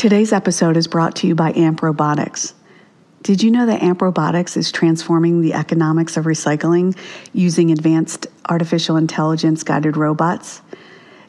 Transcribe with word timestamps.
Today's 0.00 0.32
episode 0.32 0.78
is 0.78 0.86
brought 0.86 1.16
to 1.16 1.26
you 1.26 1.34
by 1.34 1.52
AMP 1.52 1.82
Robotics. 1.82 2.54
Did 3.22 3.42
you 3.42 3.50
know 3.50 3.66
that 3.66 3.82
AMP 3.82 4.00
Robotics 4.00 4.56
is 4.56 4.72
transforming 4.72 5.42
the 5.42 5.52
economics 5.52 6.16
of 6.16 6.24
recycling 6.24 6.96
using 7.34 7.70
advanced 7.70 8.26
artificial 8.48 8.96
intelligence 8.96 9.62
guided 9.62 9.98
robots? 9.98 10.62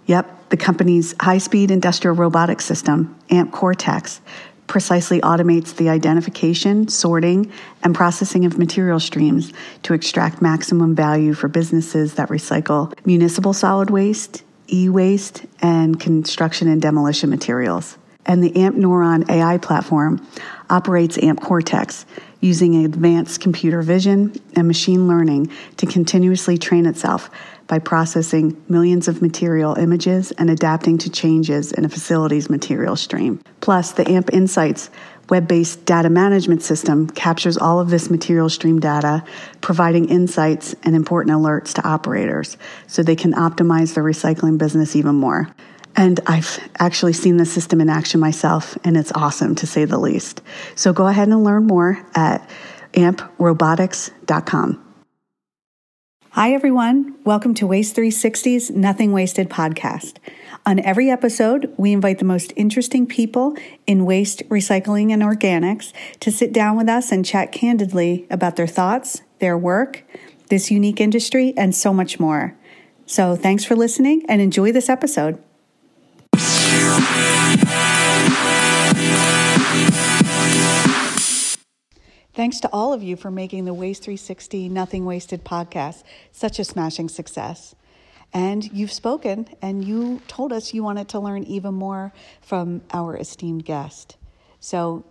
Yep, 0.05 0.52
the 0.52 0.55
company's 0.55 1.13
high 1.20 1.39
speed 1.39 1.70
industrial 1.70 2.15
robotics 2.15 2.63
system, 2.63 3.13
AMP 3.29 3.52
Cortex, 3.52 4.22
precisely 4.68 5.19
automates 5.19 5.76
the 5.76 5.90
identification, 5.90 6.88
sorting, 6.88 7.51
and 7.83 7.94
processing 7.94 8.46
of 8.46 8.58
material 8.58 9.01
streams 9.01 9.51
to 9.83 9.94
extract 9.94 10.42
maximum 10.42 10.96
value 10.96 11.33
for 11.33 11.49
businesses 11.49 12.13
that 12.13 12.29
recycle 12.29 12.94
municipal 13.06 13.51
solid 13.51 13.90
waste, 13.90 14.44
e 14.72 14.88
waste, 14.88 15.46
and 15.62 15.99
construction 15.99 16.70
and 16.70 16.81
demolition 16.81 17.30
materials. 17.30 17.98
And 18.26 18.44
the 18.44 18.55
AMP 18.55 18.77
Neuron 18.77 19.30
AI 19.30 19.58
platform 19.58 20.26
operates 20.70 21.18
AMP 21.18 21.41
Cortex 21.41 22.05
using 22.40 22.86
advanced 22.86 23.40
computer 23.40 23.82
vision 23.82 24.34
and 24.55 24.68
machine 24.68 25.08
learning 25.08 25.52
to 25.77 25.86
continuously 25.86 26.58
train 26.58 26.86
itself 26.86 27.30
by 27.68 27.80
processing 27.80 28.62
millions 28.68 29.08
of 29.08 29.22
material 29.22 29.76
images 29.76 30.32
and 30.32 30.49
adapting 30.49 30.98
to 30.98 31.10
changes 31.10 31.72
in 31.72 31.86
a 31.86 31.90
facility's 31.90 32.49
material 32.49 32.96
stream. 32.96 33.40
Plus, 33.62 33.91
the 33.94 34.10
AMP 34.10 34.34
Insights 34.34 34.90
web 35.30 35.48
based 35.48 35.85
data 35.85 36.10
management 36.10 36.62
system 36.62 37.08
captures 37.08 37.58
all 37.58 37.80
of 37.80 37.90
this 37.90 38.10
material 38.10 38.49
stream 38.49 38.80
data, 38.80 39.24
providing 39.62 40.10
insights 40.10 40.76
and 40.84 40.96
important 40.96 41.35
alerts 41.35 41.74
to 41.74 41.88
operators 41.88 42.58
so 42.88 43.02
they 43.02 43.16
can 43.16 43.34
optimize 43.34 43.94
their 43.94 44.04
recycling 44.04 44.58
business 44.58 44.96
even 44.96 45.16
more. 45.16 45.48
And 45.95 46.20
I've 46.27 46.59
actually 46.80 47.13
seen 47.13 47.38
the 47.38 47.45
system 47.45 47.81
in 47.81 47.90
action 47.90 48.20
myself, 48.20 48.77
and 48.84 48.95
it's 48.95 49.12
awesome 49.13 49.55
to 49.55 49.68
say 49.68 49.86
the 49.86 49.99
least. 49.99 50.41
So 50.76 50.94
go 50.94 51.08
ahead 51.08 51.27
and 51.27 51.44
learn 51.44 51.68
more 51.68 52.05
at 52.16 52.49
amprobotics.com. 52.93 54.85
Hi, 56.35 56.54
everyone. 56.54 57.16
Welcome 57.26 57.54
to 57.55 57.68
Waste 57.68 57.93
360's 57.93 58.71
Nothing 58.71 59.12
Wasted 59.12 59.49
podcast. 59.49 60.16
On 60.66 60.79
every 60.79 61.10
episode, 61.10 61.74
we 61.76 61.91
invite 61.91 62.20
the 62.20 62.26
most 62.26 62.54
interesting 62.55 63.05
people 63.05 63.57
in 63.85 64.05
waste, 64.05 64.47
recycling, 64.47 65.11
and 65.11 65.21
organics 65.21 65.91
to 66.21 66.31
sit 66.31 66.53
down 66.53 66.77
with 66.77 66.88
us 66.88 67.11
and 67.11 67.25
chat 67.25 67.51
candidly 67.51 68.27
about 68.29 68.55
their 68.55 68.66
thoughts, 68.66 69.23
their 69.39 69.57
work, 69.57 70.05
this 70.47 70.71
unique 70.71 71.01
industry, 71.01 71.53
and 71.57 71.75
so 71.75 71.91
much 71.91 72.17
more. 72.17 72.57
So, 73.05 73.35
thanks 73.35 73.66
for 73.66 73.75
listening 73.75 74.23
and 74.29 74.39
enjoy 74.39 74.71
this 74.71 74.88
episode. 74.88 75.38
Thanks 82.33 82.61
to 82.61 82.69
all 82.71 82.94
of 82.94 83.03
you 83.03 83.16
for 83.17 83.30
making 83.30 83.66
the 83.66 83.73
Waste 83.73 84.03
360 84.03 84.69
Nothing 84.69 85.05
Wasted 85.05 85.44
podcast 85.44 86.03
such 86.31 86.59
a 86.59 86.63
smashing 86.63 87.09
success. 87.09 87.75
And 88.33 88.72
you've 88.72 88.91
spoken 88.91 89.47
and 89.61 89.83
you 89.83 90.22
told 90.27 90.53
us 90.53 90.73
you 90.73 90.83
wanted 90.83 91.09
to 91.09 91.19
learn 91.19 91.44
even 91.44 91.73
more 91.73 92.13
from 92.41 92.81
our 92.94 93.17
esteemed 93.17 93.66
guest. 93.66 94.17
So 94.59 95.05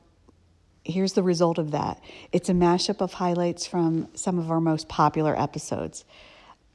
here's 0.83 1.13
the 1.13 1.23
result 1.23 1.59
of 1.59 1.71
that 1.73 2.01
it's 2.33 2.49
a 2.49 2.55
mashup 2.55 3.01
of 3.01 3.13
highlights 3.15 3.67
from 3.67 4.09
some 4.15 4.39
of 4.39 4.51
our 4.51 4.61
most 4.61 4.89
popular 4.89 5.39
episodes. 5.39 6.05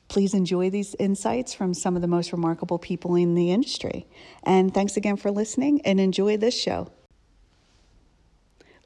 Please 0.08 0.34
enjoy 0.34 0.70
these 0.70 0.96
insights 1.00 1.54
from 1.54 1.74
some 1.74 1.96
of 1.96 2.02
the 2.02 2.08
most 2.08 2.32
remarkable 2.32 2.80
people 2.80 3.16
in 3.16 3.36
the 3.36 3.52
industry. 3.52 4.08
And 4.44 4.74
thanks 4.74 4.98
again 4.98 5.18
for 5.18 5.32
listening 5.32 5.82
and 5.82 6.00
enjoy 6.00 6.38
this 6.38 6.60
show. 6.60 6.90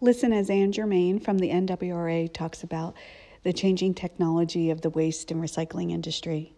Listen 0.01 0.31
as 0.31 0.49
Anne 0.49 0.71
Germain 0.71 1.19
from 1.19 1.39
the 1.39 1.49
NWRA 1.49 2.33
talks 2.33 2.63
about 2.63 2.95
the 3.43 3.51
changing 3.51 3.93
technology 3.93 4.69
of 4.69 4.81
the 4.81 4.89
waste 4.89 5.29
and 5.29 5.41
recycling 5.41 5.91
industry. 5.91 6.53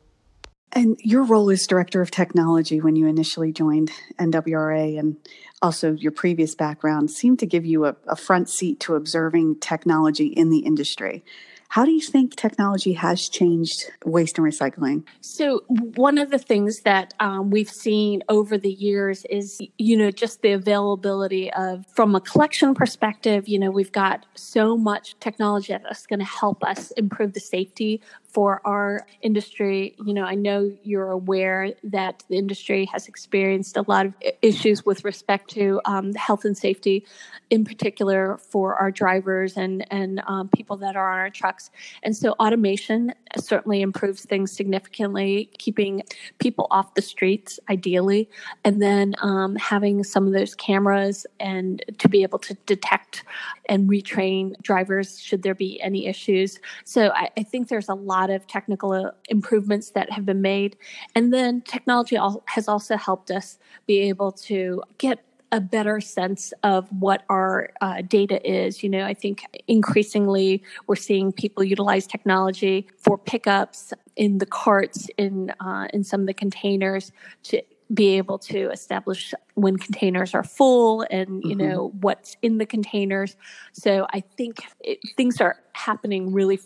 And 0.74 0.98
your 1.04 1.24
role 1.24 1.50
as 1.50 1.68
director 1.68 2.02
of 2.02 2.12
technology 2.12 2.80
when 2.80 2.96
you 2.96 3.08
initially 3.08 3.52
joined 3.52 3.92
NWRA 4.18 4.98
and 4.98 5.18
also 5.62 5.94
your 5.94 6.14
previous 6.14 6.56
background 6.56 7.12
seemed 7.12 7.40
to 7.40 7.46
give 7.46 7.66
you 7.66 7.86
a, 7.86 7.96
a 8.08 8.16
front 8.16 8.50
seat 8.50 8.80
to 8.82 8.96
observing 8.96 9.60
technology 9.60 10.28
in 10.28 10.50
the 10.50 10.60
industry. 10.60 11.26
How 11.72 11.86
do 11.86 11.92
you 11.92 12.02
think 12.02 12.36
technology 12.36 12.92
has 12.92 13.30
changed 13.30 13.92
waste 14.04 14.38
and 14.38 14.46
recycling? 14.46 15.06
So, 15.22 15.64
one 15.70 16.18
of 16.18 16.30
the 16.30 16.38
things 16.38 16.82
that 16.82 17.14
um, 17.22 17.50
we've 17.50 17.70
seen 17.70 18.24
over 18.28 18.58
the 18.58 18.74
years 18.74 19.24
is, 19.30 19.58
you 19.78 19.96
know, 19.96 20.12
just 20.12 20.42
the 20.42 20.52
availability 20.52 21.50
of, 21.54 21.86
from 21.96 22.14
a 22.14 22.20
collection 22.20 22.76
perspective, 22.76 23.48
you 23.48 23.58
know, 23.58 23.72
we've 23.72 23.94
got 23.94 24.26
so 24.36 24.76
much 24.76 25.18
technology 25.22 25.72
that's 25.72 26.06
going 26.06 26.20
to 26.20 26.26
help 26.26 26.62
us 26.62 26.92
improve 26.98 27.32
the 27.32 27.40
safety 27.40 28.02
for 28.31 28.62
our 28.66 29.06
industry. 29.22 29.96
You 30.06 30.14
know, 30.14 30.24
I 30.24 30.36
know 30.36 30.72
you're 30.84 31.09
aware 31.09 31.74
that 31.84 32.24
the 32.30 32.38
industry 32.38 32.86
has 32.92 33.08
experienced 33.08 33.78
a 33.78 33.84
lot 33.88 34.06
of 34.06 34.14
issues 34.42 34.86
with 34.86 35.03
respect 35.03 35.50
to 35.52 35.81
um, 35.86 36.14
health 36.14 36.46
and 36.46 36.58
safety, 36.58 37.06
in 37.50 37.66
particular 37.66 38.38
for 38.38 38.75
our 38.75 38.91
drivers 38.91 39.58
and 39.58 39.86
and 39.91 40.22
um, 40.28 40.50
people 40.50 40.78
that 40.78 40.96
are 40.96 41.12
on 41.12 41.20
our 41.20 41.30
trucks. 41.30 41.70
And 42.03 42.16
so, 42.16 42.31
automation 42.34 43.14
certainly 43.38 43.81
improves 43.81 44.24
things 44.24 44.52
significantly, 44.52 45.50
keeping 45.58 46.03
people 46.40 46.68
off 46.72 46.94
the 46.94 47.02
streets 47.02 47.59
ideally, 47.70 48.30
and 48.64 48.81
then 48.81 49.16
um, 49.22 49.56
having 49.58 50.03
some 50.03 50.25
of 50.25 50.34
those 50.34 50.56
cameras 50.56 51.25
and 51.40 51.84
to 51.97 52.08
be 52.08 52.24
able 52.24 52.40
to 52.40 52.53
detect 52.66 53.24
and 53.68 53.90
retrain 53.90 54.59
drivers 54.62 55.20
should 55.20 55.44
there 55.44 55.56
be 55.56 55.81
any 55.81 56.08
issues. 56.08 56.59
So, 56.86 57.09
I, 57.09 57.30
I 57.38 57.44
think 57.44 57.68
there's 57.68 57.90
a 57.90 57.96
lot 57.96 58.21
lot 58.22 58.30
of 58.30 58.48
technical 58.48 58.92
uh, 58.92 59.12
improvements 59.30 59.92
that 59.92 60.12
have 60.12 60.26
been 60.26 60.42
made. 60.42 60.78
And 61.16 61.34
then 61.34 61.62
technology 61.62 62.18
has 62.46 62.68
also 62.68 62.98
helped 62.98 63.32
us 63.32 63.59
be 63.88 64.00
able 64.09 64.32
to 64.50 64.84
get 64.98 65.24
a 65.54 65.59
better 65.59 66.00
sense 66.00 66.54
of 66.64 66.88
what 66.98 67.24
our 67.28 67.72
uh, 67.82 68.02
data 68.02 68.40
is. 68.50 68.84
You 68.84 68.90
know, 68.90 69.06
I 69.06 69.14
think 69.14 69.44
increasingly 69.68 70.64
we're 70.88 70.96
seeing 70.96 71.34
people 71.34 71.64
utilize 71.64 72.08
technology 72.08 72.88
for 72.98 73.18
pickups 73.18 73.94
in 74.16 74.38
the 74.38 74.46
carts, 74.46 75.09
in 75.18 75.52
uh, 75.59 75.88
in 75.94 76.03
some 76.03 76.22
of 76.22 76.28
the 76.28 76.34
containers 76.34 77.12
to 77.44 77.62
be 77.94 78.18
able 78.18 78.40
to 78.40 78.70
establish 78.72 79.34
when 79.56 79.76
containers 79.78 80.34
are 80.34 80.46
full 80.46 81.06
and 81.12 81.44
you 81.44 81.56
mm-hmm. 81.56 81.70
know 81.70 81.92
what's 82.00 82.38
in 82.42 82.58
the 82.58 82.66
containers 82.66 83.36
so 83.74 84.08
i 84.12 84.22
think 84.38 84.59
it, 84.80 84.98
things 85.18 85.42
are 85.42 85.58
happening 85.74 86.32
really 86.32 86.58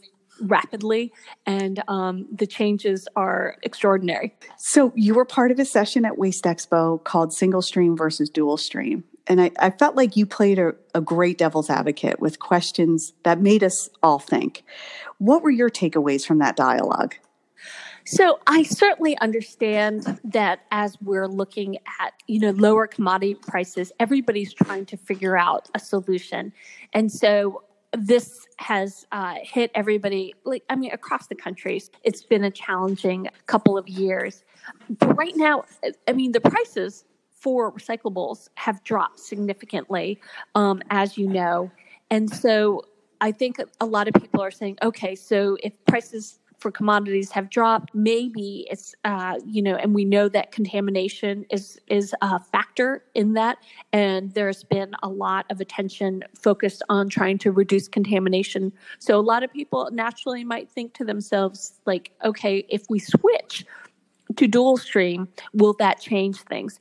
rapidly 0.41 1.13
and 1.45 1.81
um, 1.87 2.27
the 2.31 2.47
changes 2.47 3.07
are 3.15 3.57
extraordinary. 3.63 4.35
So, 4.57 4.91
you 4.95 5.13
were 5.13 5.25
part 5.25 5.51
of 5.51 5.59
a 5.59 5.65
session 5.65 6.05
at 6.05 6.17
Waste 6.17 6.43
Expo 6.43 7.03
called 7.03 7.33
Single 7.33 7.61
Stream 7.61 7.95
versus 7.95 8.29
Dual 8.29 8.57
Stream. 8.57 9.03
And 9.27 9.41
I, 9.41 9.51
I 9.59 9.69
felt 9.71 9.95
like 9.95 10.15
you 10.15 10.25
played 10.25 10.59
a, 10.59 10.75
a 10.93 11.01
great 11.01 11.37
devil's 11.37 11.69
advocate 11.69 12.19
with 12.19 12.39
questions 12.39 13.13
that 13.23 13.41
made 13.41 13.63
us 13.63 13.89
all 14.03 14.19
think. 14.19 14.63
What 15.17 15.41
were 15.41 15.49
your 15.49 15.69
takeaways 15.69 16.25
from 16.25 16.39
that 16.39 16.55
dialogue? 16.55 17.15
So 18.07 18.39
I 18.45 18.61
certainly 18.61 19.17
understand 19.17 20.19
that 20.25 20.59
as 20.69 20.95
we're 21.01 21.27
looking 21.27 21.77
at, 21.99 22.13
you 22.27 22.39
know, 22.39 22.51
lower 22.51 22.85
commodity 22.85 23.33
prices, 23.33 23.91
everybody's 23.99 24.53
trying 24.53 24.85
to 24.87 24.97
figure 24.97 25.35
out 25.35 25.69
a 25.73 25.79
solution. 25.79 26.53
And 26.93 27.11
so 27.11 27.63
this 27.97 28.47
has 28.57 29.05
uh, 29.11 29.35
hit 29.41 29.71
everybody 29.75 30.33
like 30.43 30.63
i 30.69 30.75
mean 30.75 30.91
across 30.91 31.27
the 31.27 31.35
country. 31.35 31.81
It's 32.03 32.23
been 32.23 32.43
a 32.43 32.51
challenging 32.51 33.27
couple 33.45 33.77
of 33.77 33.87
years. 33.87 34.43
But 34.89 35.17
right 35.17 35.35
now 35.35 35.65
i 36.07 36.13
mean 36.13 36.31
the 36.31 36.41
prices 36.41 37.05
for 37.31 37.71
recyclables 37.71 38.49
have 38.55 38.83
dropped 38.83 39.19
significantly 39.19 40.19
um, 40.55 40.81
as 40.89 41.17
you 41.17 41.27
know. 41.27 41.71
And 42.09 42.29
so 42.29 42.83
i 43.21 43.31
think 43.31 43.59
a 43.79 43.85
lot 43.85 44.07
of 44.07 44.13
people 44.15 44.41
are 44.41 44.51
saying 44.51 44.77
okay 44.83 45.15
so 45.15 45.57
if 45.63 45.73
prices 45.85 46.39
for 46.65 46.71
commodities 46.71 47.29
have 47.29 47.51
dropped. 47.51 47.93
Maybe 47.93 48.65
it's 48.71 48.95
uh, 49.03 49.35
you 49.45 49.61
know, 49.61 49.75
and 49.75 49.93
we 49.93 50.03
know 50.03 50.27
that 50.29 50.51
contamination 50.51 51.45
is 51.51 51.79
is 51.85 52.15
a 52.23 52.39
factor 52.39 53.03
in 53.13 53.33
that, 53.33 53.59
and 53.93 54.33
there's 54.33 54.63
been 54.63 54.95
a 55.03 55.07
lot 55.07 55.45
of 55.51 55.61
attention 55.61 56.23
focused 56.33 56.81
on 56.89 57.07
trying 57.07 57.37
to 57.37 57.51
reduce 57.51 57.87
contamination. 57.87 58.73
So 58.97 59.19
a 59.19 59.21
lot 59.21 59.43
of 59.43 59.53
people 59.53 59.89
naturally 59.91 60.43
might 60.43 60.67
think 60.71 60.95
to 60.95 61.05
themselves 61.05 61.73
like, 61.85 62.09
okay, 62.23 62.65
if 62.67 62.81
we 62.89 62.97
switch 62.97 63.63
to 64.35 64.47
dual 64.47 64.77
stream, 64.77 65.27
will 65.53 65.73
that 65.73 65.99
change 65.99 66.37
things? 66.37 66.79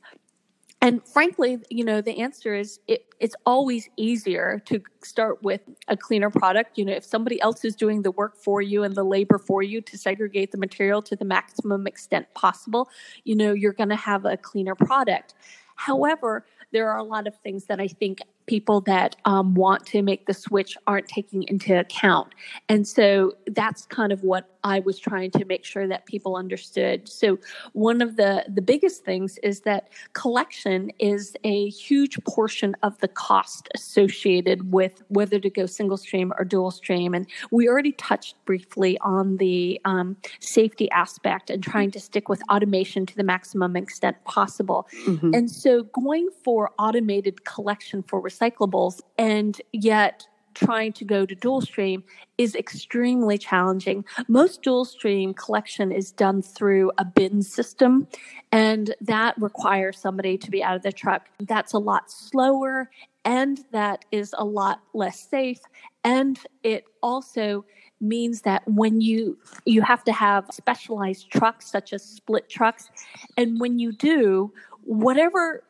And 0.85 1.03
frankly, 1.03 1.57
you 1.71 1.83
know, 1.83 1.99
the 1.99 2.19
answer 2.21 2.53
is 2.53 2.79
it, 2.87 3.07
it's 3.19 3.35
always 3.43 3.89
easier 3.97 4.61
to 4.67 4.83
start 5.03 5.41
with 5.41 5.61
a 5.87 5.97
cleaner 5.97 6.29
product. 6.29 6.77
You 6.77 6.85
know, 6.85 6.93
if 6.93 7.03
somebody 7.03 7.41
else 7.41 7.65
is 7.65 7.75
doing 7.75 8.03
the 8.03 8.11
work 8.11 8.37
for 8.37 8.61
you 8.61 8.83
and 8.83 8.93
the 8.93 9.03
labor 9.03 9.39
for 9.39 9.63
you 9.63 9.81
to 9.81 9.97
segregate 9.97 10.51
the 10.51 10.59
material 10.59 11.01
to 11.01 11.15
the 11.15 11.25
maximum 11.25 11.87
extent 11.87 12.31
possible, 12.35 12.87
you 13.23 13.35
know, 13.35 13.51
you're 13.51 13.73
going 13.73 13.89
to 13.89 13.95
have 13.95 14.25
a 14.25 14.37
cleaner 14.37 14.75
product. 14.75 15.33
However, 15.75 16.45
there 16.71 16.87
are 16.91 16.99
a 16.99 17.03
lot 17.03 17.25
of 17.25 17.35
things 17.39 17.65
that 17.65 17.79
I 17.79 17.87
think 17.87 18.19
people 18.47 18.81
that 18.81 19.15
um, 19.25 19.55
want 19.55 19.85
to 19.87 20.01
make 20.01 20.25
the 20.25 20.33
switch 20.33 20.77
aren't 20.87 21.07
taking 21.07 21.43
into 21.43 21.79
account. 21.79 22.33
And 22.69 22.87
so 22.87 23.33
that's 23.47 23.85
kind 23.85 24.11
of 24.11 24.23
what 24.23 24.49
I 24.63 24.79
was 24.79 24.97
trying 24.97 25.29
to 25.31 25.45
make 25.45 25.63
sure 25.63 25.87
that 25.87 26.07
people 26.07 26.35
understood. 26.35 27.07
So 27.07 27.37
one 27.73 28.01
of 28.01 28.15
the 28.15 28.45
the 28.47 28.61
biggest 28.63 29.05
things 29.05 29.37
is 29.43 29.61
that 29.61 29.89
collection 30.13 30.91
is 30.97 31.35
a 31.43 31.69
huge 31.69 32.17
portion 32.23 32.75
of 32.81 32.97
the 32.99 33.07
cost 33.07 33.69
associated 33.75 34.71
with 34.71 35.03
whether 35.09 35.39
to 35.39 35.49
go 35.51 35.67
single 35.67 35.97
stream 35.97 36.33
or 36.39 36.45
dual 36.45 36.71
stream. 36.71 37.13
And 37.13 37.27
we 37.51 37.69
already 37.69 37.91
touched 37.91 38.43
briefly 38.45 38.97
on 39.01 39.37
the 39.37 39.79
um, 39.85 40.17
safety 40.39 40.89
aspect 40.89 41.51
and 41.51 41.61
trying 41.61 41.91
to 41.91 41.99
stick 41.99 42.27
with 42.27 42.41
automation 42.49 43.05
to 43.05 43.15
the 43.15 43.23
maximum 43.23 43.75
extent 43.75 44.23
possible. 44.23 44.87
Mm-hmm. 45.05 45.31
And 45.35 45.51
so 45.51 45.83
going 45.83 46.29
for 46.43 46.71
automated 46.79 47.45
collection 47.45 48.01
for 48.01 48.19
recyclables 48.35 49.01
and 49.17 49.61
yet 49.71 50.27
trying 50.55 50.93
to 50.93 51.05
go 51.05 51.25
to 51.25 51.35
dual 51.35 51.61
stream 51.61 52.03
is 52.37 52.55
extremely 52.55 53.37
challenging. 53.37 54.03
Most 54.27 54.63
dual 54.63 54.85
stream 54.85 55.33
collection 55.33 55.91
is 55.91 56.11
done 56.11 56.41
through 56.41 56.91
a 56.97 57.05
bin 57.05 57.43
system, 57.43 58.07
and 58.51 58.95
that 59.01 59.35
requires 59.37 59.99
somebody 59.99 60.37
to 60.37 60.49
be 60.49 60.63
out 60.63 60.75
of 60.75 60.81
the 60.81 60.91
truck. 60.91 61.27
That's 61.39 61.73
a 61.73 61.77
lot 61.77 62.09
slower, 62.09 62.89
and 63.23 63.59
that 63.71 64.05
is 64.11 64.33
a 64.37 64.45
lot 64.45 64.81
less 64.93 65.19
safe. 65.19 65.59
And 66.03 66.39
it 66.63 66.85
also 67.03 67.65
means 68.01 68.41
that 68.41 68.63
when 68.67 69.01
you 69.01 69.37
you 69.65 69.81
have 69.81 70.03
to 70.03 70.11
have 70.11 70.45
specialized 70.51 71.29
trucks 71.31 71.69
such 71.69 71.93
as 71.93 72.03
split 72.03 72.49
trucks 72.49 72.89
and 73.37 73.59
when 73.59 73.79
you 73.79 73.93
do 73.93 74.51
whatever 74.83 75.63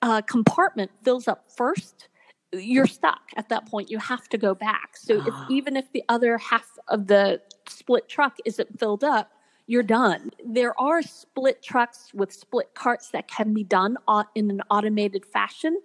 uh, 0.00 0.22
compartment 0.22 0.90
fills 1.02 1.26
up 1.26 1.44
first 1.50 2.08
you're 2.52 2.86
stuck 2.86 3.30
at 3.36 3.48
that 3.48 3.66
point. 3.66 3.90
You 3.90 3.98
have 3.98 4.28
to 4.30 4.38
go 4.38 4.54
back. 4.54 4.96
So 4.96 5.20
if, 5.26 5.32
ah. 5.32 5.46
even 5.50 5.76
if 5.76 5.90
the 5.92 6.04
other 6.08 6.38
half 6.38 6.66
of 6.88 7.06
the 7.06 7.40
split 7.68 8.08
truck 8.08 8.36
isn't 8.44 8.78
filled 8.78 9.04
up, 9.04 9.32
you're 9.66 9.82
done. 9.82 10.30
There 10.44 10.78
are 10.78 11.02
split 11.02 11.62
trucks 11.62 12.12
with 12.12 12.32
split 12.32 12.74
carts 12.74 13.10
that 13.10 13.28
can 13.28 13.54
be 13.54 13.62
done 13.62 13.96
in 14.34 14.50
an 14.50 14.60
automated 14.70 15.24
fashion, 15.24 15.80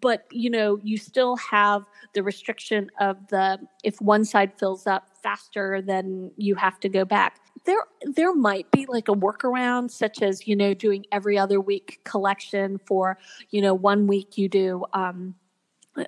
but 0.00 0.26
you 0.32 0.48
know, 0.48 0.78
you 0.82 0.96
still 0.96 1.36
have 1.36 1.84
the 2.14 2.22
restriction 2.22 2.90
of 2.98 3.28
the 3.28 3.60
if 3.84 4.00
one 4.00 4.24
side 4.24 4.52
fills 4.58 4.86
up 4.86 5.10
faster 5.22 5.82
then 5.82 6.30
you 6.36 6.54
have 6.54 6.80
to 6.80 6.88
go 6.88 7.04
back. 7.04 7.38
There 7.66 7.84
there 8.02 8.34
might 8.34 8.70
be 8.70 8.86
like 8.86 9.08
a 9.08 9.14
workaround 9.14 9.90
such 9.90 10.22
as, 10.22 10.48
you 10.48 10.56
know, 10.56 10.72
doing 10.72 11.04
every 11.12 11.38
other 11.38 11.60
week 11.60 12.00
collection 12.04 12.78
for, 12.86 13.18
you 13.50 13.60
know, 13.60 13.74
one 13.74 14.06
week 14.06 14.38
you 14.38 14.48
do 14.48 14.84
um 14.94 15.34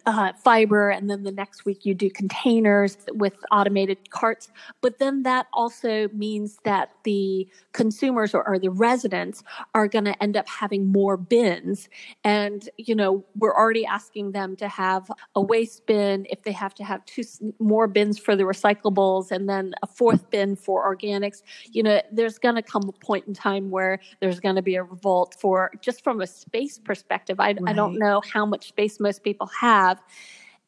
uh, 0.07 0.33
fiber, 0.35 0.91
and 0.91 1.11
then 1.11 1.23
the 1.23 1.33
next 1.33 1.65
week 1.65 1.85
you 1.85 1.95
do 1.95 2.11
containers 2.11 2.97
with 3.13 3.35
automated 3.51 4.11
carts. 4.11 4.49
But 4.81 4.99
then 4.99 5.23
that 5.25 5.47
also 5.53 6.09
means 6.09 6.59
that 6.65 6.93
the 7.05 7.49
consumers 7.73 8.35
or, 8.35 8.47
or 8.47 8.59
the 8.59 8.71
residents 8.71 9.43
are 9.75 9.89
going 9.89 10.05
to 10.05 10.23
end 10.23 10.37
up 10.37 10.49
having 10.49 10.91
more 10.91 11.17
bins. 11.17 11.89
And, 12.25 12.69
you 12.77 12.95
know, 12.95 13.25
we're 13.37 13.55
already 13.55 13.87
asking 13.87 14.33
them 14.33 14.57
to 14.57 14.69
have 14.69 15.11
a 15.35 15.41
waste 15.41 15.87
bin 15.87 16.27
if 16.31 16.43
they 16.43 16.53
have 16.53 16.75
to 16.75 16.85
have 16.85 17.05
two 17.07 17.23
more 17.59 17.87
bins 17.87 18.19
for 18.19 18.37
the 18.37 18.45
recyclables 18.45 19.31
and 19.31 19.49
then 19.49 19.75
a 19.83 19.87
fourth 19.87 20.31
bin 20.31 20.57
for 20.57 20.85
organics. 20.85 21.43
You 21.71 21.83
know, 21.83 22.01
there's 22.13 22.39
going 22.39 22.57
to 22.57 22.63
come 22.63 22.83
a 22.89 22.93
point 22.93 23.27
in 23.27 23.35
time 23.35 23.71
where 23.71 23.99
there's 24.21 24.41
going 24.41 24.57
to 24.57 24.63
be 24.63 24.77
a 24.77 24.83
revolt 24.83 25.37
for 25.39 25.71
just 25.81 26.03
from 26.05 26.21
a 26.21 26.27
space 26.27 26.79
perspective. 26.79 27.41
I, 27.41 27.53
right. 27.53 27.59
I 27.67 27.73
don't 27.73 27.99
know 27.99 28.21
how 28.33 28.45
much 28.47 28.69
space 28.69 29.01
most 29.01 29.23
people 29.23 29.47
have 29.61 29.80
have. 29.81 29.99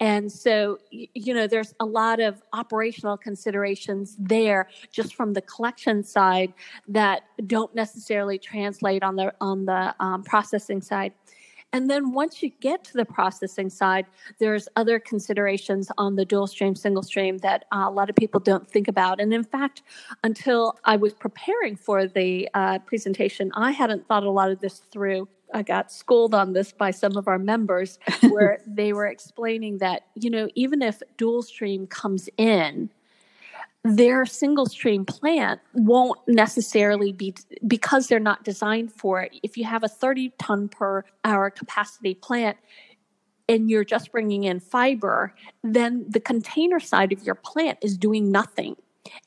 And 0.00 0.32
so, 0.32 0.78
you 0.90 1.32
know, 1.32 1.46
there's 1.46 1.74
a 1.78 1.84
lot 1.84 2.18
of 2.18 2.42
operational 2.52 3.16
considerations 3.16 4.16
there 4.18 4.68
just 4.90 5.14
from 5.14 5.32
the 5.32 5.42
collection 5.42 6.02
side 6.02 6.52
that 6.88 7.22
don't 7.46 7.72
necessarily 7.74 8.36
translate 8.36 9.02
on 9.04 9.14
the 9.14 9.32
on 9.40 9.64
the 9.64 9.94
um, 10.00 10.24
processing 10.24 10.82
side. 10.82 11.12
And 11.74 11.88
then 11.88 12.12
once 12.12 12.42
you 12.42 12.50
get 12.60 12.84
to 12.84 12.94
the 12.94 13.04
processing 13.04 13.70
side, 13.70 14.06
there's 14.38 14.68
other 14.76 14.98
considerations 14.98 15.90
on 15.96 16.16
the 16.16 16.24
dual 16.24 16.46
stream, 16.46 16.74
single 16.74 17.02
stream 17.02 17.38
that 17.38 17.64
uh, 17.72 17.86
a 17.88 17.90
lot 17.90 18.10
of 18.10 18.16
people 18.16 18.40
don't 18.40 18.68
think 18.68 18.88
about. 18.88 19.20
And 19.20 19.32
in 19.32 19.44
fact, 19.44 19.82
until 20.22 20.78
I 20.84 20.96
was 20.96 21.14
preparing 21.14 21.76
for 21.76 22.06
the 22.06 22.48
uh, 22.52 22.78
presentation, 22.80 23.50
I 23.54 23.70
hadn't 23.70 24.06
thought 24.06 24.24
a 24.24 24.30
lot 24.30 24.50
of 24.50 24.60
this 24.60 24.82
through. 24.92 25.28
I 25.52 25.62
got 25.62 25.92
schooled 25.92 26.34
on 26.34 26.52
this 26.52 26.72
by 26.72 26.90
some 26.90 27.16
of 27.16 27.28
our 27.28 27.38
members 27.38 27.98
where 28.28 28.58
they 28.66 28.92
were 28.92 29.06
explaining 29.06 29.78
that, 29.78 30.06
you 30.14 30.30
know, 30.30 30.48
even 30.54 30.82
if 30.82 31.02
dual 31.16 31.42
stream 31.42 31.86
comes 31.86 32.28
in, 32.36 32.90
their 33.84 34.24
single 34.24 34.66
stream 34.66 35.04
plant 35.04 35.60
won't 35.74 36.18
necessarily 36.28 37.12
be 37.12 37.34
because 37.66 38.06
they're 38.06 38.20
not 38.20 38.44
designed 38.44 38.92
for 38.92 39.22
it. 39.22 39.32
If 39.42 39.56
you 39.56 39.64
have 39.64 39.82
a 39.82 39.88
30 39.88 40.32
ton 40.38 40.68
per 40.68 41.04
hour 41.24 41.50
capacity 41.50 42.14
plant 42.14 42.56
and 43.48 43.68
you're 43.68 43.84
just 43.84 44.12
bringing 44.12 44.44
in 44.44 44.60
fiber, 44.60 45.34
then 45.64 46.04
the 46.08 46.20
container 46.20 46.78
side 46.78 47.12
of 47.12 47.24
your 47.24 47.34
plant 47.34 47.78
is 47.82 47.98
doing 47.98 48.30
nothing. 48.30 48.76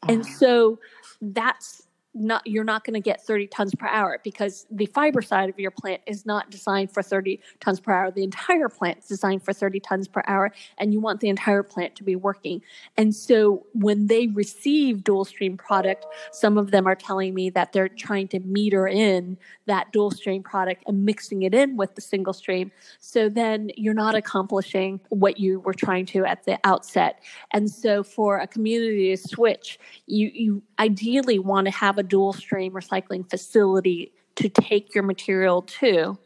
And 0.07 0.21
ah. 0.21 0.35
so 0.39 0.79
that's 1.21 1.84
not 2.15 2.45
you're 2.47 2.63
not 2.63 2.85
going 2.85 2.93
to 2.93 3.01
get 3.01 3.21
30 3.21 3.47
tons 3.47 3.75
per 3.75 3.87
hour 3.87 4.19
because 4.23 4.65
the 4.71 4.85
fiber 4.87 5.21
side 5.21 5.49
of 5.49 5.59
your 5.59 5.71
plant 5.71 6.01
is 6.07 6.25
not 6.25 6.49
designed 6.49 6.91
for 6.91 7.03
30 7.03 7.39
tons 7.59 7.79
per 7.79 7.91
hour. 7.91 8.11
The 8.11 8.23
entire 8.23 8.69
plant 8.69 8.99
is 8.99 9.07
designed 9.07 9.43
for 9.43 9.53
30 9.53 9.81
tons 9.81 10.07
per 10.07 10.23
hour 10.25 10.51
and 10.77 10.93
you 10.93 11.01
want 11.01 11.19
the 11.19 11.29
entire 11.29 11.61
plant 11.61 11.95
to 11.95 12.03
be 12.03 12.15
working. 12.15 12.61
And 12.95 13.13
so 13.13 13.65
when 13.73 14.07
they 14.07 14.27
receive 14.27 15.03
dual 15.03 15.25
stream 15.25 15.57
product 15.57 16.05
some 16.31 16.57
of 16.57 16.71
them 16.71 16.87
are 16.87 16.95
telling 16.95 17.33
me 17.33 17.49
that 17.51 17.73
they're 17.73 17.89
trying 17.89 18.27
to 18.29 18.39
meter 18.39 18.87
in 18.87 19.37
that 19.65 19.91
dual 19.91 20.11
stream 20.11 20.43
product 20.43 20.83
and 20.87 21.05
mixing 21.05 21.41
it 21.41 21.53
in 21.53 21.75
with 21.75 21.95
the 21.95 22.01
single 22.01 22.33
stream. 22.33 22.71
So 22.99 23.29
then 23.29 23.71
you're 23.75 23.93
not 23.93 24.15
accomplishing 24.15 24.99
what 25.09 25.39
you 25.39 25.59
were 25.59 25.73
trying 25.73 26.05
to 26.07 26.25
at 26.25 26.45
the 26.45 26.59
outset. 26.63 27.19
And 27.51 27.69
so 27.69 28.03
for 28.03 28.37
a 28.37 28.47
community 28.47 29.15
to 29.15 29.17
switch 29.17 29.79
you 30.07 30.31
you 30.33 30.61
ideally 30.79 31.39
want 31.39 31.65
to 31.65 31.71
have 31.71 31.97
a 31.97 32.03
dual 32.05 32.33
stream 32.33 32.73
recycling 32.73 33.29
facility 33.29 34.13
to 34.35 34.49
take 34.49 34.93
your 34.93 35.03
material 35.03 35.61
to. 35.61 36.17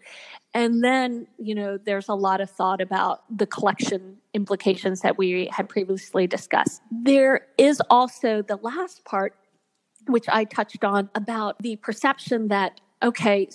And 0.53 0.83
then, 0.83 1.27
you 1.37 1.53
know, 1.53 1.77
there's 1.77 2.09
a 2.09 2.15
lot 2.15 2.41
of 2.41 2.49
thought 2.49 2.81
about 2.81 3.23
the 3.35 3.45
collection 3.45 4.17
implications 4.33 5.01
that 5.01 5.17
we 5.17 5.47
had 5.51 5.69
previously 5.69 6.25
discussed. 6.25 6.81
There 6.91 7.45
is 7.57 7.81
also 7.89 8.41
the 8.41 8.57
last 8.57 9.05
part, 9.05 9.35
which 10.07 10.25
I 10.27 10.45
touched 10.45 10.83
on 10.83 11.09
about 11.13 11.59
the 11.59 11.75
perception 11.75 12.47
that, 12.47 12.81
okay, 13.03 13.47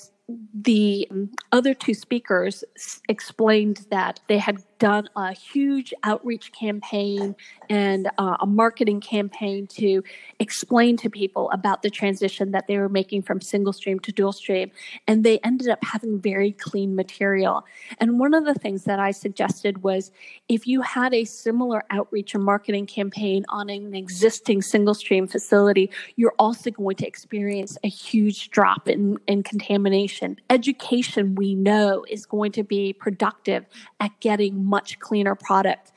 the 0.54 1.08
other 1.52 1.74
two 1.74 1.94
speakers 1.94 2.62
explained 3.08 3.86
that 3.90 4.20
they 4.28 4.38
had 4.38 4.62
done 4.84 5.08
a 5.16 5.32
huge 5.32 5.94
outreach 6.02 6.52
campaign 6.52 7.34
and 7.70 8.06
uh, 8.18 8.36
a 8.40 8.44
marketing 8.44 9.00
campaign 9.00 9.66
to 9.66 10.02
explain 10.38 10.94
to 10.94 11.08
people 11.08 11.50
about 11.52 11.80
the 11.80 11.88
transition 11.88 12.50
that 12.50 12.66
they 12.66 12.76
were 12.76 12.90
making 12.90 13.22
from 13.22 13.40
single 13.40 13.72
stream 13.72 13.98
to 13.98 14.12
dual 14.12 14.30
stream. 14.30 14.70
And 15.08 15.24
they 15.24 15.38
ended 15.38 15.70
up 15.70 15.82
having 15.82 16.20
very 16.20 16.52
clean 16.52 16.94
material. 16.94 17.64
And 17.98 18.18
one 18.20 18.34
of 18.34 18.44
the 18.44 18.52
things 18.52 18.84
that 18.84 18.98
I 18.98 19.12
suggested 19.12 19.82
was 19.82 20.12
if 20.50 20.66
you 20.66 20.82
had 20.82 21.14
a 21.14 21.24
similar 21.24 21.82
outreach 21.88 22.34
and 22.34 22.44
marketing 22.44 22.84
campaign 22.84 23.46
on 23.48 23.70
an 23.70 23.94
existing 23.94 24.60
single 24.60 24.92
stream 24.92 25.26
facility, 25.26 25.90
you're 26.16 26.34
also 26.38 26.70
going 26.70 26.96
to 26.96 27.06
experience 27.06 27.78
a 27.84 27.88
huge 27.88 28.50
drop 28.50 28.86
in, 28.86 29.16
in 29.26 29.44
contamination. 29.44 30.38
Education, 30.50 31.36
we 31.36 31.54
know, 31.54 32.04
is 32.10 32.26
going 32.26 32.52
to 32.52 32.62
be 32.62 32.92
productive 32.92 33.64
at 33.98 34.10
getting 34.20 34.73
much 34.74 34.98
cleaner 34.98 35.36
product. 35.48 35.92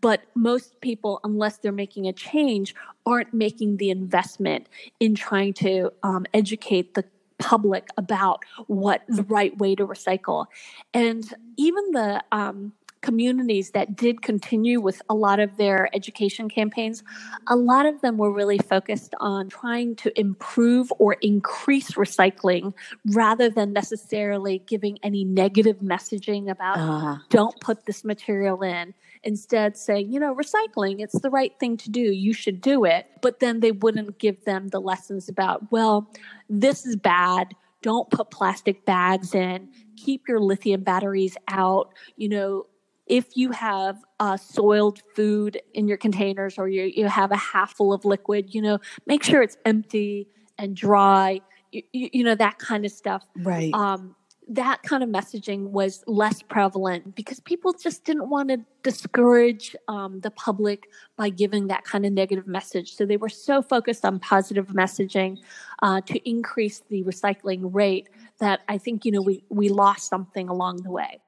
But 0.00 0.18
most 0.34 0.80
people, 0.80 1.12
unless 1.24 1.58
they're 1.58 1.80
making 1.84 2.04
a 2.06 2.12
change, 2.12 2.68
aren't 3.04 3.32
making 3.34 3.78
the 3.78 3.90
investment 3.90 4.68
in 5.00 5.14
trying 5.14 5.52
to 5.54 5.72
um, 6.02 6.22
educate 6.32 6.94
the 6.94 7.04
public 7.40 7.88
about 7.96 8.44
what 8.66 9.02
the 9.08 9.24
right 9.24 9.56
way 9.58 9.74
to 9.74 9.86
recycle. 9.86 10.46
And 10.94 11.24
even 11.56 11.90
the 11.92 12.22
um, 12.30 12.72
communities 13.02 13.70
that 13.70 13.96
did 13.96 14.22
continue 14.22 14.80
with 14.80 15.00
a 15.08 15.14
lot 15.14 15.40
of 15.40 15.56
their 15.56 15.88
education 15.94 16.48
campaigns, 16.48 17.02
a 17.46 17.56
lot 17.56 17.86
of 17.86 18.00
them 18.00 18.18
were 18.18 18.32
really 18.32 18.58
focused 18.58 19.14
on 19.20 19.48
trying 19.48 19.96
to 19.96 20.20
improve 20.20 20.92
or 20.98 21.14
increase 21.22 21.92
recycling 21.92 22.74
rather 23.12 23.48
than 23.48 23.72
necessarily 23.72 24.58
giving 24.66 24.98
any 25.02 25.24
negative 25.24 25.78
messaging 25.78 26.50
about 26.50 26.78
uh. 26.78 27.18
don't 27.30 27.58
put 27.60 27.86
this 27.86 28.04
material 28.04 28.62
in. 28.62 28.94
Instead, 29.22 29.76
saying, 29.76 30.10
you 30.10 30.18
know, 30.18 30.34
recycling, 30.34 31.00
it's 31.00 31.20
the 31.20 31.28
right 31.30 31.52
thing 31.60 31.76
to 31.76 31.90
do. 31.90 32.00
You 32.00 32.32
should 32.32 32.60
do 32.60 32.84
it. 32.86 33.06
But 33.20 33.40
then 33.40 33.60
they 33.60 33.72
wouldn't 33.72 34.18
give 34.18 34.44
them 34.44 34.68
the 34.68 34.80
lessons 34.80 35.28
about, 35.28 35.70
well, 35.70 36.10
this 36.48 36.86
is 36.86 36.96
bad 36.96 37.54
don't 37.82 38.10
put 38.10 38.30
plastic 38.30 38.84
bags 38.84 39.34
in, 39.34 39.68
keep 39.96 40.28
your 40.28 40.40
lithium 40.40 40.82
batteries 40.82 41.36
out, 41.48 41.94
you 42.16 42.28
know, 42.28 42.66
if 43.10 43.36
you 43.36 43.50
have 43.50 44.04
uh, 44.20 44.36
soiled 44.36 45.02
food 45.16 45.60
in 45.74 45.88
your 45.88 45.96
containers 45.96 46.58
or 46.58 46.68
you, 46.68 46.84
you 46.84 47.08
have 47.08 47.32
a 47.32 47.36
half 47.36 47.74
full 47.74 47.92
of 47.92 48.04
liquid, 48.04 48.54
you 48.54 48.62
know, 48.62 48.78
make 49.04 49.24
sure 49.24 49.42
it's 49.42 49.58
empty 49.66 50.28
and 50.56 50.76
dry, 50.76 51.40
you, 51.72 51.82
you 51.92 52.22
know, 52.22 52.36
that 52.36 52.60
kind 52.60 52.86
of 52.86 52.92
stuff. 52.92 53.26
Right. 53.36 53.74
Um, 53.74 54.14
that 54.48 54.82
kind 54.84 55.02
of 55.02 55.08
messaging 55.08 55.70
was 55.70 56.04
less 56.06 56.40
prevalent 56.42 57.16
because 57.16 57.40
people 57.40 57.72
just 57.72 58.04
didn't 58.04 58.30
want 58.30 58.48
to 58.48 58.58
discourage 58.84 59.74
um, 59.88 60.20
the 60.20 60.30
public 60.30 60.88
by 61.16 61.30
giving 61.30 61.66
that 61.66 61.82
kind 61.82 62.06
of 62.06 62.12
negative 62.12 62.46
message. 62.46 62.94
So 62.94 63.06
they 63.06 63.16
were 63.16 63.28
so 63.28 63.60
focused 63.60 64.04
on 64.04 64.20
positive 64.20 64.68
messaging 64.68 65.38
uh, 65.82 66.00
to 66.02 66.28
increase 66.28 66.82
the 66.88 67.02
recycling 67.02 67.74
rate 67.74 68.08
that 68.38 68.60
I 68.68 68.78
think 68.78 69.04
you 69.04 69.12
know 69.12 69.22
we 69.22 69.44
we 69.50 69.68
lost 69.68 70.08
something 70.08 70.48
along 70.48 70.82
the 70.82 70.90
way. 70.90 71.20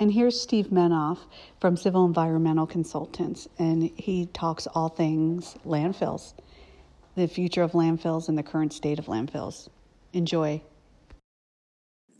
And 0.00 0.10
here's 0.10 0.40
Steve 0.40 0.68
Menoff 0.68 1.18
from 1.60 1.76
Civil 1.76 2.06
Environmental 2.06 2.66
Consultants, 2.66 3.46
and 3.58 3.90
he 3.96 4.24
talks 4.32 4.66
all 4.68 4.88
things 4.88 5.56
landfills, 5.66 6.32
the 7.16 7.28
future 7.28 7.62
of 7.62 7.72
landfills, 7.72 8.26
and 8.26 8.38
the 8.38 8.42
current 8.42 8.72
state 8.72 8.98
of 8.98 9.04
landfills. 9.04 9.68
Enjoy. 10.14 10.62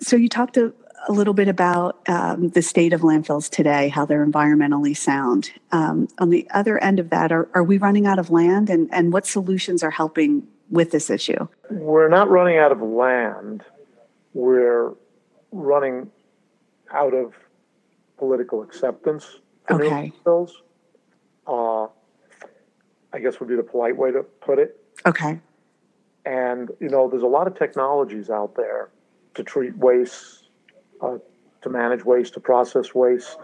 So, 0.02 0.16
you 0.16 0.28
talked 0.28 0.58
a, 0.58 0.75
a 1.08 1.12
little 1.12 1.32
bit 1.32 1.49
about 1.49 2.06
um, 2.06 2.50
the 2.50 2.60
state 2.60 2.92
of 2.92 3.00
landfills 3.00 3.49
today, 3.49 3.88
how 3.88 4.04
they're 4.04 4.26
environmentally 4.26 4.94
sound. 4.94 5.50
Um, 5.72 6.06
on 6.18 6.28
the 6.28 6.46
other 6.50 6.76
end 6.84 7.00
of 7.00 7.08
that, 7.08 7.32
are, 7.32 7.49
are 7.54 7.64
we 7.64 7.78
running 7.78 8.06
out 8.06 8.18
of 8.18 8.28
land, 8.28 8.68
and, 8.68 8.90
and 8.92 9.10
what 9.10 9.26
solutions 9.26 9.82
are 9.82 9.90
helping 9.90 10.46
with 10.68 10.90
this 10.90 11.08
issue? 11.08 11.49
We're 11.70 12.10
not 12.10 12.28
running 12.28 12.58
out 12.58 12.72
of 12.72 12.82
land. 12.82 13.64
We're 14.34 14.92
running 15.50 16.10
out 16.92 17.14
of 17.14 17.32
political 18.20 18.62
acceptance 18.62 19.40
for 19.66 19.82
okay. 19.82 20.12
bills. 20.24 20.62
Uh, 21.46 21.86
I 23.12 23.18
guess 23.18 23.40
would 23.40 23.48
be 23.48 23.56
the 23.56 23.62
polite 23.62 23.96
way 23.96 24.12
to 24.12 24.22
put 24.22 24.58
it. 24.60 24.78
Okay. 25.04 25.40
And 26.26 26.70
you 26.78 26.90
know, 26.90 27.08
there's 27.08 27.24
a 27.24 27.34
lot 27.38 27.46
of 27.48 27.58
technologies 27.58 28.28
out 28.30 28.54
there 28.54 28.90
to 29.34 29.42
treat 29.42 29.76
waste, 29.76 30.50
uh, 31.00 31.16
to 31.62 31.68
manage 31.70 32.04
waste, 32.04 32.34
to 32.34 32.40
process 32.40 32.94
waste. 32.94 33.38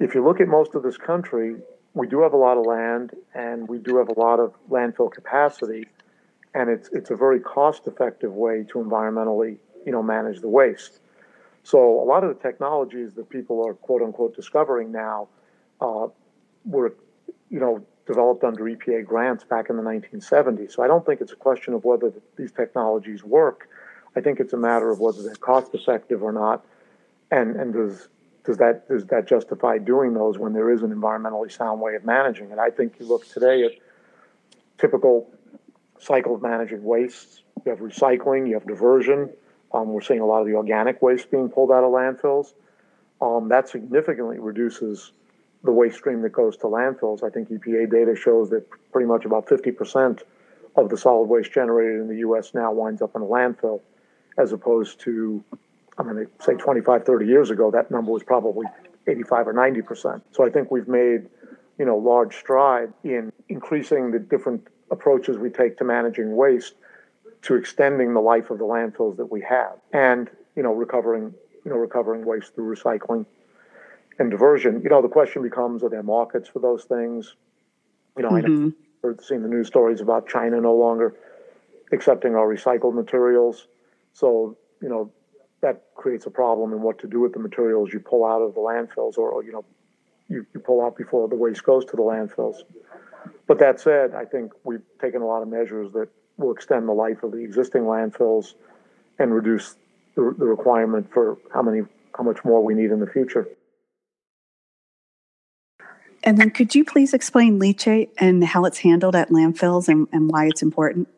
If 0.00 0.14
you 0.14 0.24
look 0.24 0.40
at 0.40 0.48
most 0.48 0.74
of 0.74 0.82
this 0.82 0.96
country, 0.96 1.56
we 1.92 2.06
do 2.08 2.22
have 2.22 2.32
a 2.32 2.38
lot 2.38 2.56
of 2.56 2.64
land, 2.64 3.14
and 3.34 3.68
we 3.68 3.78
do 3.78 3.98
have 3.98 4.08
a 4.08 4.18
lot 4.18 4.40
of 4.40 4.54
landfill 4.70 5.12
capacity, 5.12 5.84
and 6.54 6.70
it's 6.70 6.88
it's 6.92 7.10
a 7.10 7.16
very 7.16 7.38
cost-effective 7.38 8.32
way 8.32 8.64
to 8.70 8.78
environmentally, 8.78 9.58
you 9.84 9.92
know, 9.92 10.02
manage 10.02 10.40
the 10.40 10.48
waste. 10.48 11.00
So 11.70 12.02
a 12.02 12.02
lot 12.02 12.24
of 12.24 12.36
the 12.36 12.42
technologies 12.42 13.14
that 13.14 13.30
people 13.30 13.64
are 13.64 13.74
quote 13.74 14.02
unquote 14.02 14.34
discovering 14.34 14.90
now 14.90 15.28
uh, 15.80 16.08
were, 16.64 16.96
you 17.48 17.60
know, 17.60 17.86
developed 18.08 18.42
under 18.42 18.64
EPA 18.64 19.04
grants 19.04 19.44
back 19.44 19.70
in 19.70 19.76
the 19.76 19.82
1970s. 19.84 20.72
So 20.72 20.82
I 20.82 20.88
don't 20.88 21.06
think 21.06 21.20
it's 21.20 21.30
a 21.30 21.36
question 21.36 21.72
of 21.74 21.84
whether 21.84 22.12
these 22.36 22.50
technologies 22.50 23.22
work. 23.22 23.68
I 24.16 24.20
think 24.20 24.40
it's 24.40 24.52
a 24.52 24.56
matter 24.56 24.90
of 24.90 24.98
whether 24.98 25.22
they're 25.22 25.36
cost 25.36 25.72
effective 25.72 26.24
or 26.24 26.32
not, 26.32 26.66
and 27.30 27.54
and 27.54 27.72
does 27.72 28.08
does 28.42 28.56
that 28.56 28.88
does 28.88 29.06
that 29.06 29.28
justify 29.28 29.78
doing 29.78 30.12
those 30.12 30.38
when 30.38 30.52
there 30.52 30.72
is 30.72 30.82
an 30.82 30.92
environmentally 30.92 31.52
sound 31.52 31.80
way 31.80 31.94
of 31.94 32.04
managing 32.04 32.50
it? 32.50 32.58
I 32.58 32.70
think 32.70 32.94
you 32.98 33.06
look 33.06 33.28
today 33.28 33.62
at 33.62 33.70
typical 34.76 35.30
cycle 36.00 36.34
of 36.34 36.42
managing 36.42 36.82
wastes. 36.82 37.42
You 37.64 37.70
have 37.70 37.78
recycling, 37.78 38.48
you 38.48 38.54
have 38.54 38.66
diversion. 38.66 39.30
Um, 39.72 39.92
we're 39.92 40.00
seeing 40.00 40.20
a 40.20 40.26
lot 40.26 40.40
of 40.40 40.46
the 40.46 40.54
organic 40.54 41.00
waste 41.00 41.30
being 41.30 41.48
pulled 41.48 41.70
out 41.70 41.84
of 41.84 41.90
landfills. 41.90 42.54
Um, 43.20 43.48
that 43.48 43.68
significantly 43.68 44.38
reduces 44.38 45.12
the 45.62 45.72
waste 45.72 45.96
stream 45.96 46.22
that 46.22 46.32
goes 46.32 46.56
to 46.58 46.64
landfills. 46.64 47.22
I 47.22 47.30
think 47.30 47.50
EPA 47.50 47.90
data 47.90 48.16
shows 48.16 48.50
that 48.50 48.66
pretty 48.92 49.06
much 49.06 49.24
about 49.24 49.46
50% 49.46 50.22
of 50.76 50.88
the 50.88 50.96
solid 50.96 51.24
waste 51.24 51.52
generated 51.52 52.00
in 52.00 52.08
the 52.08 52.18
U.S. 52.18 52.54
now 52.54 52.72
winds 52.72 53.02
up 53.02 53.14
in 53.14 53.22
a 53.22 53.26
landfill, 53.26 53.80
as 54.38 54.52
opposed 54.52 55.00
to, 55.00 55.42
I'm 55.98 56.06
going 56.08 56.24
to 56.24 56.30
say 56.42 56.54
25, 56.54 57.04
30 57.04 57.26
years 57.26 57.50
ago, 57.50 57.70
that 57.70 57.90
number 57.90 58.10
was 58.10 58.22
probably 58.22 58.66
85 59.06 59.48
or 59.48 59.54
90%. 59.54 60.22
So 60.32 60.46
I 60.46 60.50
think 60.50 60.70
we've 60.70 60.88
made, 60.88 61.28
you 61.78 61.84
know, 61.84 61.96
large 61.96 62.36
stride 62.36 62.92
in 63.04 63.32
increasing 63.48 64.12
the 64.12 64.18
different 64.18 64.66
approaches 64.90 65.36
we 65.36 65.50
take 65.50 65.76
to 65.78 65.84
managing 65.84 66.36
waste 66.36 66.74
to 67.42 67.54
extending 67.54 68.14
the 68.14 68.20
life 68.20 68.50
of 68.50 68.58
the 68.58 68.64
landfills 68.64 69.16
that 69.16 69.26
we 69.30 69.40
have 69.40 69.72
and 69.92 70.30
you 70.56 70.62
know 70.62 70.72
recovering 70.72 71.34
you 71.64 71.70
know 71.70 71.76
recovering 71.76 72.24
waste 72.24 72.54
through 72.54 72.74
recycling 72.74 73.24
and 74.18 74.30
diversion. 74.30 74.80
You 74.82 74.90
know 74.90 75.00
the 75.02 75.08
question 75.08 75.42
becomes 75.42 75.82
are 75.82 75.88
there 75.88 76.02
markets 76.02 76.48
for 76.48 76.58
those 76.58 76.84
things? 76.84 77.34
You 78.16 78.22
know 78.24 78.34
i 78.34 78.40
Mhm. 78.40 78.44
know 78.64 78.72
heard 79.02 79.22
seen 79.22 79.42
the 79.42 79.48
news 79.48 79.66
stories 79.66 80.00
about 80.02 80.28
china 80.28 80.60
no 80.60 80.74
longer 80.74 81.14
accepting 81.92 82.34
our 82.34 82.46
recycled 82.46 82.94
materials. 82.94 83.66
So 84.12 84.56
you 84.82 84.88
know 84.88 85.10
that 85.62 85.84
creates 85.94 86.26
a 86.26 86.30
problem 86.30 86.72
in 86.72 86.82
what 86.82 86.98
to 87.00 87.06
do 87.06 87.20
with 87.20 87.32
the 87.32 87.38
materials 87.38 87.92
you 87.92 88.00
pull 88.00 88.24
out 88.24 88.40
of 88.42 88.54
the 88.54 88.60
landfills 88.60 89.18
or, 89.18 89.30
or 89.30 89.42
you 89.44 89.52
know 89.52 89.64
you, 90.28 90.46
you 90.54 90.60
pull 90.60 90.84
out 90.84 90.96
before 90.96 91.28
the 91.28 91.34
waste 91.36 91.64
goes 91.64 91.84
to 91.86 91.96
the 91.96 92.02
landfills. 92.02 92.56
But 93.46 93.58
that 93.58 93.80
said 93.80 94.14
i 94.14 94.24
think 94.24 94.52
we've 94.64 94.82
taken 95.00 95.22
a 95.22 95.26
lot 95.26 95.42
of 95.42 95.48
measures 95.48 95.92
that 95.92 96.08
will 96.40 96.52
extend 96.52 96.88
the 96.88 96.92
life 96.92 97.22
of 97.22 97.32
the 97.32 97.38
existing 97.38 97.82
landfills 97.82 98.54
and 99.18 99.34
reduce 99.34 99.76
the, 100.16 100.34
the 100.38 100.46
requirement 100.46 101.12
for 101.12 101.38
how 101.52 101.62
many 101.62 101.82
how 102.16 102.24
much 102.24 102.44
more 102.44 102.62
we 102.64 102.74
need 102.74 102.90
in 102.90 103.00
the 103.00 103.06
future. 103.06 103.46
And 106.22 106.36
then 106.36 106.50
could 106.50 106.74
you 106.74 106.84
please 106.84 107.14
explain 107.14 107.58
leachate 107.58 108.10
and 108.18 108.44
how 108.44 108.64
it's 108.64 108.78
handled 108.78 109.16
at 109.16 109.30
landfills 109.30 109.88
and, 109.88 110.06
and 110.12 110.30
why 110.30 110.46
it's 110.46 110.60
important? 110.60 111.08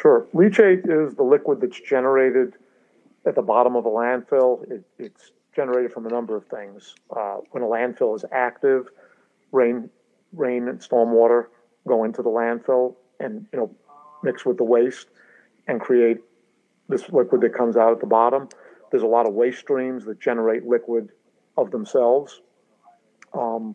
Sure. 0.00 0.26
Leachate 0.34 0.88
is 0.88 1.14
the 1.14 1.22
liquid 1.22 1.60
that's 1.60 1.80
generated 1.80 2.54
at 3.26 3.34
the 3.34 3.42
bottom 3.42 3.76
of 3.76 3.84
a 3.84 3.88
landfill. 3.88 4.68
It, 4.70 4.84
it's 4.98 5.32
generated 5.54 5.92
from 5.92 6.06
a 6.06 6.08
number 6.08 6.36
of 6.36 6.46
things. 6.46 6.94
Uh, 7.14 7.36
when 7.50 7.62
a 7.62 7.66
landfill 7.66 8.16
is 8.16 8.24
active, 8.32 8.88
rain, 9.52 9.90
rain 10.32 10.68
and 10.68 10.80
stormwater 10.80 11.46
go 11.86 12.04
into 12.04 12.22
the 12.22 12.30
landfill 12.30 12.94
and 13.20 13.46
you 13.52 13.58
know 13.58 13.70
mix 14.22 14.44
with 14.44 14.56
the 14.56 14.64
waste 14.64 15.08
and 15.66 15.80
create 15.80 16.18
this 16.88 17.08
liquid 17.10 17.40
that 17.42 17.54
comes 17.54 17.76
out 17.76 17.92
at 17.92 18.00
the 18.00 18.06
bottom. 18.06 18.48
There's 18.90 19.02
a 19.02 19.06
lot 19.06 19.26
of 19.26 19.34
waste 19.34 19.58
streams 19.58 20.04
that 20.06 20.20
generate 20.20 20.66
liquid 20.66 21.10
of 21.56 21.70
themselves, 21.70 22.40
um, 23.34 23.74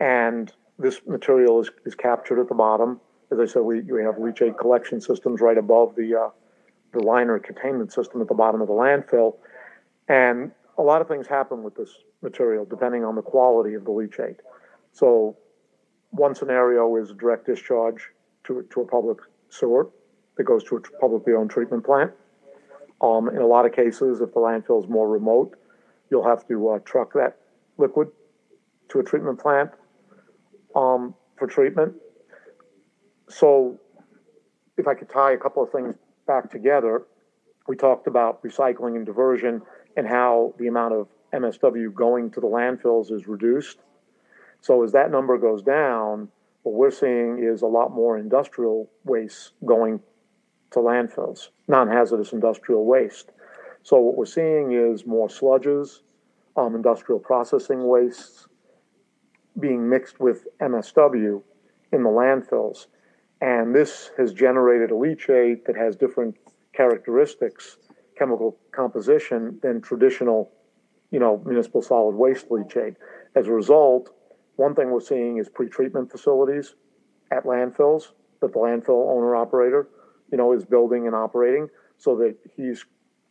and 0.00 0.52
this 0.78 1.00
material 1.06 1.60
is, 1.60 1.70
is 1.84 1.94
captured 1.94 2.40
at 2.40 2.48
the 2.48 2.54
bottom. 2.54 3.00
As 3.30 3.38
I 3.40 3.46
said, 3.46 3.62
we, 3.62 3.82
we 3.82 4.02
have 4.02 4.14
leachate 4.14 4.56
collection 4.56 5.00
systems 5.00 5.40
right 5.40 5.58
above 5.58 5.94
the 5.96 6.14
uh, 6.14 6.30
the 6.92 7.00
liner 7.00 7.38
containment 7.38 7.92
system 7.92 8.22
at 8.22 8.28
the 8.28 8.34
bottom 8.34 8.62
of 8.62 8.68
the 8.68 8.72
landfill, 8.72 9.36
and 10.08 10.50
a 10.78 10.82
lot 10.82 11.02
of 11.02 11.08
things 11.08 11.26
happen 11.26 11.62
with 11.62 11.74
this 11.74 11.90
material 12.22 12.64
depending 12.64 13.04
on 13.04 13.14
the 13.14 13.22
quality 13.22 13.74
of 13.74 13.84
the 13.84 13.90
leachate. 13.90 14.38
So, 14.92 15.36
one 16.10 16.34
scenario 16.34 16.96
is 16.96 17.12
direct 17.12 17.44
discharge 17.44 18.08
to 18.44 18.62
to 18.70 18.80
a 18.80 18.86
public 18.86 19.18
sewer 19.50 19.88
that 20.36 20.44
goes 20.44 20.64
to 20.64 20.76
a 20.76 20.80
publicly 21.00 21.34
owned 21.34 21.50
treatment 21.50 21.84
plant. 21.84 22.12
Um, 23.00 23.28
in 23.28 23.38
a 23.38 23.46
lot 23.46 23.66
of 23.66 23.72
cases, 23.72 24.20
if 24.20 24.32
the 24.32 24.40
landfill 24.40 24.82
is 24.82 24.88
more 24.88 25.08
remote, 25.08 25.56
you'll 26.10 26.26
have 26.26 26.46
to 26.48 26.68
uh, 26.70 26.78
truck 26.80 27.12
that 27.14 27.38
liquid 27.76 28.08
to 28.88 29.00
a 29.00 29.04
treatment 29.04 29.38
plant 29.38 29.70
um, 30.74 31.14
for 31.36 31.46
treatment. 31.46 31.94
So, 33.28 33.78
if 34.76 34.86
I 34.86 34.94
could 34.94 35.10
tie 35.10 35.32
a 35.32 35.36
couple 35.36 35.62
of 35.62 35.70
things 35.70 35.94
back 36.26 36.50
together, 36.50 37.02
we 37.66 37.76
talked 37.76 38.06
about 38.06 38.42
recycling 38.42 38.96
and 38.96 39.04
diversion 39.04 39.60
and 39.96 40.06
how 40.06 40.54
the 40.58 40.68
amount 40.68 40.94
of 40.94 41.08
MSW 41.34 41.92
going 41.92 42.30
to 42.30 42.40
the 42.40 42.46
landfills 42.46 43.12
is 43.12 43.26
reduced. 43.26 43.78
So, 44.60 44.82
as 44.82 44.92
that 44.92 45.10
number 45.10 45.36
goes 45.36 45.62
down, 45.62 46.28
what 46.68 46.76
we're 46.76 46.90
seeing 46.90 47.42
is 47.42 47.62
a 47.62 47.66
lot 47.66 47.92
more 47.92 48.18
industrial 48.18 48.90
waste 49.04 49.52
going 49.64 50.00
to 50.70 50.80
landfills, 50.80 51.48
non 51.66 51.88
hazardous 51.88 52.34
industrial 52.34 52.84
waste. 52.84 53.30
So, 53.82 53.98
what 53.98 54.18
we're 54.18 54.26
seeing 54.26 54.72
is 54.72 55.06
more 55.06 55.28
sludges, 55.28 56.00
um, 56.56 56.74
industrial 56.74 57.20
processing 57.20 57.84
wastes 57.84 58.48
being 59.58 59.88
mixed 59.88 60.20
with 60.20 60.46
MSW 60.60 61.42
in 61.92 62.02
the 62.02 62.10
landfills. 62.10 62.86
And 63.40 63.74
this 63.74 64.10
has 64.18 64.34
generated 64.34 64.90
a 64.90 64.94
leachate 64.94 65.64
that 65.64 65.76
has 65.76 65.96
different 65.96 66.36
characteristics, 66.74 67.78
chemical 68.18 68.58
composition, 68.72 69.58
than 69.62 69.80
traditional, 69.80 70.50
you 71.12 71.18
know, 71.18 71.42
municipal 71.46 71.80
solid 71.80 72.14
waste 72.14 72.50
leachate. 72.50 72.96
As 73.34 73.46
a 73.46 73.52
result, 73.52 74.10
one 74.58 74.74
thing 74.74 74.90
we're 74.90 75.00
seeing 75.00 75.38
is 75.38 75.48
pretreatment 75.48 76.10
facilities 76.10 76.74
at 77.30 77.44
landfills 77.44 78.08
that 78.40 78.52
the 78.52 78.58
landfill 78.58 79.08
owner 79.08 79.36
operator, 79.36 79.88
you 80.32 80.36
know, 80.36 80.52
is 80.52 80.64
building 80.64 81.06
and 81.06 81.14
operating. 81.14 81.68
so 82.00 82.14
that 82.16 82.36
he's 82.56 82.84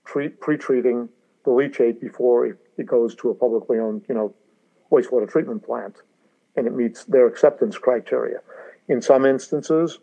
treat, 0.04 0.42
pre-treating 0.42 1.08
the 1.46 1.52
leachate 1.52 2.02
before 2.02 2.46
it, 2.46 2.58
it 2.78 2.86
goes 2.86 3.16
to 3.16 3.30
a 3.30 3.36
publicly 3.36 3.80
owned, 3.80 4.04
you 4.10 4.16
know, 4.16 4.34
wastewater 4.92 5.30
treatment 5.30 5.64
plant, 5.64 5.96
and 6.58 6.68
it 6.68 6.74
meets 6.74 7.06
their 7.06 7.28
acceptance 7.28 7.78
criteria. 7.78 8.40
In 8.90 9.02
some 9.02 9.26
instances, 9.26 10.00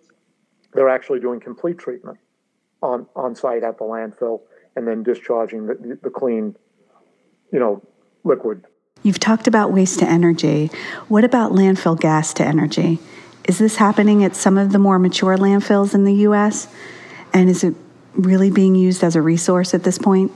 they're 0.72 0.88
actually 0.88 1.20
doing 1.20 1.40
complete 1.40 1.78
treatment 1.78 2.18
on, 2.82 3.06
on 3.14 3.34
site 3.34 3.62
at 3.62 3.76
the 3.76 3.84
landfill 3.84 4.40
and 4.76 4.88
then 4.88 5.02
discharging 5.02 5.66
the, 5.66 5.98
the 6.02 6.10
clean, 6.10 6.56
you 7.52 7.58
know, 7.58 7.82
liquid. 8.24 8.64
You've 9.04 9.20
talked 9.20 9.46
about 9.46 9.70
waste 9.70 9.98
to 9.98 10.08
energy. 10.08 10.70
What 11.08 11.24
about 11.24 11.52
landfill 11.52 12.00
gas 12.00 12.32
to 12.34 12.44
energy? 12.44 12.98
Is 13.46 13.58
this 13.58 13.76
happening 13.76 14.24
at 14.24 14.34
some 14.34 14.56
of 14.56 14.72
the 14.72 14.78
more 14.78 14.98
mature 14.98 15.36
landfills 15.36 15.94
in 15.94 16.04
the 16.04 16.14
U.S.? 16.28 16.68
And 17.34 17.50
is 17.50 17.62
it 17.64 17.74
really 18.14 18.50
being 18.50 18.74
used 18.74 19.04
as 19.04 19.14
a 19.14 19.20
resource 19.20 19.74
at 19.74 19.82
this 19.84 19.98
point? 19.98 20.32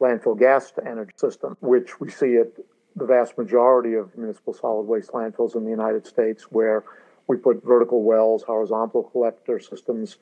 Landfill 0.00 0.38
gas 0.38 0.70
to 0.72 0.86
energy 0.86 1.10
system, 1.16 1.56
which 1.58 1.98
we 1.98 2.08
see 2.08 2.36
at 2.36 2.52
the 2.94 3.04
vast 3.04 3.36
majority 3.36 3.94
of 3.94 4.16
municipal 4.16 4.54
solid 4.54 4.82
waste 4.82 5.10
landfills 5.10 5.56
in 5.56 5.64
the 5.64 5.70
United 5.70 6.06
States, 6.06 6.44
where 6.52 6.84
we 7.26 7.36
put 7.36 7.64
vertical 7.64 8.04
wells, 8.04 8.44
horizontal 8.44 9.02
collector 9.02 9.58
systems 9.58 10.18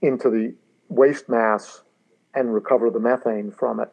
into 0.00 0.28
the 0.28 0.56
waste 0.88 1.28
mass 1.28 1.82
and 2.34 2.52
recover 2.52 2.90
the 2.90 2.98
methane 2.98 3.52
from 3.52 3.78
it. 3.78 3.90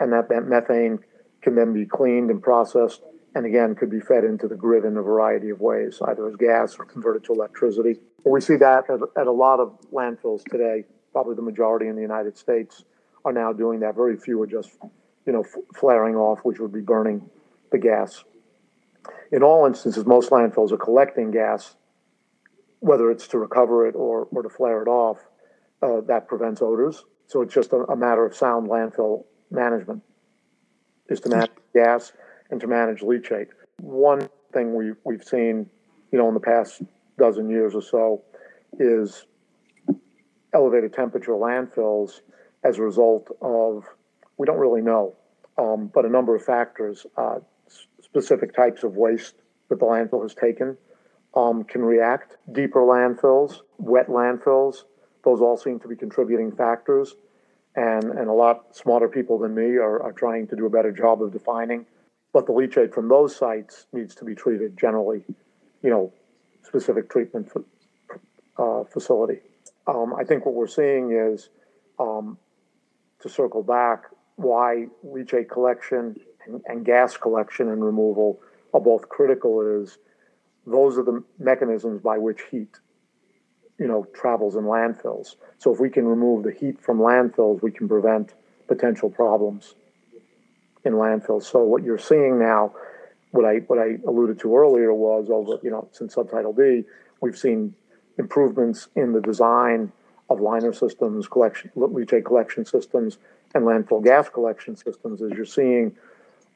And 0.00 0.12
that 0.12 0.28
that 0.30 0.48
methane 0.48 0.98
can 1.42 1.54
then 1.54 1.72
be 1.72 1.86
cleaned 1.86 2.30
and 2.30 2.42
processed 2.42 3.02
and 3.34 3.46
again 3.46 3.74
could 3.74 3.90
be 3.90 4.00
fed 4.00 4.24
into 4.24 4.48
the 4.48 4.56
grid 4.56 4.84
in 4.84 4.96
a 4.96 5.02
variety 5.02 5.50
of 5.50 5.60
ways, 5.60 6.00
either 6.08 6.26
as 6.28 6.36
gas 6.36 6.76
or 6.78 6.84
converted 6.84 7.24
to 7.24 7.32
electricity. 7.32 7.96
We 8.24 8.40
see 8.40 8.56
that 8.56 8.90
at, 8.90 9.00
at 9.16 9.26
a 9.26 9.32
lot 9.32 9.60
of 9.60 9.78
landfills 9.92 10.44
today. 10.44 10.84
Probably 11.12 11.34
the 11.34 11.42
majority 11.42 11.86
in 11.86 11.94
the 11.94 12.02
United 12.02 12.36
States 12.36 12.84
are 13.24 13.32
now 13.32 13.52
doing 13.52 13.80
that. 13.80 13.94
Very 13.94 14.16
few 14.16 14.40
are 14.42 14.46
just, 14.46 14.70
you 15.26 15.32
know, 15.32 15.42
f- 15.42 15.62
flaring 15.74 16.16
off, 16.16 16.40
which 16.42 16.58
would 16.58 16.72
be 16.72 16.80
burning 16.80 17.28
the 17.70 17.78
gas. 17.78 18.24
In 19.30 19.42
all 19.42 19.66
instances, 19.66 20.04
most 20.04 20.30
landfills 20.30 20.72
are 20.72 20.76
collecting 20.76 21.30
gas, 21.30 21.76
whether 22.80 23.10
it's 23.10 23.28
to 23.28 23.38
recover 23.38 23.86
it 23.86 23.94
or, 23.94 24.26
or 24.32 24.42
to 24.42 24.48
flare 24.48 24.82
it 24.82 24.88
off. 24.88 25.18
Uh, 25.80 26.00
that 26.02 26.26
prevents 26.26 26.60
odors. 26.60 27.04
So 27.28 27.42
it's 27.42 27.54
just 27.54 27.72
a, 27.72 27.76
a 27.84 27.96
matter 27.96 28.26
of 28.26 28.34
sound 28.34 28.68
landfill 28.68 29.24
management 29.50 30.02
is 31.08 31.20
to 31.20 31.28
manage 31.28 31.50
gas 31.74 32.12
and 32.50 32.60
to 32.60 32.66
manage 32.66 33.00
leachate. 33.00 33.48
One 33.80 34.28
thing 34.52 34.74
we, 34.74 34.92
we've 35.04 35.24
seen, 35.24 35.68
you 36.12 36.18
know, 36.18 36.28
in 36.28 36.34
the 36.34 36.40
past 36.40 36.82
dozen 37.18 37.50
years 37.50 37.74
or 37.74 37.82
so 37.82 38.22
is 38.78 39.26
elevated 40.54 40.92
temperature 40.92 41.32
landfills 41.32 42.20
as 42.64 42.78
a 42.78 42.82
result 42.82 43.28
of, 43.40 43.84
we 44.36 44.46
don't 44.46 44.58
really 44.58 44.82
know, 44.82 45.14
um, 45.58 45.90
but 45.92 46.04
a 46.04 46.08
number 46.08 46.34
of 46.34 46.44
factors, 46.44 47.06
uh, 47.16 47.38
specific 48.02 48.54
types 48.54 48.84
of 48.84 48.96
waste 48.96 49.34
that 49.68 49.78
the 49.78 49.84
landfill 49.84 50.22
has 50.22 50.34
taken 50.34 50.76
um, 51.34 51.64
can 51.64 51.82
react. 51.82 52.36
Deeper 52.52 52.80
landfills, 52.80 53.60
wet 53.78 54.08
landfills, 54.08 54.84
those 55.24 55.40
all 55.40 55.56
seem 55.56 55.78
to 55.80 55.88
be 55.88 55.96
contributing 55.96 56.52
factors 56.52 57.14
and, 57.78 58.04
and 58.18 58.28
a 58.28 58.32
lot 58.32 58.74
smarter 58.74 59.08
people 59.08 59.38
than 59.38 59.54
me 59.54 59.76
are, 59.76 60.02
are 60.02 60.10
trying 60.12 60.48
to 60.48 60.56
do 60.56 60.66
a 60.66 60.70
better 60.70 60.90
job 60.90 61.22
of 61.22 61.32
defining. 61.32 61.86
But 62.32 62.46
the 62.46 62.52
leachate 62.52 62.92
from 62.92 63.08
those 63.08 63.36
sites 63.36 63.86
needs 63.92 64.16
to 64.16 64.24
be 64.24 64.34
treated 64.34 64.76
generally, 64.76 65.22
you 65.82 65.90
know, 65.90 66.12
specific 66.64 67.08
treatment 67.08 67.52
for, 67.52 67.64
uh, 68.58 68.84
facility. 68.84 69.38
Um, 69.86 70.12
I 70.12 70.24
think 70.24 70.44
what 70.44 70.56
we're 70.56 70.66
seeing 70.66 71.12
is, 71.12 71.50
um, 72.00 72.36
to 73.20 73.28
circle 73.28 73.62
back, 73.62 74.06
why 74.34 74.86
leachate 75.06 75.48
collection 75.48 76.16
and, 76.46 76.60
and 76.66 76.84
gas 76.84 77.16
collection 77.16 77.68
and 77.68 77.84
removal 77.84 78.40
are 78.74 78.80
both 78.80 79.08
critical 79.08 79.60
is 79.60 79.98
those 80.66 80.98
are 80.98 81.04
the 81.04 81.22
mechanisms 81.38 82.02
by 82.02 82.18
which 82.18 82.42
heat 82.50 82.76
you 83.78 83.86
know, 83.86 84.06
travels 84.12 84.56
in 84.56 84.64
landfills. 84.64 85.36
So 85.58 85.72
if 85.72 85.80
we 85.80 85.88
can 85.88 86.06
remove 86.06 86.44
the 86.44 86.52
heat 86.52 86.80
from 86.80 86.98
landfills, 86.98 87.62
we 87.62 87.70
can 87.70 87.88
prevent 87.88 88.34
potential 88.66 89.08
problems 89.08 89.74
in 90.84 90.94
landfills. 90.94 91.44
So 91.44 91.62
what 91.62 91.82
you're 91.82 91.98
seeing 91.98 92.38
now, 92.38 92.72
what 93.30 93.44
I 93.44 93.58
what 93.66 93.78
I 93.78 93.98
alluded 94.06 94.38
to 94.40 94.56
earlier 94.56 94.92
was 94.92 95.28
over, 95.30 95.58
you 95.62 95.70
know, 95.70 95.88
since 95.92 96.14
subtitle 96.14 96.52
D, 96.52 96.84
we've 97.20 97.38
seen 97.38 97.74
improvements 98.18 98.88
in 98.96 99.12
the 99.12 99.20
design 99.20 99.92
of 100.28 100.40
liner 100.40 100.72
systems, 100.72 101.28
collection 101.28 101.70
leachate 101.76 102.24
collection 102.24 102.64
systems, 102.64 103.18
and 103.54 103.64
landfill 103.64 104.02
gas 104.02 104.28
collection 104.28 104.76
systems. 104.76 105.22
As 105.22 105.30
you're 105.32 105.44
seeing 105.44 105.96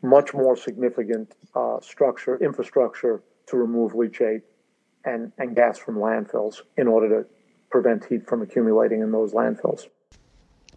much 0.02 0.34
more 0.34 0.56
significant 0.56 1.34
uh, 1.54 1.80
structure 1.80 2.36
infrastructure 2.38 3.22
to 3.46 3.56
remove 3.56 3.92
leachate 3.92 4.42
and, 5.04 5.32
and 5.38 5.54
gas 5.54 5.78
from 5.78 5.96
landfills 5.96 6.62
in 6.76 6.86
order 6.86 7.22
to 7.22 7.28
prevent 7.70 8.04
heat 8.04 8.26
from 8.26 8.42
accumulating 8.42 9.00
in 9.00 9.12
those 9.12 9.32
landfills. 9.32 9.86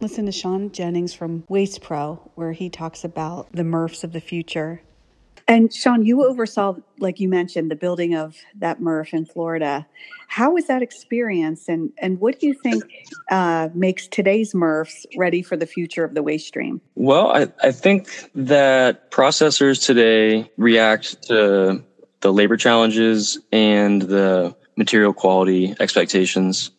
Listen 0.01 0.25
to 0.25 0.31
Sean 0.31 0.71
Jennings 0.71 1.13
from 1.13 1.45
Waste 1.47 1.81
Pro, 1.81 2.15
where 2.35 2.51
he 2.51 2.69
talks 2.69 3.03
about 3.03 3.51
the 3.51 3.63
MRFs 3.63 4.03
of 4.03 4.11
the 4.11 4.19
future. 4.19 4.81
And 5.47 5.71
Sean, 5.71 6.05
you 6.05 6.25
oversaw, 6.25 6.75
like 6.99 7.19
you 7.19 7.29
mentioned, 7.29 7.69
the 7.69 7.75
building 7.75 8.15
of 8.15 8.35
that 8.55 8.79
MRF 8.81 9.13
in 9.13 9.25
Florida. 9.25 9.85
How 10.27 10.51
was 10.51 10.65
that 10.67 10.81
experience, 10.81 11.69
and 11.69 11.91
and 11.99 12.19
what 12.19 12.39
do 12.39 12.47
you 12.47 12.55
think 12.55 12.83
uh, 13.29 13.69
makes 13.75 14.07
today's 14.07 14.53
MRFs 14.53 15.05
ready 15.17 15.43
for 15.43 15.55
the 15.55 15.67
future 15.67 16.03
of 16.03 16.15
the 16.15 16.23
waste 16.23 16.47
stream? 16.47 16.81
Well, 16.95 17.31
I, 17.31 17.47
I 17.61 17.71
think 17.71 18.09
that 18.33 19.11
processors 19.11 19.85
today 19.85 20.49
react 20.57 21.21
to 21.27 21.83
the 22.21 22.31
labor 22.31 22.57
challenges 22.57 23.37
and 23.51 24.01
the 24.01 24.55
material 24.75 25.13
quality 25.13 25.75
expectations. 25.79 26.71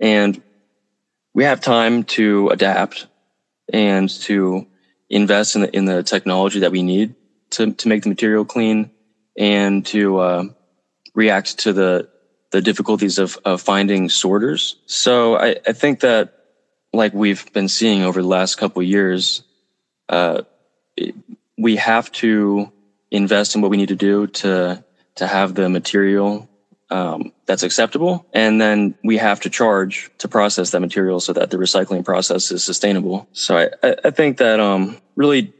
And 0.00 0.42
we 1.34 1.44
have 1.44 1.60
time 1.60 2.04
to 2.04 2.48
adapt 2.50 3.06
and 3.72 4.08
to 4.08 4.66
invest 5.08 5.56
in 5.56 5.62
the, 5.62 5.76
in 5.76 5.84
the 5.84 6.02
technology 6.02 6.60
that 6.60 6.72
we 6.72 6.82
need 6.82 7.14
to, 7.50 7.72
to 7.72 7.88
make 7.88 8.02
the 8.02 8.08
material 8.08 8.44
clean 8.44 8.90
and 9.36 9.84
to 9.86 10.18
uh, 10.18 10.44
react 11.14 11.58
to 11.60 11.72
the 11.72 12.08
the 12.54 12.62
difficulties 12.62 13.18
of, 13.18 13.36
of 13.44 13.60
finding 13.60 14.08
sorters. 14.08 14.76
So 14.86 15.36
I, 15.36 15.56
I 15.66 15.72
think 15.72 16.00
that 16.00 16.34
like 16.92 17.12
we've 17.12 17.52
been 17.52 17.68
seeing 17.68 18.04
over 18.04 18.22
the 18.22 18.28
last 18.28 18.54
couple 18.54 18.80
years, 18.80 19.42
uh, 20.08 20.42
it, 20.96 21.16
we 21.58 21.74
have 21.74 22.12
to 22.12 22.70
invest 23.14 23.54
in 23.54 23.62
what 23.62 23.70
we 23.70 23.76
need 23.76 23.88
to 23.88 23.96
do 23.96 24.26
to 24.26 24.84
to 25.16 25.26
have 25.26 25.54
the 25.54 25.68
material 25.68 26.48
um, 26.90 27.32
that's 27.46 27.62
acceptable, 27.62 28.26
and 28.32 28.60
then 28.60 28.94
we 29.02 29.16
have 29.16 29.40
to 29.40 29.50
charge 29.50 30.10
to 30.18 30.28
process 30.28 30.70
that 30.70 30.80
material 30.80 31.20
so 31.20 31.32
that 31.32 31.50
the 31.50 31.56
recycling 31.56 32.04
process 32.04 32.50
is 32.50 32.64
sustainable. 32.64 33.28
So 33.32 33.56
I, 33.56 33.94
I 34.04 34.10
think 34.10 34.38
that 34.38 34.60
um, 34.60 34.98
really, 35.16 35.52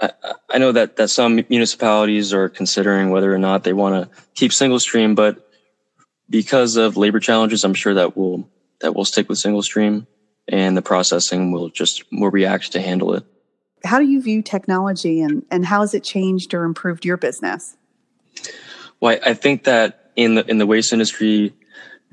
I, 0.00 0.10
I 0.50 0.58
know 0.58 0.72
that 0.72 0.96
that 0.96 1.08
some 1.08 1.44
municipalities 1.48 2.34
are 2.34 2.48
considering 2.48 3.10
whether 3.10 3.32
or 3.32 3.38
not 3.38 3.64
they 3.64 3.72
want 3.72 3.94
to 4.10 4.22
keep 4.34 4.52
single 4.52 4.80
stream, 4.80 5.14
but 5.14 5.48
because 6.28 6.76
of 6.76 6.96
labor 6.96 7.20
challenges, 7.20 7.64
I'm 7.64 7.74
sure 7.74 7.94
that 7.94 8.16
will 8.16 8.48
that 8.80 8.94
will 8.94 9.04
stick 9.04 9.28
with 9.28 9.38
single 9.38 9.62
stream, 9.62 10.06
and 10.46 10.76
the 10.76 10.82
processing 10.82 11.52
will 11.52 11.70
just 11.70 12.04
will 12.12 12.30
react 12.30 12.72
to 12.72 12.80
handle 12.80 13.14
it 13.14 13.24
how 13.84 13.98
do 13.98 14.04
you 14.04 14.20
view 14.20 14.42
technology 14.42 15.20
and, 15.20 15.44
and 15.50 15.66
how 15.66 15.80
has 15.80 15.94
it 15.94 16.04
changed 16.04 16.54
or 16.54 16.64
improved 16.64 17.04
your 17.04 17.16
business? 17.16 17.76
Well, 19.00 19.18
I 19.24 19.34
think 19.34 19.64
that 19.64 20.10
in 20.16 20.36
the 20.36 20.48
in 20.48 20.58
the 20.58 20.66
waste 20.66 20.92
industry, 20.92 21.54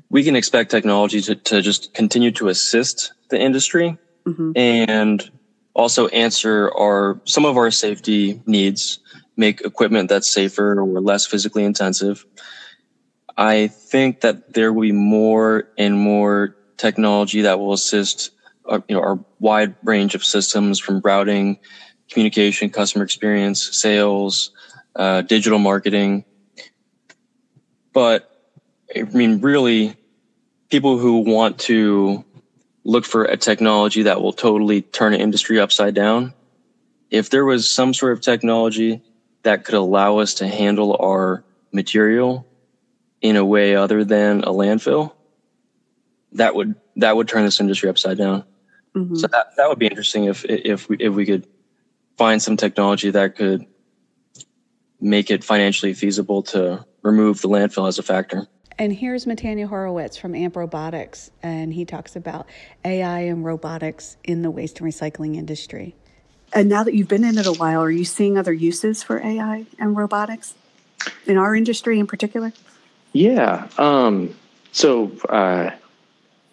we 0.08 0.24
can 0.24 0.34
expect 0.36 0.70
technology 0.70 1.20
to, 1.22 1.36
to 1.36 1.62
just 1.62 1.94
continue 1.94 2.32
to 2.32 2.48
assist 2.48 3.12
the 3.28 3.40
industry 3.40 3.96
mm-hmm. 4.26 4.52
and 4.56 5.30
also 5.74 6.08
answer 6.08 6.70
our 6.76 7.20
some 7.24 7.44
of 7.44 7.56
our 7.56 7.70
safety 7.70 8.42
needs, 8.46 8.98
make 9.36 9.60
equipment 9.60 10.08
that's 10.08 10.32
safer 10.32 10.80
or 10.80 11.00
less 11.00 11.26
physically 11.26 11.64
intensive. 11.64 12.26
I 13.36 13.68
think 13.68 14.20
that 14.22 14.52
there 14.52 14.72
will 14.72 14.82
be 14.82 14.92
more 14.92 15.68
and 15.78 15.98
more 15.98 16.56
technology 16.76 17.42
that 17.42 17.58
will 17.58 17.72
assist 17.72 18.32
uh, 18.70 18.80
you 18.88 18.94
know, 18.94 19.02
our 19.02 19.18
wide 19.40 19.74
range 19.82 20.14
of 20.14 20.24
systems 20.24 20.78
from 20.78 21.00
routing, 21.00 21.58
communication, 22.10 22.70
customer 22.70 23.04
experience, 23.04 23.68
sales, 23.72 24.52
uh, 24.96 25.22
digital 25.22 25.58
marketing. 25.58 26.24
But 27.92 28.30
I 28.96 29.02
mean, 29.02 29.40
really, 29.40 29.96
people 30.70 30.98
who 30.98 31.18
want 31.18 31.58
to 31.60 32.24
look 32.84 33.04
for 33.04 33.24
a 33.24 33.36
technology 33.36 34.04
that 34.04 34.22
will 34.22 34.32
totally 34.32 34.82
turn 34.82 35.12
an 35.12 35.20
industry 35.20 35.60
upside 35.60 35.94
down, 35.94 36.32
if 37.10 37.28
there 37.30 37.44
was 37.44 37.70
some 37.70 37.92
sort 37.92 38.12
of 38.12 38.20
technology 38.20 39.02
that 39.42 39.64
could 39.64 39.74
allow 39.74 40.18
us 40.18 40.34
to 40.34 40.48
handle 40.48 40.96
our 41.00 41.44
material 41.72 42.46
in 43.20 43.36
a 43.36 43.44
way 43.44 43.76
other 43.76 44.04
than 44.04 44.42
a 44.44 44.50
landfill, 44.50 45.12
that 46.32 46.54
would 46.54 46.74
that 46.96 47.16
would 47.16 47.28
turn 47.28 47.44
this 47.44 47.60
industry 47.60 47.88
upside 47.88 48.18
down. 48.18 48.44
Mm-hmm. 48.94 49.16
So 49.16 49.26
that, 49.28 49.56
that 49.56 49.68
would 49.68 49.78
be 49.78 49.86
interesting 49.86 50.24
if 50.24 50.44
if 50.44 50.88
we, 50.88 50.96
if 50.98 51.14
we 51.14 51.24
could 51.24 51.46
find 52.16 52.42
some 52.42 52.56
technology 52.56 53.10
that 53.10 53.36
could 53.36 53.66
make 55.00 55.30
it 55.30 55.42
financially 55.42 55.94
feasible 55.94 56.42
to 56.42 56.84
remove 57.02 57.40
the 57.40 57.48
landfill 57.48 57.88
as 57.88 57.98
a 57.98 58.02
factor. 58.02 58.46
And 58.78 58.92
here's 58.92 59.26
Matanya 59.26 59.66
Horowitz 59.66 60.16
from 60.16 60.34
AMP 60.34 60.56
Robotics, 60.56 61.30
and 61.42 61.72
he 61.72 61.84
talks 61.84 62.16
about 62.16 62.46
AI 62.84 63.20
and 63.20 63.44
robotics 63.44 64.16
in 64.24 64.42
the 64.42 64.50
waste 64.50 64.80
and 64.80 64.90
recycling 64.90 65.36
industry. 65.36 65.94
And 66.52 66.68
now 66.68 66.82
that 66.82 66.94
you've 66.94 67.08
been 67.08 67.24
in 67.24 67.38
it 67.38 67.46
a 67.46 67.52
while, 67.52 67.82
are 67.82 67.90
you 67.90 68.04
seeing 68.04 68.36
other 68.36 68.52
uses 68.52 69.02
for 69.02 69.20
AI 69.20 69.66
and 69.78 69.96
robotics 69.96 70.54
in 71.26 71.36
our 71.36 71.54
industry 71.54 71.98
in 71.98 72.06
particular? 72.06 72.52
Yeah. 73.12 73.68
Um, 73.78 74.34
so, 74.72 75.12
uh, 75.28 75.70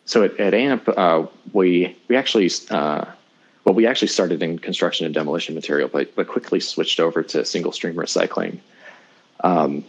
so 0.08 0.24
at, 0.24 0.40
at 0.40 0.54
AMP, 0.54 0.90
uh, 0.90 1.28
we 1.54 1.96
we 2.08 2.16
actually 2.16 2.50
uh, 2.72 3.06
well, 3.66 3.76
we 3.76 3.86
actually 3.86 4.08
started 4.08 4.42
in 4.42 4.58
construction 4.58 5.06
and 5.06 5.14
demolition 5.14 5.54
material, 5.54 5.90
but 5.90 6.16
but 6.16 6.28
quickly 6.28 6.62
switched 6.62 7.02
over 7.02 7.22
to 7.22 7.44
single 7.44 7.74
stream 7.74 7.96
recycling. 7.96 8.60
Um, 9.44 9.84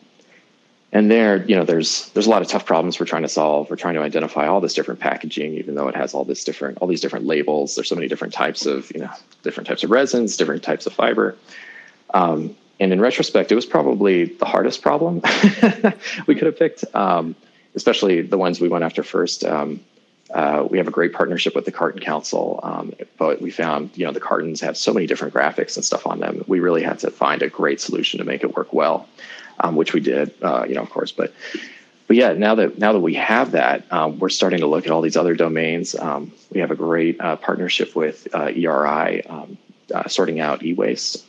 and 0.91 1.09
there, 1.09 1.45
you 1.45 1.55
know, 1.55 1.65
there's 1.65 2.09
there's 2.11 2.27
a 2.27 2.31
lot 2.31 2.43
of 2.43 2.49
tough 2.49 2.67
problems 2.67 2.99
we're 2.99 3.07
trying 3.07 3.23
to 3.23 3.29
solve. 3.29 3.71
We're 3.71 3.77
trying 3.77 3.95
to 3.95 4.01
identify 4.01 4.49
all 4.49 4.61
this 4.61 4.75
different 4.75 4.99
packaging, 4.99 5.55
even 5.55 5.77
though 5.77 5.87
it 5.87 5.95
has 5.95 6.15
all 6.15 6.25
this 6.25 6.43
different 6.43 6.79
all 6.79 6.89
these 6.89 7.01
different 7.01 7.27
labels. 7.27 7.77
There's 7.77 7.89
so 7.89 7.95
many 7.95 8.09
different 8.09 8.35
types 8.35 8.67
of 8.67 8.91
you 8.93 9.01
know 9.01 9.11
different 9.45 9.69
types 9.69 9.85
of 9.85 9.91
resins, 9.91 10.37
different 10.37 10.65
types 10.65 10.85
of 10.85 10.93
fiber. 10.93 11.37
Um, 12.13 12.57
and 12.81 12.93
in 12.93 13.01
retrospect, 13.01 13.53
it 13.53 13.55
was 13.55 13.67
probably 13.67 14.25
the 14.25 14.47
hardest 14.47 14.83
problem 14.83 15.23
we 16.27 16.35
could 16.35 16.47
have 16.47 16.59
picked, 16.59 16.85
um, 16.95 17.37
especially 17.77 18.23
the 18.23 18.39
ones 18.39 18.61
we 18.61 18.69
went 18.69 18.83
after 18.83 19.05
first. 19.05 19.45
Um, 19.45 19.81
uh, 20.33 20.67
we 20.69 20.79
have 20.79 20.89
a 20.89 20.91
great 20.91 21.13
partnership 21.13 21.55
with 21.55 21.65
the 21.65 21.73
Carton 21.73 22.01
Council, 22.01 22.61
um, 22.63 22.93
but 23.17 23.41
we 23.41 23.51
found 23.51 23.91
you 23.95 24.05
know 24.05 24.13
the 24.13 24.21
cartons 24.21 24.61
have 24.61 24.77
so 24.77 24.93
many 24.93 25.07
different 25.07 25.33
graphics 25.33 25.77
and 25.77 25.85
stuff 25.85 26.07
on 26.07 26.21
them. 26.21 26.45
We 26.47 26.61
really 26.61 26.83
had 26.83 26.99
to 27.01 27.11
find 27.11 27.43
a 27.43 27.49
great 27.49 27.81
solution 27.81 28.19
to 28.19 28.25
make 28.25 28.43
it 28.45 28.55
work 28.55 28.73
well, 28.73 29.09
um, 29.61 29.77
which 29.77 29.93
we 29.93 30.01
did, 30.01 30.35
uh, 30.43 30.65
you 30.69 30.75
know, 30.75 30.83
of 30.83 30.91
course. 30.91 31.13
But 31.13 31.33
but 32.07 32.17
yeah, 32.17 32.33
now 32.33 32.55
that 32.57 32.79
now 32.79 32.93
that 32.93 33.01
we 33.01 33.15
have 33.15 33.53
that, 33.53 33.91
um, 33.93 34.19
we're 34.19 34.29
starting 34.29 34.61
to 34.61 34.67
look 34.67 34.87
at 34.87 34.91
all 34.91 35.03
these 35.03 35.17
other 35.17 35.35
domains. 35.35 35.95
Um, 35.95 36.33
we 36.51 36.61
have 36.61 36.71
a 36.71 36.77
great 36.77 37.21
uh, 37.21 37.37
partnership 37.37 37.95
with 37.97 38.29
uh, 38.35 38.51
ERI, 38.55 39.25
um, 39.27 39.59
uh, 39.95 40.09
sorting 40.09 40.41
out 40.41 40.63
e-waste. 40.63 41.25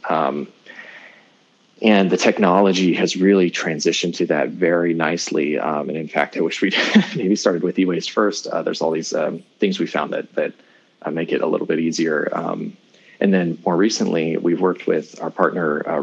And 1.81 2.09
the 2.09 2.17
technology 2.17 2.93
has 2.95 3.15
really 3.15 3.49
transitioned 3.49 4.15
to 4.17 4.25
that 4.27 4.49
very 4.49 4.93
nicely. 4.93 5.57
Um, 5.57 5.87
and 5.87 5.97
in 5.97 6.09
fact, 6.09 6.35
I 6.35 6.41
wish 6.41 6.61
we'd 6.61 6.75
maybe 7.15 7.35
started 7.35 7.63
with 7.63 7.79
e-waste 7.79 8.11
first. 8.11 8.47
Uh, 8.47 8.63
there's 8.63 8.81
all 8.81 8.91
these 8.91 9.13
um, 9.13 9.43
things 9.59 9.79
we 9.79 9.87
found 9.87 10.13
that 10.13 10.33
that 10.35 10.53
uh, 11.01 11.11
make 11.11 11.31
it 11.31 11.41
a 11.41 11.47
little 11.47 11.67
bit 11.67 11.79
easier. 11.79 12.29
Um, 12.33 12.75
and 13.21 13.33
then 13.33 13.57
more 13.65 13.77
recently, 13.77 14.37
we've 14.37 14.59
worked 14.59 14.87
with 14.87 15.21
our 15.21 15.31
partner 15.31 15.87
uh, 15.87 16.01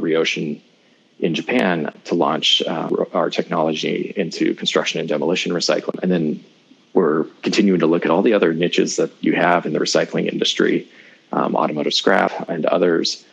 in 1.18 1.34
Japan 1.34 1.92
to 2.04 2.14
launch 2.14 2.62
uh, 2.62 2.90
our 3.12 3.30
technology 3.30 4.12
into 4.16 4.54
construction 4.54 5.00
and 5.00 5.08
demolition 5.08 5.52
recycling. 5.52 6.02
And 6.02 6.12
then 6.12 6.44
we're 6.92 7.24
continuing 7.42 7.80
to 7.80 7.86
look 7.86 8.04
at 8.04 8.10
all 8.10 8.22
the 8.22 8.34
other 8.34 8.52
niches 8.52 8.96
that 8.96 9.10
you 9.20 9.34
have 9.34 9.66
in 9.66 9.72
the 9.72 9.78
recycling 9.78 10.30
industry, 10.30 10.88
um, 11.32 11.54
automotive 11.56 11.94
scrap 11.94 12.48
and 12.48 12.66
others. 12.66 13.24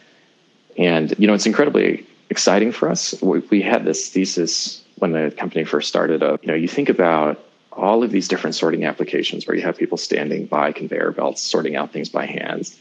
And 0.78 1.14
you 1.18 1.28
know, 1.28 1.34
it's 1.34 1.46
incredibly 1.46 2.06
exciting 2.30 2.72
for 2.72 2.90
us. 2.90 3.20
We, 3.22 3.40
we 3.40 3.62
had 3.62 3.86
this 3.86 4.10
thesis 4.10 4.84
when 4.98 5.12
the 5.12 5.32
company 5.32 5.64
first 5.64 5.88
started 5.88 6.24
up. 6.24 6.44
You 6.44 6.48
know, 6.48 6.56
you 6.56 6.68
think 6.68 6.90
about 6.90 7.44
all 7.72 8.04
of 8.04 8.12
these 8.12 8.28
different 8.28 8.56
sorting 8.56 8.86
applications 8.86 9.48
where 9.48 9.56
you 9.56 9.64
have 9.64 9.78
people 9.78 9.98
standing 9.98 10.46
by 10.46 10.72
conveyor 10.72 11.12
belts 11.12 11.42
sorting 11.42 11.76
out 11.76 11.92
things 11.92 12.10
by 12.10 12.26
hands. 12.26 12.78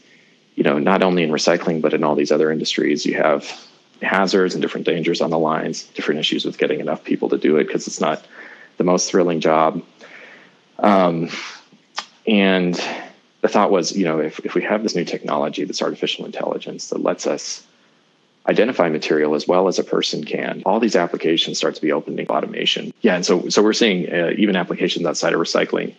You 0.54 0.64
know, 0.64 0.78
not 0.78 1.02
only 1.02 1.22
in 1.22 1.30
recycling, 1.30 1.80
but 1.80 1.94
in 1.94 2.04
all 2.04 2.14
these 2.14 2.30
other 2.30 2.52
industries, 2.52 3.06
you 3.06 3.14
have 3.14 3.50
hazards 4.02 4.54
and 4.54 4.60
different 4.60 4.86
dangers 4.86 5.20
on 5.20 5.30
the 5.30 5.38
lines, 5.38 5.84
different 5.94 6.20
issues 6.20 6.44
with 6.44 6.58
getting 6.58 6.80
enough 6.80 7.04
people 7.04 7.28
to 7.30 7.38
do 7.38 7.56
it 7.56 7.66
because 7.66 7.86
it's 7.86 8.00
not 8.00 8.24
the 8.76 8.84
most 8.84 9.10
thrilling 9.10 9.40
job. 9.40 9.82
Um, 10.78 11.30
and 12.26 12.74
the 13.40 13.48
thought 13.48 13.70
was, 13.70 13.96
you 13.96 14.04
know, 14.04 14.20
if, 14.20 14.38
if 14.40 14.54
we 14.54 14.62
have 14.62 14.82
this 14.82 14.94
new 14.94 15.04
technology, 15.04 15.64
this 15.64 15.82
artificial 15.82 16.24
intelligence 16.26 16.88
that 16.88 17.02
lets 17.02 17.26
us 17.26 17.66
identify 18.48 18.88
material 18.88 19.34
as 19.34 19.46
well 19.46 19.68
as 19.68 19.78
a 19.78 19.84
person 19.84 20.24
can. 20.24 20.62
All 20.66 20.80
these 20.80 20.96
applications 20.96 21.58
start 21.58 21.74
to 21.76 21.82
be 21.82 21.92
open 21.92 22.16
to 22.16 22.26
automation. 22.26 22.92
Yeah, 23.00 23.16
and 23.16 23.24
so 23.24 23.48
so 23.48 23.62
we're 23.62 23.72
seeing 23.72 24.12
uh, 24.12 24.32
even 24.36 24.56
applications 24.56 25.06
outside 25.06 25.32
of 25.32 25.40
recycling. 25.40 25.94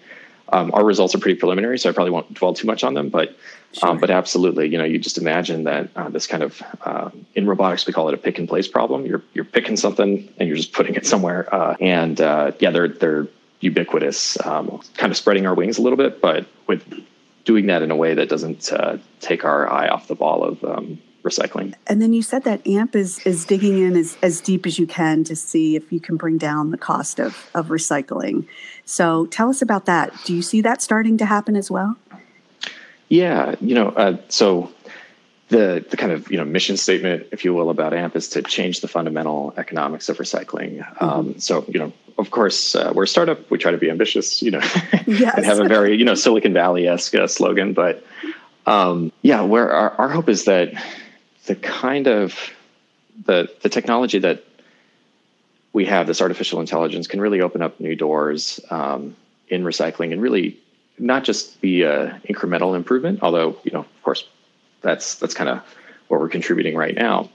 Um, 0.50 0.72
our 0.74 0.86
results 0.86 1.16
are 1.16 1.20
pretty 1.20 1.40
preliminary, 1.40 1.80
so 1.80 1.90
I 1.90 1.94
probably 1.94 2.12
won't 2.12 2.32
dwell 2.34 2.54
too 2.54 2.68
much 2.68 2.84
on 2.84 2.94
them. 2.94 3.10
But 3.10 3.30
um, 3.30 3.36
sure. 3.74 3.90
um, 3.90 4.00
but 4.00 4.12
absolutely, 4.12 4.68
you 4.68 4.78
know, 4.78 4.84
you 4.84 5.00
just 5.00 5.18
imagine 5.18 5.64
that 5.64 5.90
uh, 5.96 6.10
this 6.10 6.28
kind 6.28 6.44
of 6.44 6.62
uh, 6.82 7.10
in 7.34 7.48
robotics 7.48 7.88
we 7.88 7.94
call 7.94 8.10
it 8.10 8.14
a 8.14 8.18
pick 8.18 8.38
and 8.40 8.48
place 8.48 8.68
problem. 8.68 9.06
You're 9.06 9.24
you're 9.34 9.46
picking 9.46 9.78
something 9.78 10.30
and 10.38 10.48
you're 10.48 10.58
just 10.58 10.74
putting 10.74 10.96
it 10.96 11.08
somewhere. 11.08 11.54
Uh, 11.54 11.76
and 11.80 12.20
uh, 12.20 12.52
yeah, 12.60 12.72
they're 12.72 12.90
they're 12.90 13.28
ubiquitous, 13.62 14.38
um, 14.46 14.82
kind 14.98 15.12
of 15.12 15.18
spreading 15.18 15.48
our 15.48 15.56
wings 15.56 15.78
a 15.78 15.82
little 15.82 15.98
bit, 15.98 16.20
but 16.22 16.46
with 16.68 16.84
doing 17.46 17.68
that 17.68 17.82
in 17.82 17.92
a 17.92 17.96
way 17.96 18.14
that 18.14 18.30
doesn't 18.30 18.72
uh, 18.72 18.98
take 19.22 19.46
our 19.46 19.70
eye 19.72 19.88
off 19.88 20.08
the 20.08 20.16
ball 20.16 20.44
of 20.44 20.64
um, 20.64 21.02
recycling. 21.24 21.74
And 21.88 22.02
then 22.02 22.14
you 22.14 22.22
said 22.22 22.44
that 22.44 22.66
AMP 22.68 22.96
is, 22.96 23.20
is 23.26 23.46
digging 23.46 23.80
in 23.80 23.96
as, 23.96 24.18
as 24.22 24.42
deep 24.42 24.66
as 24.66 24.78
you 24.78 24.86
can 24.86 25.24
to 25.26 25.36
see 25.36 25.76
if 25.76 25.92
you 25.92 26.00
can 26.00 26.18
bring 26.18 26.38
down 26.38 26.72
the 26.72 26.78
cost 26.78 27.20
of, 27.20 27.50
of 27.54 27.68
recycling. 27.68 28.46
So 28.86 29.26
tell 29.28 29.50
us 29.50 29.62
about 29.62 29.86
that. 29.86 30.14
Do 30.26 30.36
you 30.36 30.42
see 30.42 30.62
that 30.62 30.82
starting 30.82 31.18
to 31.18 31.26
happen 31.26 31.56
as 31.56 31.72
well? 31.72 31.96
Yeah, 33.10 33.56
you 33.62 33.76
know, 33.76 33.90
uh, 33.90 34.18
so 34.30 34.72
the 35.50 35.86
the 35.90 35.98
kind 35.98 36.12
of 36.12 36.32
you 36.32 36.38
know 36.38 36.46
mission 36.46 36.78
statement, 36.78 37.28
if 37.32 37.46
you 37.46 37.54
will, 37.54 37.70
about 37.70 37.94
AMP 37.94 38.16
is 38.16 38.28
to 38.30 38.42
change 38.42 38.82
the 38.82 38.88
fundamental 38.88 39.54
economics 39.58 40.10
of 40.10 40.18
recycling. 40.18 40.80
Mm-hmm. 40.80 41.06
Um, 41.06 41.40
so 41.40 41.64
you 41.68 41.80
know, 41.80 41.94
of 42.18 42.32
course, 42.32 42.76
uh, 42.76 42.92
we're 42.96 43.04
a 43.04 43.08
startup. 43.08 43.50
We 43.52 43.58
try 43.58 43.72
to 43.72 43.78
be 43.78 43.90
ambitious, 43.90 44.42
you 44.42 44.52
know, 44.52 44.60
yes. 45.08 45.36
and 45.38 45.46
have 45.46 45.60
a 45.60 45.68
very 45.68 45.96
you 45.96 46.06
know 46.06 46.16
Silicon 46.16 46.54
Valley 46.54 46.88
esque 46.88 47.16
uh, 47.16 47.28
slogan. 47.28 47.74
But 47.74 48.04
um, 48.66 49.12
yeah, 49.22 49.42
where 49.42 49.72
our, 49.72 49.92
our 49.92 50.10
hope 50.10 50.28
is 50.28 50.46
that 50.46 50.74
the 51.46 51.56
kind 51.56 52.08
of 52.08 52.52
the 53.26 53.50
the 53.62 53.70
technology 53.70 54.20
that 54.20 54.44
we 55.74 55.86
have, 55.86 56.08
this 56.08 56.22
artificial 56.22 56.60
intelligence, 56.60 57.08
can 57.08 57.20
really 57.20 57.42
open 57.42 57.62
up 57.62 57.80
new 57.80 57.96
doors 57.96 58.60
um, 58.70 59.16
in 59.48 59.64
recycling 59.64 60.14
and 60.14 60.22
really 60.22 60.58
not 61.00 61.24
just 61.24 61.60
be 61.62 61.82
a 61.82 62.22
incremental 62.30 62.76
improvement, 62.76 63.20
although 63.22 63.58
you 63.64 63.72
know, 63.72 63.80
of 63.80 64.04
course, 64.04 64.28
that's 64.82 65.16
that's 65.16 65.34
kind 65.34 65.50
of 65.50 65.62
what 66.08 66.20
we're 66.20 66.30
contributing 66.30 66.76
right 66.76 66.96
now, 66.96 67.30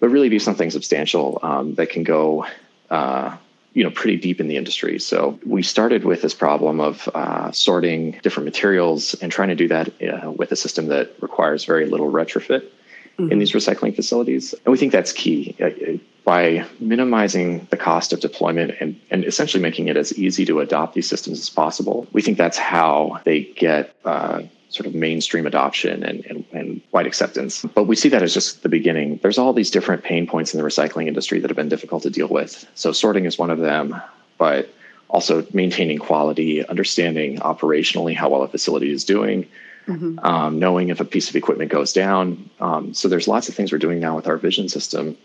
but 0.00 0.08
really 0.08 0.28
be 0.28 0.38
something 0.38 0.70
substantial 0.70 1.38
um, 1.42 1.74
that 1.74 1.90
can 1.90 2.04
go. 2.04 2.46
Uh, 2.90 3.36
you 3.72 3.84
know, 3.84 3.90
pretty 3.90 4.16
deep 4.16 4.40
in 4.40 4.48
the 4.48 4.56
industry. 4.56 4.98
So 4.98 5.38
we 5.44 5.62
started 5.62 6.02
with 6.02 6.22
this 6.22 6.32
problem 6.32 6.80
of 6.80 7.06
uh, 7.14 7.52
sorting 7.52 8.12
different 8.22 8.46
materials 8.46 9.12
and 9.20 9.30
trying 9.30 9.48
to 9.48 9.54
do 9.54 9.68
that 9.68 9.88
uh, 10.02 10.30
with 10.30 10.50
a 10.50 10.56
system 10.56 10.86
that 10.86 11.14
requires 11.20 11.66
very 11.66 11.84
little 11.84 12.10
retrofit 12.10 12.70
mm-hmm. 13.18 13.32
in 13.32 13.38
these 13.38 13.52
recycling 13.52 13.94
facilities. 13.94 14.54
And 14.64 14.72
we 14.72 14.78
think 14.78 14.92
that's 14.92 15.12
key 15.12 15.56
uh, 15.62 15.98
by 16.24 16.66
minimizing 16.80 17.66
the 17.70 17.76
cost 17.76 18.12
of 18.12 18.20
deployment 18.20 18.74
and, 18.80 19.00
and 19.10 19.24
essentially 19.24 19.62
making 19.62 19.88
it 19.88 19.96
as 19.96 20.16
easy 20.18 20.44
to 20.46 20.60
adopt 20.60 20.94
these 20.94 21.08
systems 21.08 21.38
as 21.38 21.48
possible. 21.48 22.06
We 22.12 22.22
think 22.22 22.36
that's 22.36 22.58
how 22.58 23.20
they 23.24 23.42
get 23.42 23.94
uh, 24.04 24.42
sort 24.68 24.86
of 24.86 24.94
mainstream 24.94 25.46
adoption 25.46 26.02
and, 26.02 26.24
and, 26.26 26.44
and, 26.52 26.80
wide 26.92 27.06
acceptance. 27.06 27.64
But 27.74 27.84
we 27.84 27.94
see 27.94 28.08
that 28.08 28.22
as 28.22 28.34
just 28.34 28.62
the 28.62 28.68
beginning. 28.68 29.20
There's 29.22 29.38
all 29.38 29.52
these 29.52 29.70
different 29.70 30.02
pain 30.02 30.26
points 30.26 30.52
in 30.52 30.60
the 30.60 30.66
recycling 30.66 31.06
industry 31.06 31.38
that 31.40 31.48
have 31.48 31.56
been 31.56 31.68
difficult 31.68 32.02
to 32.02 32.10
deal 32.10 32.28
with. 32.28 32.66
So 32.74 32.90
sorting 32.92 33.24
is 33.24 33.38
one 33.38 33.50
of 33.50 33.58
them, 33.58 34.00
but 34.38 34.68
also 35.08 35.46
maintaining 35.52 35.98
quality, 35.98 36.66
understanding 36.66 37.38
operationally 37.38 38.16
how 38.16 38.28
well 38.28 38.42
a 38.42 38.48
facility 38.48 38.90
is 38.90 39.04
doing, 39.04 39.46
mm-hmm. 39.86 40.18
um, 40.20 40.58
knowing 40.58 40.88
if 40.88 41.00
a 41.00 41.04
piece 41.04 41.28
of 41.28 41.36
equipment 41.36 41.70
goes 41.70 41.92
down. 41.92 42.50
Um, 42.60 42.94
so 42.94 43.08
there's 43.08 43.28
lots 43.28 43.48
of 43.48 43.54
things 43.54 43.72
we're 43.72 43.78
doing 43.78 44.00
now 44.00 44.16
with 44.16 44.26
our 44.26 44.36
vision 44.36 44.68
system 44.68 45.16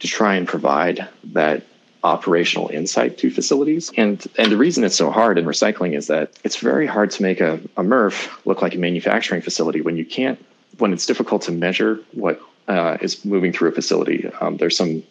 to 0.00 0.08
try 0.08 0.34
and 0.34 0.46
provide 0.46 1.08
that 1.24 1.64
operational 2.04 2.68
insight 2.68 3.18
to 3.18 3.30
facilities. 3.30 3.90
And 3.96 4.24
and 4.38 4.52
the 4.52 4.56
reason 4.56 4.84
it's 4.84 4.96
so 4.96 5.10
hard 5.10 5.38
in 5.38 5.44
recycling 5.44 5.96
is 5.96 6.06
that 6.06 6.38
it's 6.44 6.56
very 6.56 6.86
hard 6.86 7.10
to 7.12 7.22
make 7.22 7.40
a, 7.40 7.54
a 7.76 7.82
MRF 7.82 8.46
look 8.46 8.62
like 8.62 8.74
a 8.74 8.78
manufacturing 8.78 9.42
facility 9.42 9.80
when 9.80 9.96
you 9.96 10.04
can't 10.04 10.44
when 10.78 10.92
it's 10.92 11.06
difficult 11.06 11.42
to 11.42 11.52
measure 11.52 12.00
what 12.12 12.40
uh, 12.68 12.98
is 13.00 13.24
moving 13.24 13.52
through 13.52 13.70
a 13.70 13.72
facility. 13.72 14.30
Um, 14.40 14.58
there's 14.58 14.76
some 14.76 15.02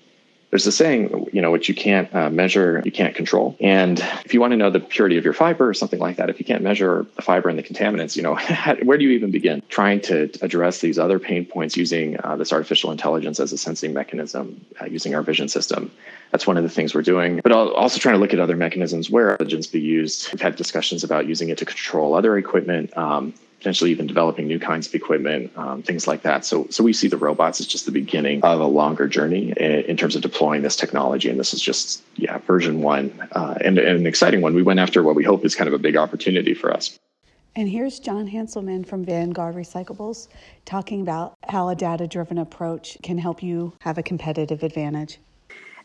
there's 0.49 0.65
a 0.65 0.71
saying, 0.71 1.27
you 1.33 1.41
know, 1.41 1.51
which 1.51 1.67
you 1.67 1.75
can't 1.75 2.13
uh, 2.15 2.29
measure, 2.29 2.81
you 2.85 2.91
can't 2.91 3.13
control. 3.15 3.57
And 3.59 3.99
if 4.23 4.33
you 4.33 4.39
want 4.39 4.51
to 4.51 4.57
know 4.57 4.69
the 4.69 4.79
purity 4.79 5.17
of 5.17 5.25
your 5.25 5.33
fiber 5.33 5.67
or 5.67 5.73
something 5.73 5.99
like 5.99 6.15
that, 6.17 6.29
if 6.29 6.39
you 6.39 6.45
can't 6.45 6.63
measure 6.63 7.05
the 7.15 7.21
fiber 7.21 7.49
and 7.49 7.59
the 7.59 7.63
contaminants, 7.63 8.15
you 8.15 8.23
know, 8.23 8.35
where 8.83 8.97
do 8.97 9.03
you 9.03 9.11
even 9.11 9.29
begin? 9.29 9.61
Trying 9.67 10.01
to 10.01 10.31
address 10.41 10.79
these 10.79 10.97
other 10.97 11.19
pain 11.19 11.45
points 11.45 11.75
using 11.75 12.17
uh, 12.23 12.37
this 12.37 12.53
artificial 12.53 12.91
intelligence 12.91 13.41
as 13.41 13.51
a 13.51 13.57
sensing 13.57 13.93
mechanism, 13.93 14.65
uh, 14.79 14.85
using 14.85 15.15
our 15.15 15.21
vision 15.21 15.49
system. 15.49 15.91
That's 16.31 16.47
one 16.47 16.57
of 16.57 16.63
the 16.63 16.69
things 16.69 16.95
we're 16.95 17.01
doing. 17.01 17.41
But 17.43 17.51
also 17.51 17.99
trying 17.99 18.15
to 18.15 18.19
look 18.19 18.33
at 18.33 18.39
other 18.39 18.55
mechanisms 18.55 19.09
where 19.09 19.31
intelligence 19.31 19.67
be 19.67 19.81
used. 19.81 20.31
We've 20.31 20.41
had 20.41 20.55
discussions 20.55 21.03
about 21.03 21.27
using 21.27 21.49
it 21.49 21.57
to 21.57 21.65
control 21.65 22.13
other 22.13 22.37
equipment. 22.37 22.95
Um, 22.97 23.33
potentially 23.57 23.91
even 23.91 24.07
developing 24.07 24.47
new 24.47 24.59
kinds 24.59 24.87
of 24.87 24.93
equipment, 24.93 25.51
um, 25.57 25.81
things 25.81 26.07
like 26.07 26.21
that. 26.21 26.45
So, 26.45 26.67
so 26.69 26.83
we 26.83 26.93
see 26.93 27.07
the 27.07 27.17
robots 27.17 27.59
as 27.59 27.67
just 27.67 27.85
the 27.85 27.91
beginning 27.91 28.43
of 28.43 28.59
a 28.59 28.65
longer 28.65 29.07
journey 29.07 29.53
in, 29.57 29.71
in 29.81 29.97
terms 29.97 30.15
of 30.15 30.21
deploying 30.21 30.61
this 30.61 30.75
technology. 30.75 31.29
And 31.29 31.39
this 31.39 31.53
is 31.53 31.61
just, 31.61 32.03
yeah, 32.15 32.37
version 32.39 32.81
one 32.81 33.11
uh, 33.31 33.55
and, 33.63 33.77
and 33.79 33.99
an 33.99 34.05
exciting 34.05 34.41
one. 34.41 34.53
We 34.53 34.63
went 34.63 34.79
after 34.79 35.01
what 35.01 35.15
we 35.15 35.23
hope 35.23 35.43
is 35.43 35.55
kind 35.55 35.67
of 35.67 35.73
a 35.73 35.79
big 35.79 35.97
opportunity 35.97 36.53
for 36.53 36.71
us. 36.71 36.99
And 37.55 37.67
here's 37.67 37.97
John 37.97 38.29
Hanselman 38.29 38.85
from 38.85 39.03
Vanguard 39.03 39.55
Renewables 39.55 40.27
talking 40.65 41.01
about 41.01 41.33
how 41.49 41.69
a 41.69 41.75
data 41.75 42.05
driven 42.05 42.37
approach 42.37 42.99
can 43.01 43.17
help 43.17 43.41
you 43.41 43.73
have 43.81 43.97
a 43.97 44.03
competitive 44.03 44.61
advantage. 44.61 45.17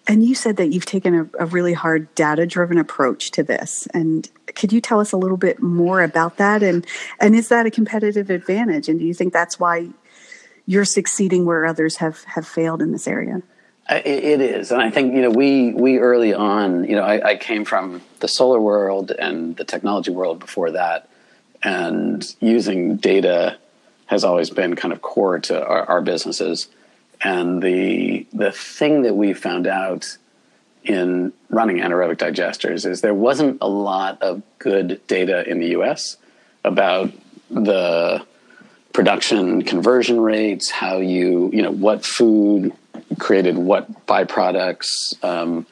And 0.08 0.24
you 0.24 0.34
said 0.34 0.56
that 0.56 0.68
you've 0.68 0.86
taken 0.86 1.14
a, 1.14 1.44
a 1.44 1.46
really 1.46 1.72
hard 1.72 2.12
data 2.14 2.46
driven 2.46 2.78
approach 2.78 3.30
to 3.32 3.42
this. 3.42 3.86
And 3.94 4.28
could 4.54 4.72
you 4.72 4.80
tell 4.80 5.00
us 5.00 5.12
a 5.12 5.16
little 5.16 5.36
bit 5.36 5.62
more 5.62 6.02
about 6.02 6.38
that? 6.38 6.62
And, 6.62 6.86
and 7.20 7.36
is 7.36 7.48
that 7.48 7.66
a 7.66 7.70
competitive 7.70 8.28
advantage? 8.28 8.88
And 8.88 8.98
do 8.98 9.04
you 9.04 9.14
think 9.14 9.32
that's 9.32 9.60
why 9.60 9.90
you're 10.66 10.84
succeeding 10.84 11.44
where 11.44 11.66
others 11.66 11.96
have, 11.96 12.24
have 12.24 12.46
failed 12.46 12.82
in 12.82 12.92
this 12.92 13.06
area? 13.06 13.42
It 13.90 14.40
is, 14.40 14.70
and 14.70 14.80
I 14.80 14.90
think 14.90 15.12
you 15.14 15.22
know 15.22 15.30
we 15.30 15.74
we 15.74 15.98
early 15.98 16.32
on, 16.32 16.84
you 16.84 16.94
know, 16.94 17.02
I, 17.02 17.30
I, 17.30 17.36
came 17.36 17.64
from 17.64 18.00
the 18.20 18.28
solar 18.28 18.60
world 18.60 19.10
and 19.10 19.56
the 19.56 19.64
technology 19.64 20.12
world 20.12 20.38
before 20.38 20.70
that, 20.70 21.08
and 21.64 22.24
using 22.40 22.96
data 22.96 23.58
has 24.06 24.22
always 24.24 24.50
been 24.50 24.76
kind 24.76 24.92
of 24.92 25.02
core 25.02 25.40
to 25.40 25.66
our, 25.66 25.84
our 25.86 26.00
businesses. 26.00 26.68
And 27.22 27.62
the 27.62 28.26
the 28.32 28.52
thing 28.52 29.02
that 29.02 29.14
we 29.14 29.32
found 29.32 29.66
out 29.66 30.16
in 30.84 31.32
running 31.48 31.76
anaerobic 31.78 32.16
digesters 32.16 32.84
is 32.84 33.00
there 33.00 33.14
wasn't 33.14 33.58
a 33.60 33.68
lot 33.68 34.20
of 34.20 34.42
good 34.58 35.00
data 35.06 35.48
in 35.48 35.60
the 35.60 35.68
U.S. 35.68 36.16
about 36.64 37.12
the 37.50 38.26
production 38.92 39.62
conversion 39.62 40.20
rates, 40.20 40.70
how 40.70 40.98
you 40.98 41.50
you 41.52 41.62
know 41.62 41.70
what 41.70 42.04
food 42.04 42.72
created 43.18 43.56
what 43.56 44.06
byproducts, 44.06 45.22
um, 45.24 45.66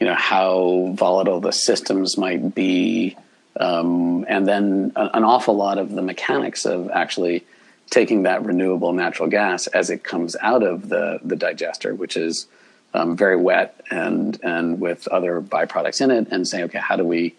you 0.00 0.06
know 0.06 0.14
how 0.14 0.92
volatile 0.94 1.40
the 1.40 1.52
systems 1.52 2.18
might 2.18 2.54
be, 2.54 3.16
um, 3.58 4.26
and 4.28 4.46
then 4.46 4.92
an 4.96 5.24
awful 5.24 5.56
lot 5.56 5.78
of 5.78 5.92
the 5.92 6.02
mechanics 6.02 6.66
of 6.66 6.90
actually 6.90 7.44
taking 7.90 8.22
that 8.22 8.44
renewable 8.44 8.92
natural 8.92 9.28
gas 9.28 9.66
as 9.68 9.90
it 9.90 10.02
comes 10.04 10.36
out 10.40 10.62
of 10.62 10.88
the 10.88 11.20
the 11.22 11.36
digester, 11.36 11.94
which 11.94 12.16
is 12.16 12.46
um, 12.94 13.16
very 13.16 13.36
wet 13.36 13.80
and 13.90 14.38
and 14.42 14.80
with 14.80 15.06
other 15.08 15.40
byproducts 15.40 16.00
in 16.00 16.10
it, 16.10 16.28
and 16.30 16.46
saying, 16.46 16.64
okay, 16.64 16.78
how 16.78 16.96
do 16.96 17.04
we? 17.04 17.34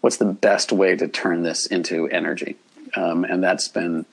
What's 0.00 0.18
the 0.18 0.26
best 0.26 0.70
way 0.70 0.94
to 0.94 1.08
turn 1.08 1.42
this 1.42 1.66
into 1.66 2.06
energy? 2.06 2.56
Um, 2.94 3.24
and 3.24 3.42
that's 3.42 3.68
been 3.68 4.06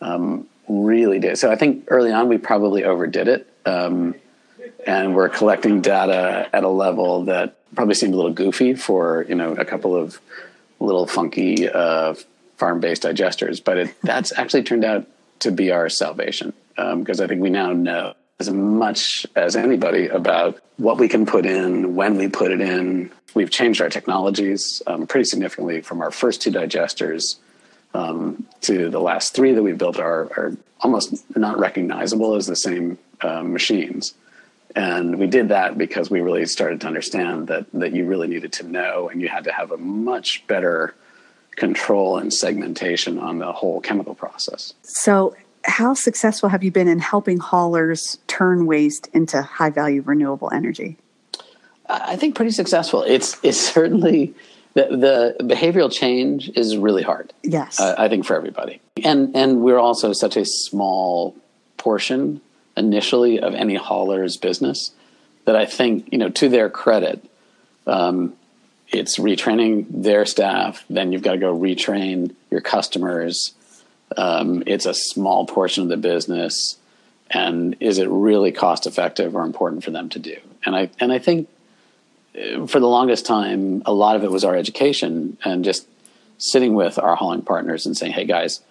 um, 0.00 0.46
really 0.68 1.34
So 1.34 1.50
I 1.50 1.56
think 1.56 1.84
early 1.88 2.12
on 2.12 2.28
we 2.28 2.38
probably 2.38 2.84
overdid 2.84 3.28
it, 3.28 3.52
um, 3.66 4.14
and 4.86 5.14
we're 5.14 5.28
collecting 5.28 5.80
data 5.80 6.48
at 6.52 6.64
a 6.64 6.68
level 6.68 7.24
that 7.24 7.56
probably 7.74 7.94
seemed 7.94 8.14
a 8.14 8.16
little 8.16 8.32
goofy 8.32 8.74
for 8.74 9.26
you 9.28 9.34
know 9.34 9.52
a 9.52 9.64
couple 9.64 9.94
of 9.94 10.20
little 10.80 11.06
funky 11.06 11.68
uh, 11.68 12.14
farm-based 12.58 13.04
digesters, 13.04 13.62
but 13.62 13.78
it, 13.78 13.94
that's 14.02 14.36
actually 14.36 14.64
turned 14.64 14.84
out 14.84 15.06
to 15.40 15.50
be 15.50 15.70
our 15.70 15.88
salvation 15.88 16.52
because 16.76 17.20
um, 17.20 17.24
I 17.24 17.26
think 17.26 17.40
we 17.40 17.50
now 17.50 17.72
know 17.72 18.14
as 18.40 18.50
much 18.50 19.26
as 19.34 19.56
anybody 19.56 20.06
about 20.06 20.60
what 20.76 20.98
we 20.98 21.08
can 21.08 21.26
put 21.26 21.44
in, 21.44 21.96
when 21.96 22.16
we 22.16 22.28
put 22.28 22.52
it 22.52 22.60
in. 22.60 23.10
We've 23.34 23.50
changed 23.50 23.80
our 23.80 23.88
technologies 23.88 24.80
um, 24.86 25.06
pretty 25.06 25.24
significantly 25.24 25.80
from 25.80 26.00
our 26.00 26.10
first 26.10 26.42
two 26.42 26.50
digesters 26.50 27.36
um, 27.94 28.46
to 28.62 28.90
the 28.90 29.00
last 29.00 29.34
three 29.34 29.52
that 29.52 29.62
we've 29.62 29.78
built 29.78 29.98
are, 29.98 30.24
are 30.36 30.56
almost 30.80 31.24
not 31.36 31.58
recognizable 31.58 32.34
as 32.36 32.46
the 32.46 32.56
same 32.56 32.98
uh, 33.20 33.42
machines. 33.42 34.14
And 34.76 35.18
we 35.18 35.26
did 35.26 35.48
that 35.48 35.76
because 35.76 36.10
we 36.10 36.20
really 36.20 36.46
started 36.46 36.80
to 36.82 36.86
understand 36.86 37.48
that 37.48 37.66
that 37.72 37.92
you 37.92 38.04
really 38.06 38.28
needed 38.28 38.52
to 38.54 38.64
know, 38.64 39.08
and 39.08 39.20
you 39.20 39.28
had 39.28 39.44
to 39.44 39.52
have 39.52 39.72
a 39.72 39.78
much 39.78 40.46
better 40.46 40.94
control 41.58 42.18
and 42.18 42.32
segmentation 42.32 43.18
on 43.18 43.38
the 43.38 43.52
whole 43.52 43.80
chemical 43.80 44.14
process. 44.14 44.74
So, 44.82 45.36
how 45.64 45.92
successful 45.94 46.48
have 46.48 46.64
you 46.64 46.70
been 46.70 46.88
in 46.88 46.98
helping 46.98 47.38
haulers 47.38 48.18
turn 48.26 48.66
waste 48.66 49.08
into 49.12 49.42
high 49.42 49.70
value 49.70 50.02
renewable 50.02 50.50
energy? 50.50 50.96
I 51.88 52.16
think 52.16 52.34
pretty 52.34 52.52
successful. 52.52 53.02
It's 53.02 53.38
it's 53.42 53.58
certainly 53.58 54.34
the, 54.74 55.34
the 55.38 55.44
behavioral 55.44 55.90
change 55.90 56.50
is 56.54 56.76
really 56.76 57.02
hard. 57.02 57.32
Yes, 57.42 57.80
uh, 57.80 57.94
I 57.98 58.08
think 58.08 58.24
for 58.24 58.36
everybody, 58.36 58.80
and 59.02 59.34
and 59.34 59.62
we're 59.62 59.78
also 59.78 60.12
such 60.12 60.36
a 60.36 60.44
small 60.44 61.34
portion 61.76 62.40
initially 62.76 63.40
of 63.40 63.54
any 63.54 63.74
hauler's 63.74 64.36
business 64.36 64.92
that 65.46 65.56
I 65.56 65.66
think 65.66 66.08
you 66.12 66.18
know 66.18 66.28
to 66.30 66.48
their 66.48 66.68
credit, 66.68 67.24
um, 67.86 68.34
it's 68.90 69.18
retraining 69.18 69.86
their 69.90 70.24
staff. 70.24 70.84
Then 70.88 71.12
you've 71.12 71.22
got 71.22 71.32
to 71.32 71.38
go 71.38 71.56
retrain 71.56 72.34
your 72.50 72.60
customers. 72.60 73.54
Um, 74.16 74.62
it's 74.66 74.86
a 74.86 74.94
small 74.94 75.46
portion 75.46 75.82
of 75.82 75.88
the 75.90 75.96
business, 75.96 76.78
and 77.30 77.76
is 77.80 77.98
it 77.98 78.08
really 78.08 78.52
cost 78.52 78.86
effective 78.86 79.36
or 79.36 79.44
important 79.44 79.84
for 79.84 79.90
them 79.90 80.08
to 80.10 80.18
do? 80.18 80.36
And 80.64 80.74
I 80.74 80.90
and 80.98 81.12
I 81.12 81.18
think 81.18 81.48
uh, 82.34 82.66
for 82.66 82.80
the 82.80 82.88
longest 82.88 83.26
time, 83.26 83.82
a 83.84 83.92
lot 83.92 84.16
of 84.16 84.24
it 84.24 84.30
was 84.30 84.44
our 84.44 84.56
education 84.56 85.36
and 85.44 85.64
just 85.64 85.86
sitting 86.38 86.74
with 86.74 86.98
our 86.98 87.16
hauling 87.16 87.42
partners 87.42 87.84
and 87.84 87.94
saying, 87.96 88.12
"Hey 88.12 88.24
guys, 88.24 88.62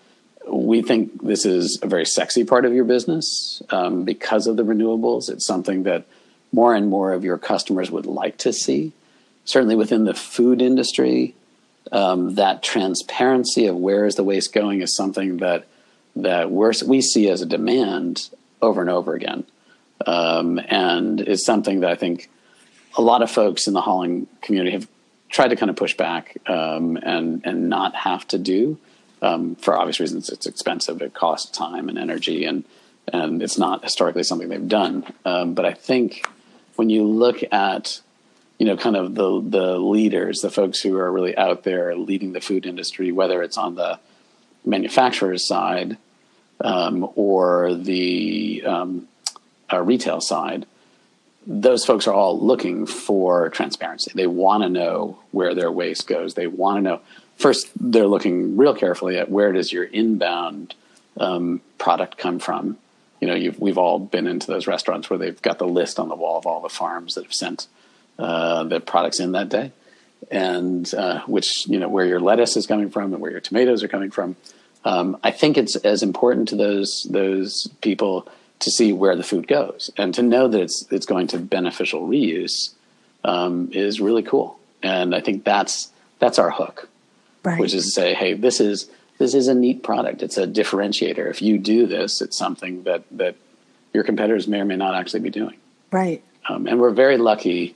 we 0.47 0.81
think 0.81 1.21
this 1.21 1.45
is 1.45 1.77
a 1.83 1.87
very 1.87 2.05
sexy 2.05 2.43
part 2.43 2.65
of 2.65 2.73
your 2.73 2.85
business 2.85 3.61
um, 3.69 4.05
because 4.05 4.47
of 4.47 4.57
the 4.57 4.63
renewables. 4.63 5.29
It's 5.29 5.45
something 5.45 5.83
that 5.83 6.05
more 6.51 6.73
and 6.73 6.87
more 6.89 7.13
of 7.13 7.23
your 7.23 7.37
customers 7.37 7.91
would 7.91 8.07
like 8.07 8.37
to 8.39 8.51
see." 8.51 8.93
Certainly 9.47 9.75
within 9.75 10.03
the 10.03 10.13
food 10.13 10.61
industry, 10.61 11.33
um, 11.91 12.35
that 12.35 12.61
transparency 12.61 13.65
of 13.65 13.75
where 13.75 14.05
is 14.05 14.15
the 14.15 14.23
waste 14.23 14.53
going 14.53 14.81
is 14.81 14.95
something 14.95 15.37
that 15.37 15.65
that 16.17 16.51
we 16.51 17.01
see 17.01 17.29
as 17.29 17.41
a 17.41 17.45
demand 17.45 18.29
over 18.61 18.81
and 18.81 18.89
over 18.89 19.13
again, 19.13 19.45
um, 20.05 20.59
and 20.67 21.21
is 21.21 21.45
something 21.45 21.79
that 21.79 21.91
I 21.91 21.95
think 21.95 22.29
a 22.97 23.01
lot 23.01 23.21
of 23.21 23.31
folks 23.31 23.67
in 23.67 23.73
the 23.73 23.81
hauling 23.81 24.27
community 24.41 24.71
have 24.71 24.87
tried 25.29 25.49
to 25.49 25.55
kind 25.55 25.69
of 25.69 25.75
push 25.75 25.95
back 25.95 26.37
um, 26.47 26.97
and 26.97 27.41
and 27.45 27.69
not 27.69 27.95
have 27.95 28.27
to 28.29 28.37
do 28.37 28.77
um, 29.21 29.55
for 29.55 29.77
obvious 29.77 29.99
reasons. 29.99 30.29
It's 30.29 30.45
expensive. 30.45 31.01
It 31.01 31.13
costs 31.13 31.55
time 31.57 31.87
and 31.87 31.97
energy, 31.97 32.43
and 32.43 32.65
and 33.13 33.41
it's 33.41 33.57
not 33.57 33.83
historically 33.83 34.23
something 34.23 34.49
they've 34.49 34.67
done. 34.67 35.05
Um, 35.23 35.53
but 35.53 35.65
I 35.65 35.73
think 35.73 36.27
when 36.75 36.89
you 36.89 37.05
look 37.05 37.41
at 37.53 38.01
you 38.57 38.65
know, 38.65 38.77
kind 38.77 38.95
of 38.95 39.13
the 39.13 39.41
the 39.41 39.77
leaders, 39.77 40.41
the 40.41 40.49
folks 40.49 40.81
who 40.81 40.97
are 40.97 41.11
really 41.11 41.37
out 41.37 41.63
there 41.63 41.95
leading 41.95 42.33
the 42.33 42.41
food 42.41 42.65
industry, 42.65 43.11
whether 43.11 43.43
it's 43.43 43.57
on 43.57 43.75
the 43.75 43.99
manufacturer's 44.65 45.47
side 45.47 45.97
um, 46.61 47.07
or 47.15 47.73
the 47.75 48.63
um, 48.65 49.07
uh, 49.71 49.81
retail 49.81 50.21
side. 50.21 50.65
Those 51.45 51.85
folks 51.85 52.07
are 52.07 52.13
all 52.13 52.39
looking 52.39 52.85
for 52.85 53.49
transparency. 53.49 54.11
They 54.13 54.27
want 54.27 54.63
to 54.63 54.69
know 54.69 55.19
where 55.31 55.55
their 55.55 55.71
waste 55.71 56.07
goes. 56.07 56.33
They 56.33 56.47
want 56.47 56.77
to 56.77 56.81
know. 56.81 57.01
First, 57.37 57.69
they're 57.79 58.07
looking 58.07 58.57
real 58.57 58.75
carefully 58.75 59.17
at 59.17 59.29
where 59.29 59.53
does 59.53 59.71
your 59.71 59.85
inbound 59.85 60.73
um, 61.17 61.61
product 61.77 62.17
come 62.17 62.39
from. 62.39 62.77
You 63.21 63.27
know, 63.27 63.53
we've 63.57 63.77
all 63.77 63.97
been 63.97 64.27
into 64.27 64.47
those 64.47 64.67
restaurants 64.67 65.09
where 65.09 65.17
they've 65.17 65.41
got 65.41 65.57
the 65.57 65.67
list 65.67 65.99
on 65.99 66.09
the 66.09 66.15
wall 66.15 66.37
of 66.37 66.45
all 66.45 66.61
the 66.61 66.69
farms 66.69 67.15
that 67.15 67.23
have 67.23 67.33
sent 67.33 67.67
uh, 68.19 68.63
the 68.63 68.79
products 68.79 69.19
in 69.19 69.33
that 69.33 69.49
day, 69.49 69.71
and 70.31 70.93
uh, 70.93 71.21
which 71.25 71.67
you 71.67 71.79
know 71.79 71.89
where 71.89 72.05
your 72.05 72.19
lettuce 72.19 72.57
is 72.57 72.67
coming 72.67 72.89
from 72.89 73.13
and 73.13 73.21
where 73.21 73.31
your 73.31 73.41
tomatoes 73.41 73.83
are 73.83 73.87
coming 73.87 74.11
from. 74.11 74.35
Um, 74.85 75.17
I 75.23 75.31
think 75.31 75.57
it's 75.57 75.75
as 75.75 76.03
important 76.03 76.49
to 76.49 76.55
those 76.55 77.07
those 77.09 77.67
people 77.81 78.27
to 78.59 78.71
see 78.71 78.91
where 78.93 79.15
the 79.15 79.23
food 79.23 79.47
goes 79.47 79.91
and 79.97 80.13
to 80.15 80.23
know 80.23 80.47
that 80.47 80.61
it's 80.61 80.85
it's 80.91 81.05
going 81.05 81.27
to 81.27 81.39
beneficial 81.39 82.07
reuse 82.07 82.73
um, 83.23 83.69
is 83.73 83.99
really 83.99 84.23
cool. 84.23 84.59
And 84.81 85.13
I 85.13 85.21
think 85.21 85.43
that's 85.43 85.91
that's 86.19 86.39
our 86.39 86.49
hook, 86.49 86.89
right. 87.43 87.59
which 87.59 87.73
is 87.73 87.85
to 87.85 87.91
say, 87.91 88.13
hey, 88.13 88.33
this 88.33 88.59
is 88.59 88.89
this 89.17 89.33
is 89.33 89.47
a 89.47 89.53
neat 89.53 89.83
product. 89.83 90.21
It's 90.21 90.37
a 90.37 90.47
differentiator. 90.47 91.29
If 91.29 91.41
you 91.41 91.57
do 91.57 91.87
this, 91.87 92.21
it's 92.21 92.37
something 92.37 92.83
that 92.83 93.03
that 93.11 93.35
your 93.93 94.03
competitors 94.03 94.47
may 94.47 94.61
or 94.61 94.65
may 94.65 94.75
not 94.75 94.95
actually 94.95 95.21
be 95.21 95.29
doing. 95.29 95.57
Right. 95.91 96.23
Um, 96.49 96.67
and 96.67 96.79
we're 96.79 96.91
very 96.91 97.17
lucky 97.17 97.75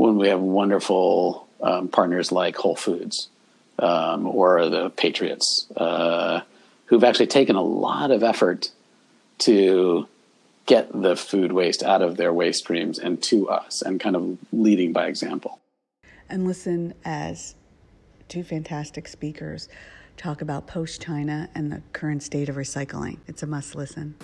when 0.00 0.16
we 0.16 0.28
have 0.28 0.40
wonderful 0.40 1.46
um, 1.60 1.86
partners 1.86 2.32
like 2.32 2.56
Whole 2.56 2.74
Foods 2.74 3.28
um, 3.78 4.26
or 4.26 4.66
the 4.70 4.88
Patriots, 4.88 5.66
uh, 5.76 6.40
who've 6.86 7.04
actually 7.04 7.26
taken 7.26 7.54
a 7.54 7.62
lot 7.62 8.10
of 8.10 8.22
effort 8.22 8.70
to 9.40 10.08
get 10.64 10.90
the 10.90 11.16
food 11.16 11.52
waste 11.52 11.82
out 11.82 12.00
of 12.00 12.16
their 12.16 12.32
waste 12.32 12.60
streams 12.60 12.98
and 12.98 13.22
to 13.24 13.50
us 13.50 13.82
and 13.82 14.00
kind 14.00 14.16
of 14.16 14.38
leading 14.52 14.94
by 14.94 15.06
example. 15.06 15.60
And 16.30 16.46
listen 16.46 16.94
as 17.04 17.54
two 18.26 18.42
fantastic 18.42 19.06
speakers 19.06 19.68
talk 20.16 20.40
about 20.40 20.66
post 20.66 21.02
China 21.02 21.50
and 21.54 21.70
the 21.70 21.82
current 21.92 22.22
state 22.22 22.48
of 22.48 22.56
recycling. 22.56 23.18
It's 23.26 23.42
a 23.42 23.46
must 23.46 23.74
listen. 23.74 24.14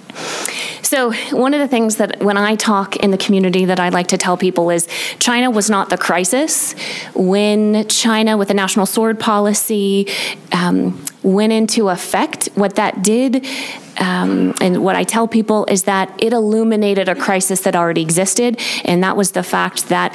So, 0.82 1.12
one 1.30 1.54
of 1.54 1.60
the 1.60 1.68
things 1.68 1.96
that 1.96 2.22
when 2.22 2.36
I 2.36 2.56
talk 2.56 2.96
in 2.96 3.10
the 3.10 3.18
community 3.18 3.64
that 3.66 3.80
I 3.80 3.88
like 3.88 4.08
to 4.08 4.18
tell 4.18 4.36
people 4.36 4.70
is 4.70 4.86
China 5.18 5.50
was 5.50 5.70
not 5.70 5.90
the 5.90 5.98
crisis. 5.98 6.74
When 7.14 7.86
China, 7.88 8.36
with 8.36 8.48
the 8.48 8.54
national 8.54 8.86
sword 8.86 9.18
policy, 9.18 10.08
um, 10.52 11.04
went 11.22 11.52
into 11.52 11.88
effect, 11.88 12.48
what 12.54 12.76
that 12.76 13.02
did 13.02 13.46
um, 13.98 14.54
and 14.60 14.84
what 14.84 14.96
I 14.96 15.04
tell 15.04 15.26
people 15.26 15.64
is 15.66 15.84
that 15.84 16.12
it 16.18 16.32
illuminated 16.32 17.08
a 17.08 17.14
crisis 17.14 17.60
that 17.62 17.74
already 17.74 18.02
existed, 18.02 18.60
and 18.84 19.02
that 19.02 19.16
was 19.16 19.32
the 19.32 19.42
fact 19.42 19.88
that 19.88 20.14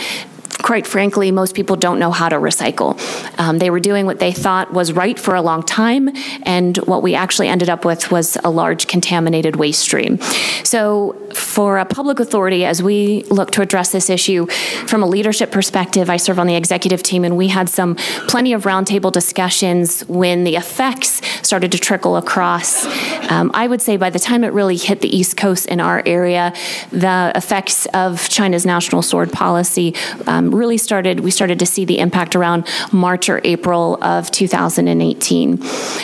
quite 0.61 0.87
frankly, 0.87 1.31
most 1.31 1.55
people 1.55 1.75
don't 1.75 1.99
know 1.99 2.11
how 2.11 2.29
to 2.29 2.37
recycle. 2.37 2.99
Um, 3.39 3.59
they 3.59 3.69
were 3.69 3.79
doing 3.79 4.05
what 4.05 4.19
they 4.19 4.31
thought 4.31 4.73
was 4.73 4.93
right 4.93 5.19
for 5.19 5.35
a 5.35 5.41
long 5.41 5.63
time, 5.63 6.09
and 6.43 6.77
what 6.77 7.03
we 7.03 7.15
actually 7.15 7.47
ended 7.47 7.69
up 7.69 7.85
with 7.85 8.11
was 8.11 8.37
a 8.43 8.49
large 8.49 8.87
contaminated 8.87 9.55
waste 9.55 9.81
stream. 9.81 10.19
So, 10.63 11.17
for 11.33 11.77
a 11.77 11.85
public 11.85 12.19
authority, 12.19 12.65
as 12.65 12.83
we 12.83 13.23
look 13.23 13.51
to 13.51 13.61
address 13.61 13.91
this 13.91 14.09
issue 14.09 14.47
from 14.87 15.01
a 15.01 15.07
leadership 15.07 15.51
perspective, 15.51 16.09
I 16.09 16.17
serve 16.17 16.39
on 16.39 16.47
the 16.47 16.55
executive 16.55 17.03
team, 17.03 17.23
and 17.23 17.37
we 17.37 17.47
had 17.47 17.69
some 17.69 17.95
plenty 18.27 18.53
of 18.53 18.63
roundtable 18.63 19.11
discussions 19.11 20.01
when 20.07 20.43
the 20.43 20.55
effects 20.55 21.21
started 21.41 21.71
to 21.71 21.79
trickle 21.79 22.17
across. 22.17 22.85
Um, 23.31 23.51
I 23.53 23.67
would 23.67 23.81
say 23.81 23.97
by 23.97 24.09
the 24.09 24.19
time 24.19 24.43
it 24.43 24.53
really 24.53 24.77
hit 24.77 25.01
the 25.01 25.15
East 25.15 25.37
Coast 25.37 25.65
in 25.67 25.79
our 25.79 26.03
area, 26.05 26.53
the 26.91 27.31
effects 27.35 27.85
of 27.87 28.27
China's 28.29 28.65
national 28.65 29.01
sword 29.01 29.31
policy 29.31 29.95
um, 30.27 30.50
really 30.51 30.77
started, 30.77 31.21
we 31.21 31.31
started 31.31 31.59
to 31.59 31.65
see 31.65 31.85
the 31.85 31.99
impact 31.99 32.35
around 32.35 32.67
March 32.91 33.29
or 33.29 33.41
April 33.43 34.01
of 34.03 34.31
2018. 34.31 35.59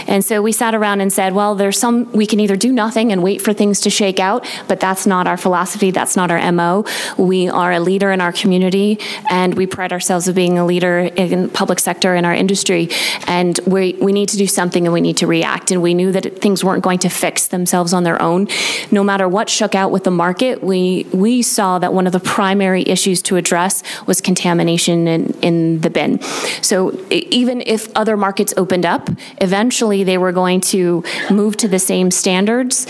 And 0.08 0.24
so 0.24 0.42
we 0.42 0.52
sat 0.52 0.74
around 0.76 1.02
and 1.02 1.12
said, 1.12 1.34
well, 1.34 1.56
there's 1.56 1.78
some, 1.78 2.12
we 2.12 2.26
can 2.26 2.40
either 2.40 2.56
do 2.56 2.72
nothing 2.72 3.12
and 3.12 3.24
wait 3.24 3.42
for 3.42 3.54
things 3.54 3.82
to 3.82 3.90
shake 3.90 4.20
out, 4.20 4.48
but 4.68 4.80
that's 4.80 5.06
not 5.06 5.28
our 5.28 5.38
philosophy, 5.38 5.92
that's 5.92 6.16
not 6.16 6.32
our 6.32 6.52
MO. 6.52 6.86
We 7.18 7.50
are 7.50 7.72
a 7.72 7.80
leader 7.80 8.12
in 8.12 8.22
our 8.22 8.32
community, 8.32 9.00
and 9.30 9.54
we 9.56 9.68
pride 9.68 9.94
ourselves 9.94 10.28
of 10.28 10.36
being 10.36 10.58
a 10.58 10.66
leader 10.66 11.00
in 11.00 11.50
public 11.50 11.80
sector 11.80 12.16
in 12.16 12.26
our 12.26 12.34
industry. 12.34 12.90
And 13.28 13.60
we, 13.66 13.94
we 13.94 14.14
need 14.14 14.30
to 14.30 14.38
do 14.38 14.48
something 14.48 14.86
and 14.86 14.94
we 14.94 15.02
need 15.02 15.18
to 15.18 15.28
react. 15.28 15.72
And 15.72 15.82
we 15.82 15.94
knew 15.94 16.12
that 16.12 16.42
things 16.42 16.64
weren't 16.64 16.84
going 16.84 17.00
to 17.00 17.10
fix 17.10 17.48
themselves 17.48 17.94
on 17.94 18.04
their 18.04 18.22
own. 18.22 18.48
No 18.92 19.04
matter 19.04 19.28
what 19.28 19.50
shook 19.50 19.76
out 19.76 19.92
with 19.92 20.04
the 20.04 20.12
market, 20.12 20.64
we, 20.64 21.06
we 21.14 21.42
saw 21.42 21.80
that 21.80 21.94
one 21.94 22.08
of 22.08 22.14
the 22.14 22.20
primary 22.20 22.84
issues 22.88 23.22
to 23.24 23.36
address 23.36 23.84
was 24.06 24.22
contamination 24.38 25.08
in, 25.08 25.34
in 25.42 25.82
the 25.82 25.90
bin. 25.90 26.22
So 26.62 26.98
even 27.10 27.62
if 27.66 27.90
other 27.96 28.16
markets 28.16 28.54
opened 28.56 28.86
up, 28.86 29.10
eventually 29.42 30.04
they 30.04 30.18
were 30.18 30.32
going 30.32 30.62
to 30.62 31.04
move 31.32 31.58
to 31.58 31.68
the 31.68 31.80
same 31.80 32.12
standards 32.12 32.86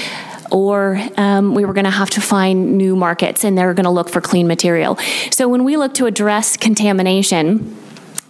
or 0.51 0.99
um, 1.17 1.55
we 1.55 1.65
were 1.65 1.73
going 1.73 1.85
to 1.85 1.91
have 1.91 2.09
to 2.11 2.21
find 2.21 2.77
new 2.77 2.95
markets 2.95 3.43
and 3.43 3.57
they 3.57 3.65
were 3.65 3.73
going 3.73 3.85
to 3.85 3.89
look 3.91 4.09
for 4.09 4.21
clean 4.21 4.47
material. 4.47 4.97
So 5.31 5.47
when 5.47 5.63
we 5.63 5.77
look 5.77 5.93
to 5.95 6.05
address 6.05 6.57
contamination, 6.57 7.75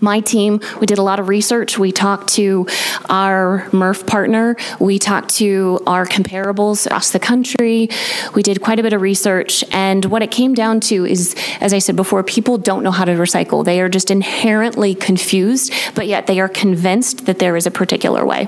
my 0.01 0.19
team, 0.19 0.62
we 0.79 0.86
did 0.86 0.97
a 0.97 1.03
lot 1.03 1.19
of 1.19 1.27
research. 1.27 1.77
We 1.77 1.91
talked 1.91 2.29
to 2.33 2.67
our 3.10 3.67
MRF 3.71 4.07
partner. 4.07 4.55
We 4.79 4.99
talked 4.99 5.36
to 5.36 5.79
our 5.88 6.05
comparables 6.05 6.86
across 6.86 7.12
the 7.12 7.19
country. 7.19 7.89
We 8.36 8.43
did 8.43 8.62
quite 8.62 8.79
a 8.79 8.83
bit 8.83 8.93
of 8.93 9.01
research. 9.01 9.63
And 9.71 10.05
what 10.05 10.21
it 10.21 10.31
came 10.31 10.53
down 10.53 10.79
to 10.81 11.05
is, 11.05 11.36
as 11.62 11.73
I 11.73 11.79
said 11.79 11.95
before, 11.95 12.23
people 12.23 12.57
don't 12.57 12.83
know 12.83 12.91
how 12.91 13.05
to 13.05 13.13
recycle. 13.13 13.65
They 13.65 13.81
are 13.81 13.89
just 13.89 14.12
inherently 14.12 14.93
confused, 14.93 15.73
but 15.95 16.07
yet 16.07 16.27
they 16.27 16.39
are 16.39 16.49
convinced 16.49 17.25
that 17.25 17.39
there 17.39 17.55
is 17.55 17.65
a 17.65 17.71
particular 17.71 18.25
way. 18.25 18.47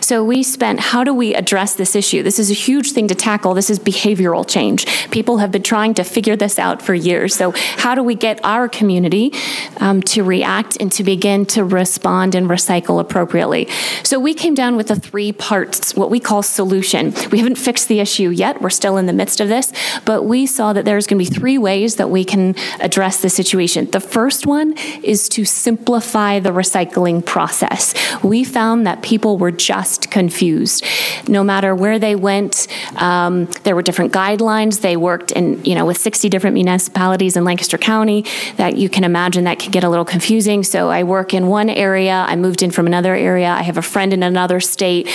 So 0.00 0.22
we 0.24 0.42
spent, 0.42 0.80
how 0.80 1.04
do 1.04 1.12
we 1.14 1.34
address 1.34 1.74
this 1.74 1.96
issue? 1.96 2.22
This 2.22 2.38
is 2.38 2.50
a 2.50 2.54
huge 2.54 2.92
thing 2.92 3.08
to 3.08 3.14
tackle. 3.14 3.54
This 3.54 3.70
is 3.70 3.78
behavioral 3.78 4.48
change. 4.48 4.86
People 5.10 5.38
have 5.38 5.50
been 5.50 5.62
trying 5.62 5.94
to 5.94 6.04
figure 6.04 6.36
this 6.36 6.58
out 6.58 6.82
for 6.82 6.94
years. 6.94 7.34
So, 7.34 7.52
how 7.76 7.94
do 7.94 8.02
we 8.02 8.14
get 8.14 8.40
our 8.44 8.68
community 8.68 9.32
um, 9.78 10.02
to 10.02 10.22
react? 10.22 10.76
And 10.84 10.92
to 10.92 11.02
begin 11.02 11.46
to 11.46 11.64
respond 11.64 12.34
and 12.34 12.46
recycle 12.46 13.00
appropriately. 13.00 13.66
So 14.02 14.20
we 14.20 14.34
came 14.34 14.54
down 14.54 14.76
with 14.76 14.90
a 14.90 14.96
three 14.96 15.32
parts, 15.32 15.96
what 15.96 16.10
we 16.10 16.20
call 16.20 16.42
solution. 16.42 17.14
We 17.32 17.38
haven't 17.38 17.56
fixed 17.56 17.88
the 17.88 18.00
issue 18.00 18.28
yet, 18.28 18.60
we're 18.60 18.68
still 18.68 18.98
in 18.98 19.06
the 19.06 19.14
midst 19.14 19.40
of 19.40 19.48
this, 19.48 19.72
but 20.04 20.24
we 20.24 20.44
saw 20.44 20.74
that 20.74 20.84
there's 20.84 21.06
going 21.06 21.24
to 21.24 21.30
be 21.30 21.34
three 21.34 21.56
ways 21.56 21.96
that 21.96 22.10
we 22.10 22.22
can 22.22 22.54
address 22.80 23.22
the 23.22 23.30
situation. 23.30 23.90
The 23.90 24.00
first 24.00 24.46
one 24.46 24.76
is 25.02 25.26
to 25.30 25.46
simplify 25.46 26.38
the 26.38 26.50
recycling 26.50 27.24
process. 27.24 27.94
We 28.22 28.44
found 28.44 28.86
that 28.86 29.02
people 29.02 29.38
were 29.38 29.50
just 29.50 30.10
confused. 30.10 30.84
No 31.26 31.42
matter 31.42 31.74
where 31.74 31.98
they 31.98 32.14
went, 32.14 32.68
um, 32.96 33.46
there 33.62 33.74
were 33.74 33.82
different 33.82 34.12
guidelines. 34.12 34.82
They 34.82 34.98
worked 34.98 35.32
in, 35.32 35.64
you 35.64 35.74
know, 35.74 35.86
with 35.86 35.96
60 35.96 36.28
different 36.28 36.54
municipalities 36.54 37.38
in 37.38 37.44
Lancaster 37.44 37.78
County 37.78 38.26
that 38.58 38.76
you 38.76 38.90
can 38.90 39.02
imagine 39.02 39.44
that 39.44 39.58
could 39.58 39.72
get 39.72 39.82
a 39.82 39.88
little 39.88 40.04
confusing. 40.04 40.62
So 40.62 40.73
I 40.74 41.02
work 41.04 41.34
in 41.34 41.46
one 41.46 41.70
area, 41.70 42.24
I 42.26 42.36
moved 42.36 42.62
in 42.62 42.70
from 42.70 42.86
another 42.86 43.14
area, 43.14 43.48
I 43.48 43.62
have 43.62 43.76
a 43.76 43.82
friend 43.82 44.12
in 44.12 44.22
another 44.22 44.60
state 44.60 45.08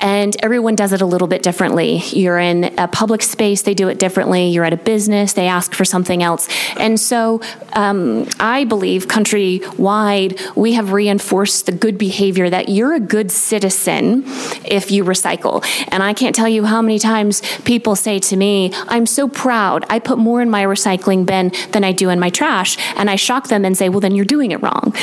and 0.00 0.36
everyone 0.42 0.74
does 0.74 0.92
it 0.92 1.00
a 1.00 1.06
little 1.06 1.28
bit 1.28 1.42
differently. 1.42 2.02
You're 2.12 2.38
in 2.38 2.64
a 2.78 2.88
public 2.88 3.22
space, 3.22 3.62
they 3.62 3.74
do 3.74 3.88
it 3.88 3.98
differently. 3.98 4.48
You're 4.48 4.64
at 4.64 4.72
a 4.72 4.78
business, 4.78 5.34
they 5.34 5.46
ask 5.46 5.74
for 5.74 5.84
something 5.84 6.22
else. 6.22 6.48
And 6.76 6.98
so 6.98 7.40
um, 7.74 8.26
I 8.38 8.64
believe 8.64 9.06
countrywide, 9.06 10.56
we 10.56 10.72
have 10.72 10.92
reinforced 10.92 11.66
the 11.66 11.72
good 11.72 11.98
behavior 11.98 12.48
that 12.50 12.68
you're 12.68 12.94
a 12.94 13.00
good 13.00 13.30
citizen 13.30 14.24
if 14.64 14.90
you 14.90 15.04
recycle. 15.04 15.64
And 15.88 16.02
I 16.02 16.14
can't 16.14 16.34
tell 16.34 16.48
you 16.48 16.64
how 16.64 16.80
many 16.82 16.98
times 16.98 17.42
people 17.60 17.96
say 17.96 18.18
to 18.20 18.36
me, 18.36 18.72
I'm 18.88 19.06
so 19.06 19.28
proud. 19.28 19.84
I 19.90 19.98
put 19.98 20.18
more 20.18 20.40
in 20.40 20.50
my 20.50 20.64
recycling 20.64 21.26
bin 21.26 21.52
than 21.72 21.84
I 21.84 21.92
do 21.92 22.08
in 22.08 22.18
my 22.18 22.30
trash. 22.30 22.76
And 22.96 23.10
I 23.10 23.16
shock 23.16 23.48
them 23.48 23.64
and 23.64 23.76
say, 23.76 23.88
well, 23.88 24.00
then 24.00 24.14
you're 24.14 24.24
doing 24.24 24.50
it 24.50 24.62
wrong. 24.62 24.94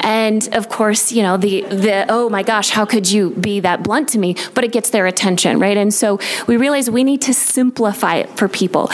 And 0.00 0.48
of 0.54 0.68
course, 0.68 1.12
you 1.12 1.22
know, 1.22 1.36
the, 1.36 1.62
the 1.62 2.06
oh 2.08 2.28
my 2.28 2.42
gosh, 2.42 2.70
how 2.70 2.84
could 2.84 3.10
you 3.10 3.30
be 3.30 3.60
that 3.60 3.82
blunt 3.82 4.10
to 4.10 4.18
me? 4.18 4.33
But 4.54 4.64
it 4.64 4.72
gets 4.72 4.90
their 4.90 5.06
attention, 5.06 5.58
right? 5.58 5.76
And 5.76 5.92
so 5.92 6.18
we 6.46 6.56
realize 6.56 6.90
we 6.90 7.04
need 7.04 7.22
to 7.22 7.34
simplify 7.34 8.16
it 8.16 8.30
for 8.36 8.48
people. 8.48 8.88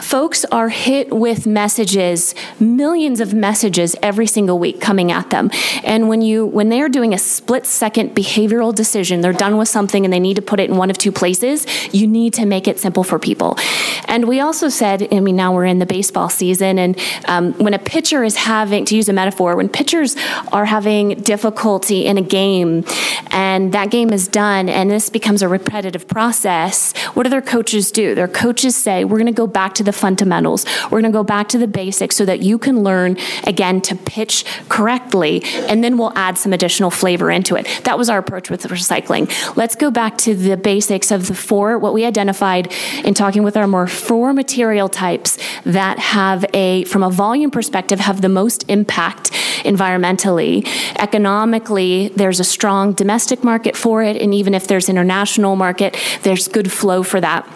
Folks 0.00 0.44
are 0.46 0.68
hit 0.68 1.12
with 1.12 1.46
messages, 1.46 2.34
millions 2.60 3.20
of 3.20 3.34
messages 3.34 3.96
every 4.02 4.26
single 4.26 4.58
week 4.58 4.80
coming 4.80 5.12
at 5.12 5.30
them. 5.30 5.50
And 5.84 6.08
when 6.08 6.22
you 6.22 6.46
when 6.46 6.68
they're 6.68 6.88
doing 6.88 7.14
a 7.14 7.18
split 7.18 7.66
second 7.66 8.14
behavioral 8.14 8.74
decision, 8.74 9.20
they're 9.20 9.32
done 9.32 9.56
with 9.56 9.68
something 9.68 10.04
and 10.04 10.12
they 10.12 10.20
need 10.20 10.36
to 10.36 10.42
put 10.42 10.60
it 10.60 10.70
in 10.70 10.76
one 10.76 10.90
of 10.90 10.98
two 10.98 11.12
places, 11.12 11.66
you 11.94 12.06
need 12.06 12.34
to 12.34 12.46
make 12.46 12.68
it 12.68 12.78
simple 12.78 13.04
for 13.04 13.18
people. 13.18 13.58
And 14.06 14.28
we 14.28 14.40
also 14.40 14.68
said, 14.68 15.12
I 15.12 15.20
mean, 15.20 15.36
now 15.36 15.52
we're 15.52 15.64
in 15.64 15.78
the 15.78 15.86
baseball 15.86 16.28
season, 16.28 16.78
and 16.78 16.98
um, 17.26 17.52
when 17.54 17.74
a 17.74 17.78
pitcher 17.78 18.22
is 18.24 18.36
having, 18.36 18.84
to 18.86 18.96
use 18.96 19.08
a 19.08 19.12
metaphor, 19.12 19.56
when 19.56 19.68
pitchers 19.68 20.16
are 20.52 20.64
having 20.64 21.20
difficulty 21.22 22.06
in 22.06 22.18
a 22.18 22.22
game 22.22 22.84
and 23.30 23.72
that 23.72 23.90
game 23.90 24.12
is 24.12 24.28
done 24.28 24.68
and 24.68 24.85
and 24.86 24.92
this 24.92 25.10
becomes 25.10 25.42
a 25.42 25.48
repetitive 25.48 26.06
process, 26.06 26.96
what 27.14 27.24
do 27.24 27.28
their 27.28 27.42
coaches 27.42 27.90
do? 27.90 28.14
Their 28.14 28.28
coaches 28.28 28.76
say, 28.76 29.04
we're 29.04 29.16
going 29.16 29.26
to 29.26 29.32
go 29.32 29.48
back 29.48 29.74
to 29.74 29.82
the 29.82 29.92
fundamentals. 29.92 30.64
We're 30.84 31.00
going 31.00 31.12
to 31.12 31.18
go 31.18 31.24
back 31.24 31.48
to 31.48 31.58
the 31.58 31.66
basics 31.66 32.14
so 32.14 32.24
that 32.24 32.38
you 32.38 32.56
can 32.56 32.84
learn 32.84 33.16
again 33.48 33.80
to 33.80 33.96
pitch 33.96 34.44
correctly, 34.68 35.42
and 35.68 35.82
then 35.82 35.98
we'll 35.98 36.16
add 36.16 36.38
some 36.38 36.52
additional 36.52 36.92
flavor 36.92 37.32
into 37.32 37.56
it. 37.56 37.66
That 37.82 37.98
was 37.98 38.08
our 38.08 38.18
approach 38.18 38.48
with 38.48 38.62
recycling. 38.62 39.28
Let's 39.56 39.74
go 39.74 39.90
back 39.90 40.18
to 40.18 40.36
the 40.36 40.56
basics 40.56 41.10
of 41.10 41.26
the 41.26 41.34
four, 41.34 41.80
what 41.80 41.92
we 41.92 42.04
identified 42.04 42.72
in 43.02 43.12
talking 43.12 43.42
with 43.42 43.56
our 43.56 43.66
more 43.66 43.88
four 43.88 44.32
material 44.32 44.88
types 44.88 45.36
that 45.64 45.98
have 45.98 46.44
a, 46.54 46.84
from 46.84 47.02
a 47.02 47.10
volume 47.10 47.50
perspective, 47.50 47.98
have 47.98 48.20
the 48.20 48.28
most 48.28 48.64
impact 48.68 49.32
environmentally. 49.64 50.64
Economically, 51.00 52.08
there's 52.14 52.38
a 52.38 52.44
strong 52.44 52.92
domestic 52.92 53.42
market 53.42 53.76
for 53.76 54.04
it, 54.04 54.22
and 54.22 54.32
even 54.32 54.54
if 54.54 54.68
there's 54.68 54.75
international 54.88 55.56
market, 55.56 55.96
there's 56.22 56.48
good 56.48 56.70
flow 56.70 57.02
for 57.02 57.20
that. 57.20 57.48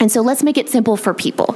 And 0.00 0.10
so 0.10 0.22
let's 0.22 0.42
make 0.42 0.56
it 0.56 0.68
simple 0.68 0.96
for 0.96 1.12
people. 1.12 1.54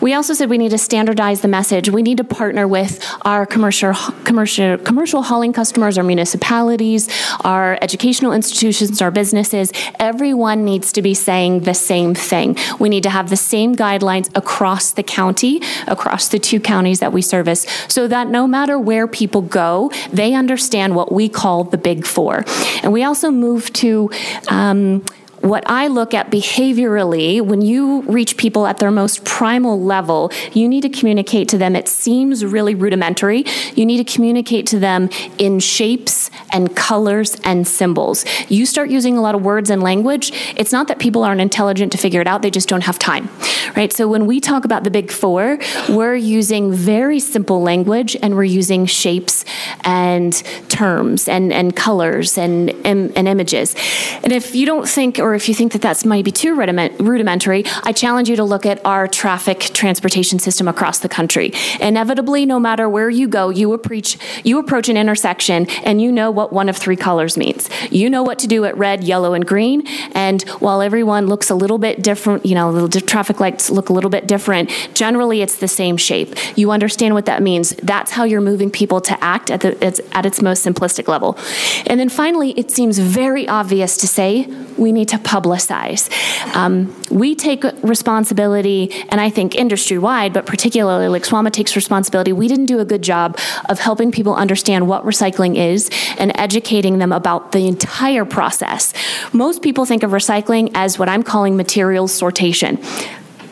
We 0.00 0.14
also 0.14 0.34
said 0.34 0.50
we 0.50 0.58
need 0.58 0.70
to 0.70 0.78
standardize 0.78 1.40
the 1.40 1.48
message. 1.48 1.88
We 1.88 2.02
need 2.02 2.18
to 2.18 2.24
partner 2.24 2.68
with 2.68 3.04
our 3.22 3.46
commercial, 3.46 3.94
commercial, 4.24 4.78
commercial 4.78 5.22
hauling 5.22 5.52
customers, 5.52 5.96
our 5.96 6.04
municipalities, 6.04 7.08
our 7.44 7.78
educational 7.80 8.32
institutions, 8.32 9.00
our 9.00 9.10
businesses. 9.10 9.72
Everyone 9.98 10.64
needs 10.64 10.92
to 10.92 11.02
be 11.02 11.14
saying 11.14 11.60
the 11.60 11.74
same 11.74 12.14
thing. 12.14 12.56
We 12.78 12.88
need 12.88 13.02
to 13.04 13.10
have 13.10 13.30
the 13.30 13.36
same 13.36 13.74
guidelines 13.74 14.30
across 14.36 14.92
the 14.92 15.02
county, 15.02 15.62
across 15.86 16.28
the 16.28 16.38
two 16.38 16.60
counties 16.60 17.00
that 17.00 17.12
we 17.12 17.22
service, 17.22 17.66
so 17.88 18.06
that 18.06 18.28
no 18.28 18.46
matter 18.46 18.78
where 18.78 19.08
people 19.08 19.42
go, 19.42 19.90
they 20.12 20.34
understand 20.34 20.94
what 20.94 21.10
we 21.10 21.28
call 21.28 21.64
the 21.64 21.78
big 21.78 22.06
four. 22.06 22.44
And 22.82 22.92
we 22.92 23.02
also 23.02 23.30
move 23.30 23.72
to 23.74 24.10
um, 24.48 25.02
what 25.48 25.68
I 25.68 25.86
look 25.86 26.14
at 26.14 26.30
behaviorally, 26.30 27.40
when 27.40 27.60
you 27.60 28.02
reach 28.02 28.36
people 28.36 28.66
at 28.66 28.78
their 28.78 28.90
most 28.90 29.24
primal 29.24 29.80
level, 29.80 30.30
you 30.52 30.68
need 30.68 30.82
to 30.82 30.88
communicate 30.88 31.48
to 31.48 31.58
them. 31.58 31.74
It 31.76 31.88
seems 31.88 32.44
really 32.44 32.74
rudimentary. 32.74 33.44
You 33.74 33.86
need 33.86 33.98
to 33.98 34.12
communicate 34.12 34.66
to 34.68 34.78
them 34.78 35.08
in 35.38 35.60
shapes 35.60 36.30
and 36.52 36.74
colors 36.74 37.36
and 37.44 37.66
symbols. 37.66 38.24
You 38.48 38.66
start 38.66 38.90
using 38.90 39.16
a 39.16 39.20
lot 39.20 39.34
of 39.34 39.42
words 39.42 39.70
and 39.70 39.82
language, 39.82 40.32
it's 40.56 40.72
not 40.72 40.88
that 40.88 40.98
people 40.98 41.24
aren't 41.24 41.40
intelligent 41.40 41.92
to 41.92 41.98
figure 41.98 42.20
it 42.20 42.26
out, 42.26 42.42
they 42.42 42.50
just 42.50 42.68
don't 42.68 42.84
have 42.84 42.98
time, 42.98 43.28
right? 43.76 43.92
So 43.92 44.08
when 44.08 44.26
we 44.26 44.40
talk 44.40 44.64
about 44.64 44.84
the 44.84 44.90
big 44.90 45.10
four, 45.10 45.58
we're 45.88 46.16
using 46.16 46.72
very 46.72 47.20
simple 47.20 47.62
language 47.62 48.16
and 48.22 48.34
we're 48.34 48.44
using 48.44 48.86
shapes 48.86 49.44
and 49.82 50.34
terms 50.68 51.28
and, 51.28 51.52
and 51.52 51.74
colors 51.74 52.38
and, 52.38 52.70
and, 52.84 53.16
and 53.16 53.28
images. 53.28 53.74
And 54.22 54.32
if 54.32 54.54
you 54.54 54.66
don't 54.66 54.88
think, 54.88 55.18
or 55.18 55.37
if 55.38 55.48
you 55.48 55.54
think 55.54 55.72
that 55.72 55.82
that's 55.82 56.04
might 56.04 56.24
be 56.24 56.32
too 56.32 56.54
rudimentary, 56.56 57.64
I 57.84 57.92
challenge 57.92 58.28
you 58.28 58.34
to 58.36 58.44
look 58.44 58.66
at 58.66 58.84
our 58.84 59.06
traffic 59.06 59.60
transportation 59.72 60.40
system 60.40 60.66
across 60.66 60.98
the 60.98 61.08
country. 61.08 61.52
Inevitably, 61.80 62.44
no 62.44 62.58
matter 62.58 62.88
where 62.88 63.08
you 63.08 63.28
go, 63.28 63.48
you 63.48 63.72
approach 63.72 64.18
you 64.44 64.58
approach 64.58 64.88
an 64.88 64.96
intersection 64.96 65.70
and 65.84 66.02
you 66.02 66.10
know 66.10 66.30
what 66.32 66.52
one 66.52 66.68
of 66.68 66.76
three 66.76 66.96
colors 66.96 67.36
means. 67.36 67.70
You 67.90 68.10
know 68.10 68.24
what 68.24 68.40
to 68.40 68.48
do 68.48 68.64
at 68.64 68.76
red, 68.76 69.04
yellow, 69.04 69.32
and 69.32 69.46
green. 69.46 69.86
And 70.12 70.42
while 70.58 70.82
everyone 70.82 71.28
looks 71.28 71.50
a 71.50 71.54
little 71.54 71.78
bit 71.78 72.02
different, 72.02 72.44
you 72.44 72.56
know, 72.56 72.88
the 72.88 73.00
traffic 73.00 73.38
lights 73.38 73.70
look 73.70 73.90
a 73.90 73.92
little 73.92 74.10
bit 74.10 74.26
different. 74.26 74.70
Generally, 74.94 75.42
it's 75.42 75.56
the 75.56 75.68
same 75.68 75.96
shape. 75.96 76.34
You 76.58 76.72
understand 76.72 77.14
what 77.14 77.26
that 77.26 77.42
means. 77.42 77.70
That's 77.82 78.10
how 78.10 78.24
you're 78.24 78.40
moving 78.40 78.70
people 78.70 79.00
to 79.02 79.24
act 79.24 79.50
at 79.50 79.60
the 79.60 80.02
at 80.12 80.26
its 80.26 80.42
most 80.42 80.66
simplistic 80.66 81.06
level. 81.06 81.38
And 81.86 82.00
then 82.00 82.08
finally, 82.08 82.50
it 82.58 82.72
seems 82.72 82.98
very 82.98 83.46
obvious 83.46 83.96
to 83.98 84.08
say 84.08 84.48
we 84.76 84.92
need 84.92 85.08
to 85.08 85.17
publicize. 85.18 86.10
Um, 86.54 86.94
we 87.10 87.34
take 87.34 87.64
responsibility, 87.82 88.90
and 89.10 89.20
I 89.20 89.30
think 89.30 89.54
industry 89.54 89.98
wide, 89.98 90.32
but 90.32 90.46
particularly 90.46 91.08
like 91.08 91.24
SWAMA 91.24 91.50
takes 91.50 91.76
responsibility. 91.76 92.32
We 92.32 92.48
didn't 92.48 92.66
do 92.66 92.78
a 92.80 92.84
good 92.84 93.02
job 93.02 93.38
of 93.68 93.78
helping 93.78 94.12
people 94.12 94.34
understand 94.34 94.88
what 94.88 95.04
recycling 95.04 95.56
is 95.56 95.90
and 96.18 96.32
educating 96.38 96.98
them 96.98 97.12
about 97.12 97.52
the 97.52 97.66
entire 97.66 98.24
process. 98.24 98.92
Most 99.32 99.62
people 99.62 99.84
think 99.84 100.02
of 100.02 100.10
recycling 100.10 100.70
as 100.74 100.98
what 100.98 101.08
I'm 101.08 101.22
calling 101.22 101.56
materials 101.56 102.18
sortation, 102.18 102.82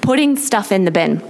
putting 0.00 0.36
stuff 0.36 0.72
in 0.72 0.84
the 0.84 0.90
bin 0.90 1.22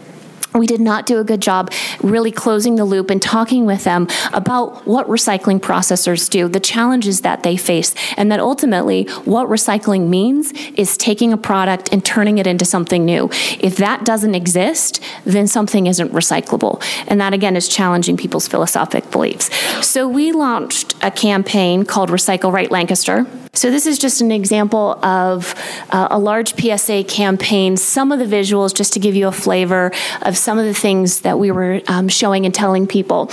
we 0.59 0.67
did 0.67 0.81
not 0.81 1.07
do 1.07 1.19
a 1.19 1.25
good 1.25 1.41
job 1.41 1.73
really 2.03 2.31
closing 2.31 2.77
the 2.77 2.85
loop 2.85 3.11
and 3.11 3.21
talking 3.21 3.67
with 3.67 3.85
them 3.85 4.09
about 4.33 4.87
what 4.87 5.07
recycling 5.09 5.61
processors 5.61 6.29
do, 6.29 6.49
the 6.49 6.61
challenges 6.61 7.21
that 7.23 7.43
they 7.43 7.57
face, 7.57 7.95
and 8.17 8.31
that 8.31 8.41
ultimately 8.41 9.05
what 9.25 9.49
recycling 9.49 10.09
means 10.09 10.53
is 10.75 10.97
taking 10.97 11.33
a 11.33 11.37
product 11.37 11.89
and 11.93 12.05
turning 12.05 12.39
it 12.39 12.47
into 12.47 12.65
something 12.65 13.05
new. 13.05 13.29
If 13.61 13.77
that 13.77 14.05
doesn't 14.05 14.35
exist, 14.35 15.03
then 15.25 15.47
something 15.47 15.87
isn't 15.87 16.13
recyclable. 16.13 16.83
And 17.07 17.21
that 17.21 17.33
again 17.33 17.57
is 17.57 17.69
challenging 17.69 18.17
people's 18.17 18.49
philosophic 18.49 19.11
beliefs. 19.11 19.51
So 19.87 20.09
we 20.09 20.33
launched 20.33 20.95
a 21.03 21.11
campaign 21.11 21.85
called 21.85 22.11
Recycle 22.11 22.53
Right 22.53 22.71
Lancaster. 22.71 23.27
So 23.57 23.71
this 23.71 23.87
is 23.87 23.99
just 23.99 24.21
an 24.21 24.31
example 24.31 25.03
of 25.03 25.55
uh, 25.89 26.09
a 26.11 26.19
large 26.19 26.55
PSA 26.61 27.05
campaign, 27.05 27.79
some 27.79 28.13
of 28.13 28.19
the 28.19 28.27
visuals 28.27 28.75
just 28.75 28.93
to 28.93 29.01
give 29.01 29.15
you 29.15 29.29
a 29.29 29.33
flavor 29.33 29.93
of 30.21 30.37
some 30.47 30.61
of 30.61 30.65
the 30.65 30.73
things 30.73 31.23
that 31.23 31.41
we 31.41 31.51
were 31.51 31.81
um, 31.89 32.07
showing 32.09 32.47
and 32.47 32.55
telling 32.55 32.87
people. 32.87 33.29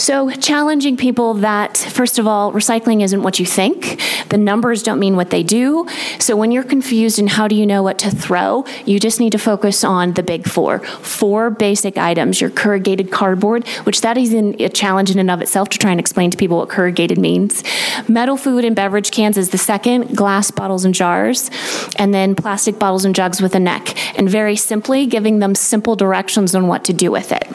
So, 0.00 0.30
challenging 0.30 0.96
people 0.96 1.34
that, 1.34 1.76
first 1.76 2.18
of 2.18 2.26
all, 2.26 2.54
recycling 2.54 3.02
isn't 3.02 3.22
what 3.22 3.38
you 3.38 3.44
think. 3.44 4.00
The 4.30 4.38
numbers 4.38 4.82
don't 4.82 4.98
mean 4.98 5.14
what 5.14 5.28
they 5.28 5.42
do. 5.42 5.86
So, 6.18 6.36
when 6.36 6.50
you're 6.50 6.64
confused 6.64 7.18
and 7.18 7.28
how 7.28 7.48
do 7.48 7.54
you 7.54 7.66
know 7.66 7.82
what 7.82 7.98
to 7.98 8.10
throw, 8.10 8.64
you 8.86 8.98
just 8.98 9.20
need 9.20 9.32
to 9.32 9.38
focus 9.38 9.84
on 9.84 10.14
the 10.14 10.22
big 10.22 10.48
four. 10.48 10.78
Four 10.78 11.50
basic 11.50 11.98
items 11.98 12.40
your 12.40 12.48
corrugated 12.48 13.10
cardboard, 13.10 13.68
which 13.84 14.00
that 14.00 14.16
is 14.16 14.32
a 14.32 14.70
challenge 14.70 15.10
in 15.10 15.18
and 15.18 15.30
of 15.30 15.42
itself 15.42 15.68
to 15.68 15.78
try 15.78 15.90
and 15.90 16.00
explain 16.00 16.30
to 16.30 16.36
people 16.38 16.56
what 16.56 16.70
corrugated 16.70 17.18
means. 17.18 17.62
Metal 18.08 18.38
food 18.38 18.64
and 18.64 18.74
beverage 18.74 19.10
cans 19.10 19.36
is 19.36 19.50
the 19.50 19.58
second, 19.58 20.16
glass 20.16 20.50
bottles 20.50 20.86
and 20.86 20.94
jars, 20.94 21.50
and 21.96 22.14
then 22.14 22.34
plastic 22.34 22.78
bottles 22.78 23.04
and 23.04 23.14
jugs 23.14 23.42
with 23.42 23.54
a 23.54 23.60
neck. 23.60 23.94
And 24.18 24.30
very 24.30 24.56
simply, 24.56 25.04
giving 25.04 25.40
them 25.40 25.54
simple 25.54 25.94
directions 25.94 26.54
on 26.54 26.68
what 26.68 26.84
to 26.84 26.94
do 26.94 27.10
with 27.10 27.32
it. 27.32 27.46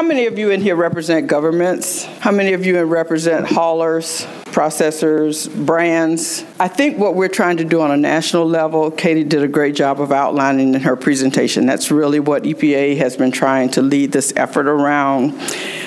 How 0.00 0.06
many 0.06 0.24
of 0.24 0.38
you 0.38 0.48
in 0.48 0.62
here 0.62 0.76
represent 0.76 1.26
governments? 1.26 2.04
How 2.20 2.30
many 2.30 2.54
of 2.54 2.64
you 2.64 2.82
represent 2.84 3.46
haulers, 3.46 4.24
processors, 4.46 5.46
brands? 5.66 6.42
I 6.58 6.68
think 6.68 6.96
what 6.96 7.16
we're 7.16 7.28
trying 7.28 7.58
to 7.58 7.64
do 7.64 7.82
on 7.82 7.90
a 7.90 7.98
national 7.98 8.46
level, 8.46 8.90
Katie 8.90 9.24
did 9.24 9.42
a 9.42 9.46
great 9.46 9.74
job 9.74 10.00
of 10.00 10.10
outlining 10.10 10.72
in 10.72 10.80
her 10.80 10.96
presentation. 10.96 11.66
That's 11.66 11.90
really 11.90 12.18
what 12.18 12.44
EPA 12.44 12.96
has 12.96 13.14
been 13.14 13.30
trying 13.30 13.72
to 13.72 13.82
lead 13.82 14.10
this 14.10 14.32
effort 14.36 14.68
around. 14.68 15.38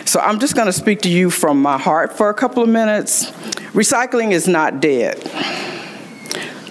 So 0.06 0.20
I'm 0.20 0.40
just 0.40 0.54
going 0.54 0.68
to 0.68 0.74
speak 0.74 1.02
to 1.02 1.10
you 1.10 1.32
from 1.32 1.60
my 1.60 1.80
heart 1.80 2.16
for 2.16 2.30
a 2.30 2.36
couple 2.36 2.62
of 2.62 2.70
minutes. 2.70 3.32
Recycling 3.72 4.32
is 4.32 4.48
not 4.48 4.80
dead. 4.80 5.24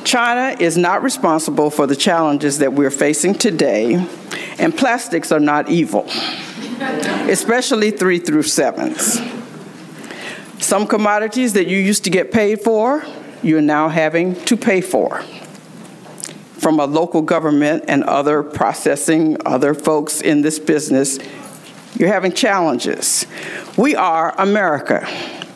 China 0.05 0.57
is 0.61 0.77
not 0.77 1.03
responsible 1.03 1.71
for 1.71 1.89
the 1.89 1.97
challenges 1.97 2.59
that 2.59 2.73
we're 2.73 2.93
facing 2.93 3.35
today, 3.35 4.07
and 4.61 4.77
plastics 4.77 5.33
are 5.33 5.41
not 5.41 5.69
evil 5.69 6.09
especially 7.31 7.91
three 7.91 8.19
through 8.19 8.43
sevens. 8.43 9.21
Some 10.59 10.87
commodities 10.87 11.55
that 11.55 11.67
you 11.67 11.79
used 11.79 12.05
to 12.05 12.11
get 12.11 12.33
paid 12.33 12.61
for, 12.61 13.05
you're 13.43 13.61
now 13.61 13.89
having 13.89 14.37
to 14.45 14.57
pay 14.57 14.81
for 14.81 15.23
from 16.63 16.79
a 16.79 16.87
local 16.87 17.23
government 17.23 17.85
and 17.89 18.05
other 18.05 18.41
processing, 18.45 19.37
other 19.45 19.75
folks 19.75 20.21
in 20.21 20.43
this 20.43 20.61
business. 20.61 21.19
You're 21.99 22.09
having 22.09 22.31
challenges. 22.31 23.27
We 23.77 23.97
are 23.97 24.33
America. 24.39 25.05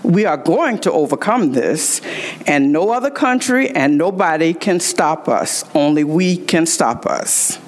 We 0.02 0.24
are 0.24 0.36
going 0.36 0.78
to 0.80 0.90
overcome 0.90 1.52
this, 1.52 2.00
and 2.46 2.72
no 2.72 2.90
other 2.90 3.10
country 3.10 3.70
and 3.70 3.96
nobody 3.96 4.52
can 4.52 4.80
stop 4.80 5.28
us. 5.28 5.64
Only 5.74 6.02
we 6.02 6.36
can 6.36 6.66
stop 6.66 7.06
us. 7.06 7.58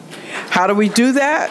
How 0.51 0.67
do 0.67 0.75
we 0.75 0.89
do 0.89 1.13
that? 1.13 1.51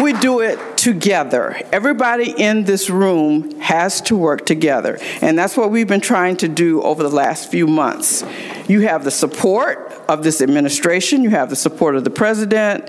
We 0.00 0.12
do 0.14 0.40
it 0.40 0.58
together. 0.76 1.60
Everybody 1.72 2.30
in 2.30 2.64
this 2.64 2.88
room 2.88 3.60
has 3.60 4.00
to 4.02 4.16
work 4.16 4.46
together. 4.46 4.98
And 5.20 5.38
that's 5.38 5.56
what 5.56 5.70
we've 5.70 5.86
been 5.86 6.00
trying 6.00 6.36
to 6.38 6.48
do 6.48 6.82
over 6.82 7.02
the 7.02 7.10
last 7.10 7.50
few 7.50 7.66
months. 7.66 8.24
You 8.68 8.80
have 8.82 9.04
the 9.04 9.10
support 9.10 9.92
of 10.08 10.22
this 10.22 10.40
administration, 10.40 11.22
you 11.22 11.30
have 11.30 11.50
the 11.50 11.56
support 11.56 11.96
of 11.96 12.04
the 12.04 12.10
president, 12.10 12.88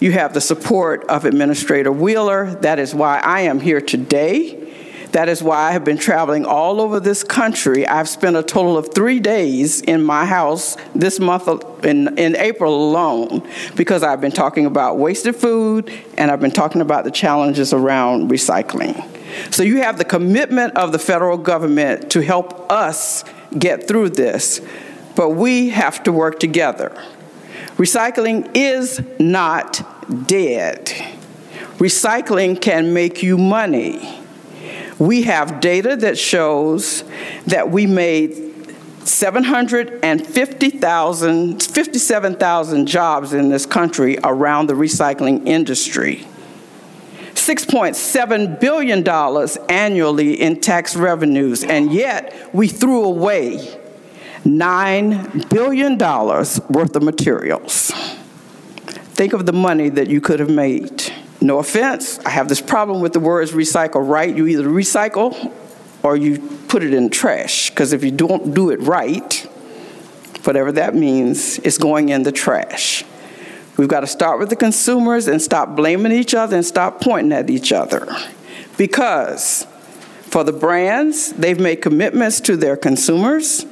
you 0.00 0.12
have 0.12 0.34
the 0.34 0.40
support 0.40 1.04
of 1.04 1.24
Administrator 1.24 1.92
Wheeler. 1.92 2.54
That 2.56 2.78
is 2.78 2.94
why 2.94 3.18
I 3.18 3.42
am 3.42 3.60
here 3.60 3.80
today. 3.80 4.61
That 5.12 5.28
is 5.28 5.42
why 5.42 5.68
I 5.68 5.72
have 5.72 5.84
been 5.84 5.98
traveling 5.98 6.46
all 6.46 6.80
over 6.80 6.98
this 6.98 7.22
country. 7.22 7.86
I've 7.86 8.08
spent 8.08 8.34
a 8.34 8.42
total 8.42 8.78
of 8.78 8.94
three 8.94 9.20
days 9.20 9.82
in 9.82 10.02
my 10.02 10.24
house 10.24 10.78
this 10.94 11.20
month 11.20 11.48
in, 11.84 12.18
in 12.18 12.34
April 12.34 12.74
alone 12.74 13.46
because 13.76 14.02
I've 14.02 14.22
been 14.22 14.32
talking 14.32 14.64
about 14.64 14.96
wasted 14.96 15.36
food 15.36 15.92
and 16.16 16.30
I've 16.30 16.40
been 16.40 16.50
talking 16.50 16.80
about 16.80 17.04
the 17.04 17.10
challenges 17.10 17.74
around 17.74 18.30
recycling. 18.30 19.06
So 19.52 19.62
you 19.62 19.82
have 19.82 19.98
the 19.98 20.04
commitment 20.04 20.76
of 20.76 20.92
the 20.92 20.98
federal 20.98 21.36
government 21.36 22.10
to 22.12 22.22
help 22.22 22.70
us 22.72 23.24
get 23.58 23.86
through 23.86 24.10
this, 24.10 24.62
but 25.14 25.30
we 25.30 25.70
have 25.70 26.02
to 26.04 26.12
work 26.12 26.40
together. 26.40 26.90
Recycling 27.76 28.50
is 28.54 29.02
not 29.18 29.82
dead. 30.26 30.86
Recycling 31.76 32.60
can 32.60 32.94
make 32.94 33.22
you 33.22 33.36
money. 33.36 34.11
We 35.02 35.22
have 35.22 35.58
data 35.58 35.96
that 35.96 36.16
shows 36.16 37.02
that 37.46 37.72
we 37.72 37.88
made 37.88 38.36
750,000, 39.04 41.60
57,000 41.60 42.86
jobs 42.86 43.32
in 43.32 43.48
this 43.48 43.66
country 43.66 44.16
around 44.22 44.68
the 44.68 44.74
recycling 44.74 45.44
industry. 45.44 46.24
$6.7 47.34 48.60
billion 48.60 49.08
annually 49.68 50.40
in 50.40 50.60
tax 50.60 50.94
revenues, 50.94 51.64
and 51.64 51.92
yet 51.92 52.54
we 52.54 52.68
threw 52.68 53.02
away 53.02 53.76
$9 54.44 55.50
billion 55.50 55.98
worth 55.98 56.94
of 56.94 57.02
materials. 57.02 57.90
Think 59.14 59.32
of 59.32 59.46
the 59.46 59.52
money 59.52 59.88
that 59.88 60.08
you 60.08 60.20
could 60.20 60.38
have 60.38 60.50
made. 60.50 61.11
No 61.42 61.58
offense, 61.58 62.20
I 62.20 62.30
have 62.30 62.48
this 62.48 62.60
problem 62.60 63.00
with 63.00 63.12
the 63.12 63.20
words 63.20 63.50
recycle 63.50 64.08
right. 64.08 64.34
You 64.34 64.46
either 64.46 64.64
recycle 64.64 65.52
or 66.04 66.16
you 66.16 66.38
put 66.68 66.84
it 66.84 66.94
in 66.94 67.10
trash, 67.10 67.70
because 67.70 67.92
if 67.92 68.04
you 68.04 68.12
don't 68.12 68.54
do 68.54 68.70
it 68.70 68.80
right, 68.80 69.34
whatever 70.44 70.70
that 70.72 70.94
means, 70.94 71.58
it's 71.58 71.78
going 71.78 72.10
in 72.10 72.22
the 72.22 72.32
trash. 72.32 73.04
We've 73.76 73.88
got 73.88 74.00
to 74.00 74.06
start 74.06 74.38
with 74.38 74.50
the 74.50 74.56
consumers 74.56 75.26
and 75.26 75.42
stop 75.42 75.74
blaming 75.74 76.12
each 76.12 76.32
other 76.34 76.56
and 76.56 76.64
stop 76.64 77.00
pointing 77.00 77.32
at 77.32 77.50
each 77.50 77.72
other. 77.72 78.06
Because 78.76 79.66
for 80.22 80.44
the 80.44 80.52
brands, 80.52 81.32
they've 81.32 81.58
made 81.58 81.76
commitments 81.76 82.40
to 82.42 82.56
their 82.56 82.76
consumers 82.76 83.66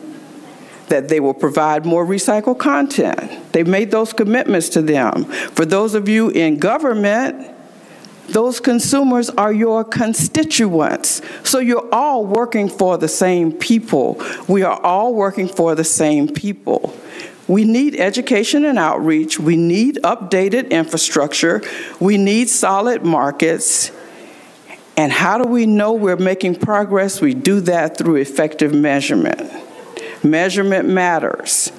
that 0.89 1.09
they 1.09 1.21
will 1.21 1.35
provide 1.35 1.87
more 1.87 2.05
recycled 2.05 2.59
content. 2.59 3.53
They've 3.53 3.67
made 3.67 3.93
those 3.93 4.13
commitments 4.13 4.69
to 4.71 4.83
them. 4.83 5.25
For 5.25 5.65
those 5.65 5.95
of 5.95 6.09
you 6.09 6.31
in 6.31 6.59
government, 6.59 7.59
those 8.33 8.61
consumers 8.61 9.31
are 9.31 9.53
your 9.53 9.85
constituents. 9.85 11.21
So 11.45 11.59
you're 11.59 11.89
all 11.93 12.25
working 12.25 12.69
for 12.69 12.97
the 12.97 13.09
same 13.09 13.53
people. 13.53 14.23
We 14.49 14.63
are 14.63 14.81
all 14.81 15.15
working 15.15 15.49
for 15.49 15.75
the 15.75 15.85
same 15.85 16.29
people. 16.29 16.97
We 17.49 17.65
need 17.65 17.97
education 17.97 18.65
and 18.65 18.79
outreach. 18.79 19.41
We 19.41 19.57
need 19.57 19.97
updated 20.05 20.71
infrastructure. 20.71 21.63
We 21.99 22.17
need 22.17 22.49
solid 22.49 23.05
markets. 23.05 23.91
And 24.97 25.11
how 25.11 25.39
do 25.39 25.49
we 25.49 25.67
know 25.67 25.93
we're 25.93 26.17
making 26.17 26.57
progress? 26.57 27.21
We 27.21 27.35
do 27.35 27.61
that 27.63 27.97
through 27.97 28.17
effective 28.17 28.73
measurement. 28.73 29.51
Measurement 30.23 30.89
matters. 30.89 31.73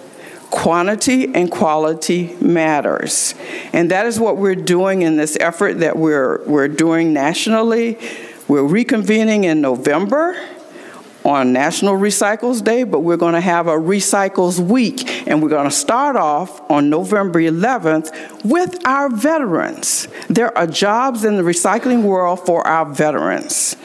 Quantity 0.51 1.33
and 1.33 1.49
quality 1.49 2.35
matters. 2.39 3.33
And 3.73 3.89
that 3.91 4.05
is 4.05 4.19
what 4.19 4.37
we're 4.37 4.53
doing 4.55 5.01
in 5.01 5.17
this 5.17 5.37
effort 5.39 5.79
that 5.79 5.97
we're, 5.97 6.43
we're 6.45 6.67
doing 6.67 7.13
nationally. 7.13 7.97
We're 8.47 8.61
reconvening 8.61 9.45
in 9.45 9.61
November 9.61 10.37
on 11.23 11.53
National 11.53 11.93
Recycles 11.93 12.63
Day, 12.63 12.83
but 12.83 12.99
we're 12.99 13.17
going 13.17 13.33
to 13.33 13.41
have 13.41 13.67
a 13.67 13.75
Recycles 13.75 14.59
Week, 14.59 15.27
and 15.27 15.41
we're 15.41 15.49
going 15.49 15.69
to 15.69 15.75
start 15.75 16.15
off 16.15 16.69
on 16.69 16.89
November 16.89 17.39
11th 17.39 18.43
with 18.43 18.85
our 18.85 19.09
veterans. 19.09 20.07
There 20.29 20.55
are 20.57 20.67
jobs 20.67 21.23
in 21.23 21.37
the 21.37 21.43
recycling 21.43 22.03
world 22.03 22.45
for 22.45 22.65
our 22.65 22.85
veterans. 22.85 23.75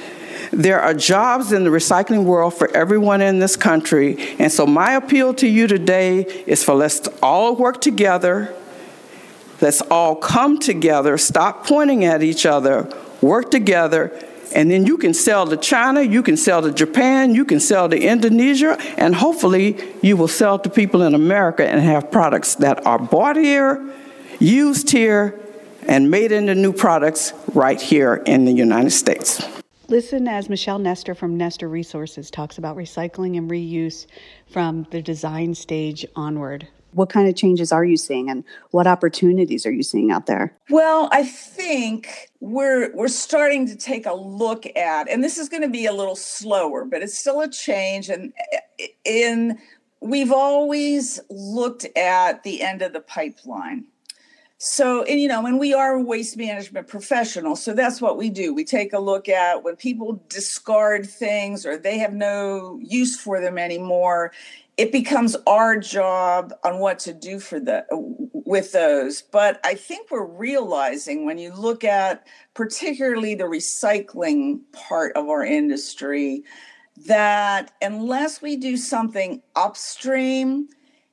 There 0.52 0.80
are 0.80 0.94
jobs 0.94 1.52
in 1.52 1.64
the 1.64 1.70
recycling 1.70 2.24
world 2.24 2.54
for 2.54 2.74
everyone 2.76 3.20
in 3.20 3.38
this 3.38 3.56
country, 3.56 4.36
and 4.38 4.50
so 4.50 4.66
my 4.66 4.92
appeal 4.92 5.34
to 5.34 5.48
you 5.48 5.66
today 5.66 6.20
is 6.46 6.62
for 6.62 6.74
let's 6.74 7.06
all 7.22 7.56
work 7.56 7.80
together. 7.80 8.54
Let's 9.60 9.80
all 9.82 10.16
come 10.16 10.58
together, 10.58 11.16
stop 11.16 11.66
pointing 11.66 12.04
at 12.04 12.22
each 12.22 12.44
other, 12.44 12.92
work 13.22 13.50
together, 13.50 14.12
and 14.54 14.70
then 14.70 14.86
you 14.86 14.98
can 14.98 15.14
sell 15.14 15.46
to 15.46 15.56
China, 15.56 16.02
you 16.02 16.22
can 16.22 16.36
sell 16.36 16.62
to 16.62 16.72
Japan, 16.72 17.34
you 17.34 17.44
can 17.44 17.60
sell 17.60 17.88
to 17.88 17.98
Indonesia, 17.98 18.76
and 18.96 19.14
hopefully 19.14 19.76
you 20.02 20.16
will 20.16 20.28
sell 20.28 20.58
to 20.58 20.70
people 20.70 21.02
in 21.02 21.14
America 21.14 21.66
and 21.66 21.80
have 21.80 22.10
products 22.10 22.54
that 22.56 22.86
are 22.86 22.98
bought 22.98 23.36
here, 23.36 23.82
used 24.38 24.90
here, 24.90 25.40
and 25.88 26.10
made 26.10 26.32
into 26.32 26.54
new 26.54 26.72
products 26.72 27.32
right 27.54 27.80
here 27.80 28.16
in 28.26 28.44
the 28.44 28.52
United 28.52 28.90
States. 28.90 29.42
Listen 29.88 30.26
as 30.26 30.48
Michelle 30.48 30.78
Nestor 30.78 31.14
from 31.14 31.36
Nestor 31.36 31.68
Resources 31.68 32.30
talks 32.30 32.58
about 32.58 32.76
recycling 32.76 33.36
and 33.36 33.48
reuse 33.50 34.06
from 34.50 34.86
the 34.90 35.00
design 35.00 35.54
stage 35.54 36.04
onward 36.16 36.68
what 36.96 37.10
kind 37.10 37.28
of 37.28 37.36
changes 37.36 37.72
are 37.72 37.84
you 37.84 37.96
seeing 37.98 38.30
and 38.30 38.42
what 38.70 38.86
opportunities 38.86 39.66
are 39.66 39.70
you 39.70 39.82
seeing 39.82 40.10
out 40.10 40.24
there? 40.24 40.56
Well, 40.70 41.10
I 41.12 41.24
think 41.24 42.30
we're 42.40 42.90
we're 42.94 43.08
starting 43.08 43.66
to 43.68 43.76
take 43.76 44.06
a 44.06 44.14
look 44.14 44.64
at 44.76 45.08
and 45.10 45.22
this 45.22 45.36
is 45.36 45.50
going 45.50 45.62
to 45.62 45.68
be 45.68 45.84
a 45.84 45.92
little 45.92 46.16
slower, 46.16 46.86
but 46.86 47.02
it's 47.02 47.16
still 47.16 47.42
a 47.42 47.50
change 47.50 48.08
and 48.08 48.32
in 49.04 49.58
we've 50.00 50.32
always 50.32 51.20
looked 51.28 51.84
at 51.96 52.42
the 52.44 52.62
end 52.62 52.80
of 52.80 52.94
the 52.94 53.00
pipeline. 53.00 53.84
So, 54.58 55.02
and 55.02 55.20
you 55.20 55.28
know, 55.28 55.44
and 55.44 55.58
we 55.58 55.74
are 55.74 56.00
waste 56.00 56.36
management 56.36 56.88
professionals, 56.88 57.62
so 57.62 57.74
that's 57.74 58.00
what 58.00 58.16
we 58.16 58.30
do. 58.30 58.54
We 58.54 58.64
take 58.64 58.94
a 58.94 58.98
look 58.98 59.28
at 59.28 59.62
when 59.62 59.76
people 59.76 60.22
discard 60.28 61.06
things 61.06 61.66
or 61.66 61.76
they 61.76 61.98
have 61.98 62.14
no 62.14 62.78
use 62.82 63.20
for 63.20 63.40
them 63.40 63.58
anymore 63.58 64.32
it 64.76 64.92
becomes 64.92 65.34
our 65.46 65.78
job 65.78 66.52
on 66.62 66.78
what 66.78 66.98
to 66.98 67.12
do 67.12 67.40
for 67.40 67.58
the 67.58 67.84
with 68.32 68.72
those 68.72 69.22
but 69.22 69.60
i 69.64 69.74
think 69.74 70.10
we're 70.10 70.24
realizing 70.24 71.24
when 71.24 71.38
you 71.38 71.52
look 71.54 71.82
at 71.84 72.26
particularly 72.54 73.34
the 73.34 73.44
recycling 73.44 74.60
part 74.72 75.14
of 75.16 75.28
our 75.28 75.44
industry 75.44 76.44
that 77.06 77.72
unless 77.82 78.40
we 78.40 78.56
do 78.56 78.76
something 78.76 79.42
upstream 79.54 80.68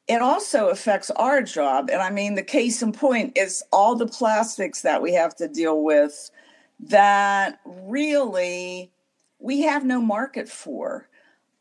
it 0.08 0.22
also 0.22 0.70
affects 0.70 1.10
our 1.12 1.42
job 1.42 1.90
and 1.90 2.02
i 2.02 2.10
mean 2.10 2.36
the 2.36 2.44
case 2.44 2.82
in 2.82 2.92
point 2.92 3.38
is 3.38 3.64
all 3.72 3.96
the 3.96 4.08
plastics 4.08 4.82
that 4.82 5.02
we 5.02 5.14
have 5.14 5.36
to 5.36 5.48
deal 5.48 5.84
with 5.84 6.30
that 6.80 7.60
really 7.66 8.92
we 9.44 9.62
have 9.62 9.86
no 9.86 10.02
market 10.02 10.50
for. 10.50 11.08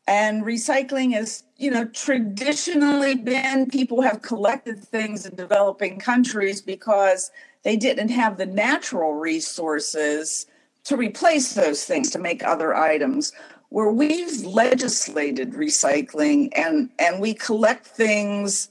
And 0.07 0.43
recycling 0.43 1.13
has 1.13 1.43
you 1.57 1.71
know 1.71 1.85
traditionally 1.85 3.15
been 3.15 3.67
people 3.69 4.01
have 4.01 4.21
collected 4.21 4.83
things 4.83 5.25
in 5.25 5.35
developing 5.35 5.99
countries 5.99 6.61
because 6.61 7.31
they 7.63 7.77
didn't 7.77 8.09
have 8.09 8.37
the 8.37 8.45
natural 8.45 9.13
resources 9.13 10.45
to 10.83 10.97
replace 10.97 11.53
those 11.53 11.85
things 11.85 12.09
to 12.11 12.19
make 12.19 12.43
other 12.43 12.75
items 12.75 13.31
where 13.73 13.89
we've 13.89 14.45
legislated 14.45 15.53
recycling 15.53 16.49
and 16.55 16.91
and 16.99 17.19
we 17.19 17.33
collect 17.33 17.87
things 17.87 18.69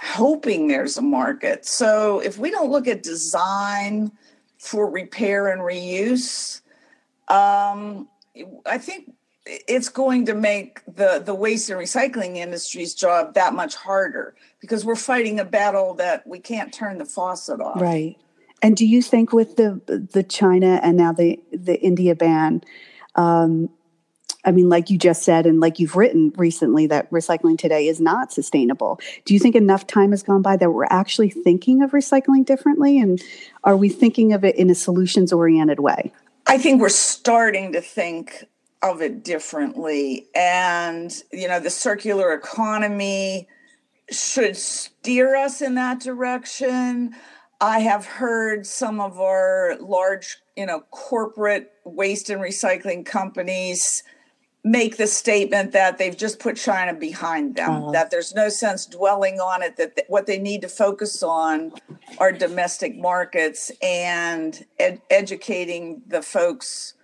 hoping 0.00 0.66
there's 0.66 0.96
a 0.96 1.02
market 1.02 1.66
so 1.66 2.20
if 2.20 2.38
we 2.38 2.50
don't 2.50 2.70
look 2.70 2.88
at 2.88 3.02
design 3.02 4.10
for 4.56 4.90
repair 4.90 5.48
and 5.48 5.60
reuse 5.60 6.62
um, 7.28 8.08
i 8.64 8.78
think 8.78 9.12
it's 9.44 9.90
going 9.90 10.24
to 10.24 10.32
make 10.32 10.80
the 10.86 11.22
the 11.22 11.34
waste 11.34 11.68
and 11.68 11.78
recycling 11.78 12.36
industry's 12.36 12.94
job 12.94 13.34
that 13.34 13.52
much 13.52 13.74
harder 13.74 14.34
because 14.58 14.86
we're 14.86 14.96
fighting 14.96 15.38
a 15.38 15.44
battle 15.44 15.92
that 15.94 16.26
we 16.26 16.38
can't 16.38 16.72
turn 16.72 16.98
the 16.98 17.04
faucet 17.04 17.60
off. 17.60 17.80
Right. 17.80 18.16
And 18.62 18.76
do 18.76 18.86
you 18.86 19.02
think 19.02 19.32
with 19.32 19.56
the 19.56 19.80
the 20.12 20.22
China 20.22 20.78
and 20.82 20.96
now 20.96 21.12
the 21.12 21.40
the 21.52 21.80
India 21.80 22.14
ban, 22.14 22.62
um, 23.16 23.70
I 24.44 24.52
mean, 24.52 24.68
like 24.68 24.90
you 24.90 24.98
just 24.98 25.22
said, 25.22 25.46
and 25.46 25.60
like 25.60 25.78
you've 25.78 25.96
written 25.96 26.32
recently, 26.36 26.86
that 26.86 27.10
recycling 27.10 27.58
today 27.58 27.86
is 27.86 28.00
not 28.00 28.32
sustainable. 28.32 29.00
Do 29.24 29.34
you 29.34 29.40
think 29.40 29.54
enough 29.54 29.86
time 29.86 30.10
has 30.12 30.22
gone 30.22 30.42
by 30.42 30.56
that 30.56 30.70
we're 30.70 30.86
actually 30.90 31.30
thinking 31.30 31.82
of 31.82 31.90
recycling 31.90 32.44
differently? 32.44 32.98
And 32.98 33.22
are 33.64 33.76
we 33.76 33.88
thinking 33.88 34.32
of 34.32 34.44
it 34.44 34.56
in 34.56 34.70
a 34.70 34.74
solutions 34.74 35.32
oriented 35.32 35.80
way? 35.80 36.12
I 36.46 36.58
think 36.58 36.80
we're 36.80 36.88
starting 36.88 37.72
to 37.72 37.80
think 37.80 38.44
of 38.82 39.02
it 39.02 39.22
differently. 39.22 40.28
And, 40.34 41.14
you 41.32 41.48
know, 41.48 41.60
the 41.60 41.70
circular 41.70 42.32
economy 42.32 43.46
should 44.10 44.56
steer 44.56 45.36
us 45.36 45.60
in 45.60 45.74
that 45.74 46.00
direction. 46.00 47.14
I 47.60 47.80
have 47.80 48.06
heard 48.06 48.66
some 48.66 49.00
of 49.00 49.20
our 49.20 49.76
large, 49.80 50.38
you 50.56 50.64
know, 50.64 50.80
corporate 50.90 51.70
waste 51.84 52.30
and 52.30 52.40
recycling 52.40 53.04
companies 53.04 54.02
make 54.62 54.96
the 54.96 55.06
statement 55.06 55.72
that 55.72 55.98
they've 55.98 56.16
just 56.16 56.38
put 56.38 56.56
China 56.56 56.92
behind 56.92 57.56
them, 57.56 57.70
uh-huh. 57.70 57.90
that 57.92 58.10
there's 58.10 58.34
no 58.34 58.48
sense 58.48 58.84
dwelling 58.86 59.40
on 59.40 59.62
it, 59.62 59.76
that 59.76 59.96
th- 59.96 60.06
what 60.08 60.26
they 60.26 60.38
need 60.38 60.60
to 60.60 60.68
focus 60.68 61.22
on 61.22 61.72
are 62.18 62.30
domestic 62.30 62.96
markets 62.96 63.72
and 63.82 64.66
ed- 64.78 65.00
educating 65.08 66.02
the 66.06 66.20
folks 66.20 66.94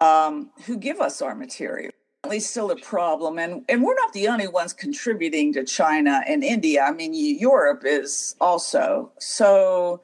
um, 0.00 0.50
who 0.66 0.76
give 0.76 1.00
us 1.00 1.20
our 1.20 1.34
material. 1.34 1.90
At 2.24 2.30
least 2.30 2.50
still 2.50 2.70
a 2.70 2.76
problem, 2.76 3.36
and 3.36 3.64
and 3.68 3.82
we're 3.82 3.96
not 3.96 4.12
the 4.12 4.28
only 4.28 4.46
ones 4.46 4.72
contributing 4.72 5.52
to 5.54 5.64
China 5.64 6.22
and 6.28 6.44
India. 6.44 6.84
I 6.84 6.92
mean, 6.92 7.12
Europe 7.14 7.82
is 7.84 8.36
also 8.40 9.10
so. 9.18 10.02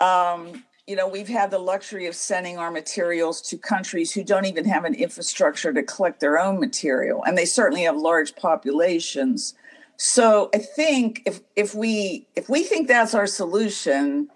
Um, 0.00 0.64
you 0.90 0.96
know, 0.96 1.06
we've 1.06 1.28
had 1.28 1.52
the 1.52 1.58
luxury 1.60 2.08
of 2.08 2.16
sending 2.16 2.58
our 2.58 2.72
materials 2.72 3.40
to 3.42 3.56
countries 3.56 4.10
who 4.10 4.24
don't 4.24 4.44
even 4.44 4.64
have 4.64 4.84
an 4.84 4.92
infrastructure 4.92 5.72
to 5.72 5.84
collect 5.84 6.18
their 6.18 6.36
own 6.36 6.58
material, 6.58 7.22
and 7.22 7.38
they 7.38 7.44
certainly 7.44 7.84
have 7.84 7.96
large 7.96 8.34
populations. 8.34 9.54
So 9.98 10.50
I 10.52 10.58
think 10.58 11.22
if 11.26 11.42
if 11.54 11.76
we 11.76 12.26
if 12.34 12.48
we 12.48 12.64
think 12.64 12.88
that's 12.88 13.14
our 13.14 13.28
solution, 13.28 14.30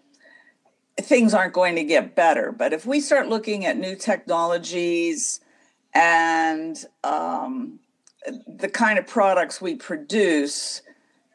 things 0.97 1.35
aren't 1.35 1.55
going 1.55 1.75
to 1.75 1.83
get 1.83 2.15
better. 2.15 2.53
But 2.53 2.73
if 2.73 2.87
we 2.87 3.01
start 3.01 3.29
looking 3.29 3.67
at 3.67 3.77
new 3.77 3.97
technologies 3.97 5.41
and 5.93 6.77
um, 7.03 7.81
the 8.47 8.69
kind 8.69 8.97
of 8.97 9.09
products 9.09 9.61
we 9.61 9.75
produce, 9.75 10.83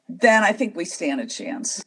then 0.08 0.46
I 0.46 0.54
think 0.54 0.78
we 0.78 0.86
stand 0.86 1.20
a 1.20 1.28
chance. 1.28 1.84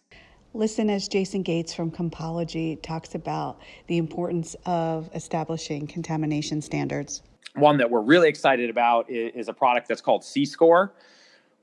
Listen 0.55 0.91
as 0.91 1.09
Jason 1.09 1.43
Gates 1.43 1.73
from 1.73 1.91
Compology 1.91 2.77
talks 2.83 3.15
about 3.15 3.59
the 3.87 3.97
importance 3.97 4.55
of 4.67 5.09
establishing 5.15 5.87
contamination 5.87 6.61
standards. 6.61 7.23
One 7.55 7.79
that 7.79 7.91
we're 7.91 8.03
really 8.03 8.29
excited 8.29 8.69
about 8.69 9.09
is, 9.09 9.49
a 9.49 9.55
product 9.55 9.89
that's 9.89 10.03
called 10.03 10.23
C 10.25 10.45
Score, 10.45 10.93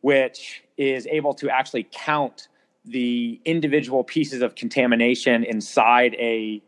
which 0.02 0.64
is 0.78 1.06
able 1.06 1.36
to 1.36 1.50
actually 1.52 1.88
count 1.92 2.48
the 2.84 3.40
individual 3.46 4.04
pieces 4.04 4.42
of 4.42 4.56
contamination 4.56 5.44
inside 5.44 6.16
a 6.16 6.64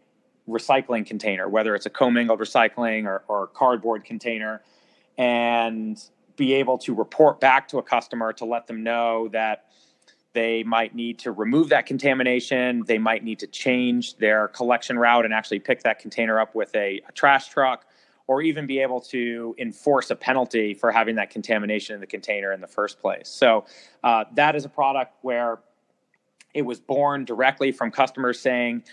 recycling 0.47 1.05
container, 1.05 1.49
whether 1.49 1.73
it's 1.73 1.87
a 1.87 1.89
commingled 1.89 2.39
recycling 2.39 3.05
or, 3.05 3.23
or 3.27 3.47
cardboard 3.47 4.05
container, 4.05 4.61
and 5.17 6.03
be 6.35 6.53
able 6.53 6.77
to 6.77 6.93
report 6.93 7.39
back 7.39 7.67
to 7.69 7.79
a 7.79 7.83
customer 7.83 8.31
to 8.33 8.45
let 8.45 8.67
them 8.67 8.83
know 8.83 9.27
that 9.29 9.65
they 10.33 10.63
might 10.63 10.95
need 10.95 11.19
to 11.19 11.31
remove 11.31 11.69
that 11.69 11.85
contamination. 11.85 12.83
They 12.85 12.97
might 12.97 13.23
need 13.23 13.39
to 13.39 13.47
change 13.47 14.17
their 14.17 14.47
collection 14.47 14.97
route 14.97 15.25
and 15.25 15.33
actually 15.33 15.59
pick 15.59 15.83
that 15.83 15.99
container 15.99 16.39
up 16.39 16.55
with 16.55 16.73
a, 16.75 17.01
a, 17.07 17.11
trash 17.11 17.49
truck, 17.49 17.85
or 18.27 18.41
even 18.41 18.65
be 18.65 18.79
able 18.79 19.01
to 19.01 19.55
enforce 19.57 20.09
a 20.09 20.15
penalty 20.15 20.73
for 20.73 20.91
having 20.91 21.15
that 21.15 21.29
contamination 21.29 21.95
in 21.95 21.99
the 21.99 22.07
container 22.07 22.53
in 22.53 22.61
the 22.61 22.67
first 22.67 22.99
place. 22.99 23.27
So, 23.27 23.65
uh, 24.03 24.25
that 24.35 24.55
is 24.55 24.63
a 24.63 24.69
product 24.69 25.15
where 25.21 25.59
it 26.53 26.61
was 26.61 26.79
born 26.79 27.25
directly 27.25 27.71
from 27.71 27.91
customers 27.91 28.39
saying, 28.39 28.83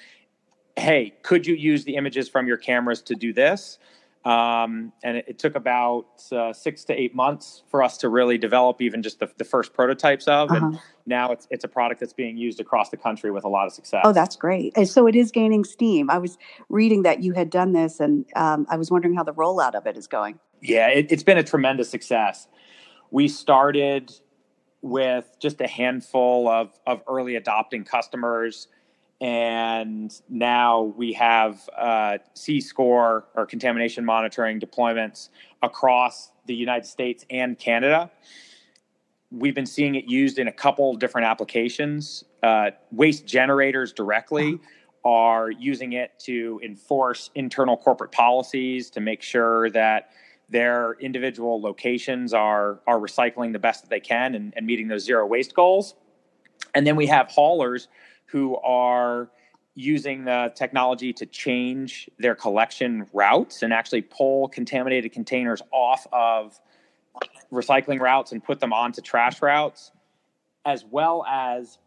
Hey, 0.77 1.15
could 1.23 1.47
you 1.47 1.55
use 1.55 1.85
the 1.85 1.97
images 1.97 2.29
from 2.29 2.47
your 2.47 2.57
cameras 2.57 3.03
to 3.03 3.15
do 3.15 3.33
this? 3.33 3.79
Um, 4.25 4.93
and 5.05 5.17
it, 5.17 5.25
it, 5.29 5.39
took 5.39 5.55
about 5.55 6.23
uh, 6.33 6.53
six 6.53 6.85
to 6.85 6.93
eight 6.93 7.15
months 7.15 7.63
for 7.71 7.83
us 7.83 7.97
to 7.99 8.09
really 8.09 8.37
develop 8.37 8.83
even 8.83 9.01
just 9.01 9.21
the, 9.21 9.31
the 9.39 9.45
first 9.45 9.73
prototypes 9.73 10.27
of. 10.27 10.51
Uh-huh. 10.51 10.67
And 10.67 10.81
now 11.07 11.31
it's 11.31 11.47
it's 11.51 11.65
a 11.65 11.69
product 11.69 12.01
that's 12.01 12.13
being 12.13 12.37
used 12.37 12.61
across 12.61 12.91
the 12.91 12.97
country 12.97 13.31
with 13.31 13.45
a 13.45 13.49
lot 13.49 13.67
of 13.67 13.73
success. 13.73 14.03
Oh, 14.05 14.13
that's 14.13 14.35
great! 14.35 14.73
And 14.77 14.89
so 14.89 15.07
it 15.07 15.15
is 15.15 15.31
gaining 15.31 15.65
steam. 15.65 16.11
I 16.11 16.19
was 16.19 16.37
reading 16.69 17.03
that 17.03 17.23
you 17.23 17.33
had 17.33 17.49
done 17.49 17.73
this, 17.73 18.01
and 18.01 18.27
um, 18.35 18.67
I 18.69 18.77
was 18.77 18.91
wondering 18.91 19.15
how 19.15 19.23
the 19.23 19.35
rollout 19.35 19.75
of 19.75 19.87
it 19.87 19.97
is 19.97 20.09
going. 20.09 20.41
Yeah, 20.61 20.89
it, 20.89 21.07
it's 21.11 21.23
been 21.23 21.39
a 21.39 21.45
tremendous 21.45 21.89
success. 21.89 22.49
We 23.11 23.29
started 23.29 24.13
with 24.83 25.37
just 25.39 25.61
a 25.61 25.69
handful 25.69 26.49
of 26.49 26.73
of 26.89 27.03
early 27.07 27.37
adopting 27.37 27.85
customers 27.85 28.67
and 29.21 30.15
now 30.29 30.83
we 30.83 31.13
have 31.15 31.69
uh, 31.77 32.19
C 32.35 32.61
score 32.61 33.27
or 33.35 33.47
contamination 33.47 34.05
monitoring 34.05 34.61
deployments 34.61 35.31
across 35.63 36.31
the 36.47 36.55
United 36.55 36.87
States 36.87 37.25
and 37.29 37.59
Canada. 37.59 38.11
We've 39.31 39.55
been 39.55 39.67
seeing 39.67 39.97
it 39.97 40.07
used 40.07 40.39
in 40.39 40.49
a 40.49 40.53
couple 40.53 40.95
different 40.95 41.27
applications. 41.27 42.25
Uh, 42.43 42.71
waste 42.93 43.27
generators 43.27 43.93
directly 43.93 44.59
are 45.05 45.51
using 45.51 45.93
it 45.95 46.13
to 46.21 46.61
enforce 46.63 47.31
internal 47.35 47.77
corporate 47.77 48.13
policies 48.13 48.91
to 48.91 49.01
make 49.01 49.23
sure 49.23 49.69
that 49.71 50.11
their 50.49 50.95
individual 51.01 51.61
locations 51.61 52.33
are 52.33 52.81
are 52.87 52.99
recycling 52.99 53.53
the 53.53 53.59
best 53.59 53.83
that 53.83 53.91
they 53.91 54.01
can 54.01 54.35
and, 54.35 54.55
and 54.57 54.65
meeting 54.65 54.89
those 54.89 55.05
zero 55.05 55.27
waste 55.27 55.55
goals. 55.55 55.95
And 56.75 56.87
then 56.87 56.97
we 56.97 57.07
have 57.07 57.29
haulers 57.29 57.89
who 58.29 58.57
are 58.59 59.31
using 59.75 60.25
the 60.25 60.53
technology 60.57 61.13
to 61.13 61.27
change 61.27 62.11
their 62.19 62.35
collection 62.35 63.07
routes 63.13 63.63
and 63.63 63.73
actually 63.73 64.03
pull 64.03 64.49
contaminated 64.49 65.13
containers 65.13 65.63
off 65.71 66.07
of 66.13 66.59
recycling 67.53 68.01
routes 68.01 68.33
and 68.33 68.43
put 68.43 68.61
them 68.61 68.73
onto 68.73 69.01
trash 69.01 69.41
routes, 69.41 69.93
as 70.65 70.85
well 70.85 71.25
as 71.27 71.79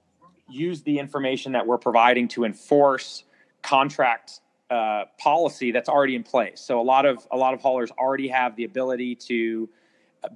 use 0.49 0.81
the 0.83 0.99
information 0.99 1.51
that 1.51 1.67
we're 1.67 1.77
providing 1.77 2.27
to 2.27 2.45
enforce 2.45 3.23
contract 3.61 4.39
uh, 4.69 5.03
policy 5.19 5.71
that's 5.71 5.89
already 5.89 6.15
in 6.15 6.23
place. 6.23 6.61
So 6.61 6.79
a 6.79 6.83
lot 6.83 7.05
of 7.05 7.27
a 7.29 7.37
lot 7.37 7.53
of 7.53 7.61
haulers 7.61 7.91
already 7.91 8.29
have 8.29 8.55
the 8.55 8.63
ability 8.63 9.15
to 9.27 9.69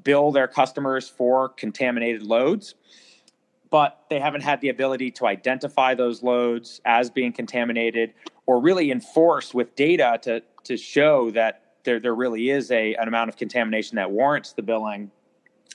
bill 0.04 0.32
their 0.32 0.48
customers 0.48 1.08
for 1.08 1.50
contaminated 1.50 2.22
loads 2.22 2.76
but 3.76 4.06
they 4.10 4.22
haven't 4.22 4.40
had 4.40 4.62
the 4.62 4.70
ability 4.70 5.12
to 5.12 5.28
identify 5.28 5.94
those 5.94 6.24
loads 6.24 6.80
as 6.86 7.10
being 7.10 7.34
contaminated 7.34 8.14
or 8.46 8.62
really 8.62 8.90
enforce 8.90 9.54
with 9.54 9.76
data 9.76 10.18
to, 10.22 10.42
to 10.64 10.78
show 10.78 11.30
that 11.32 11.74
there, 11.84 12.00
there 12.00 12.16
really 12.16 12.50
is 12.50 12.72
a, 12.72 12.96
an 12.96 13.10
amount 13.10 13.28
of 13.28 13.36
contamination 13.36 13.98
that 13.98 14.12
warrants 14.12 14.54
the 14.54 14.62
billing 14.62 15.12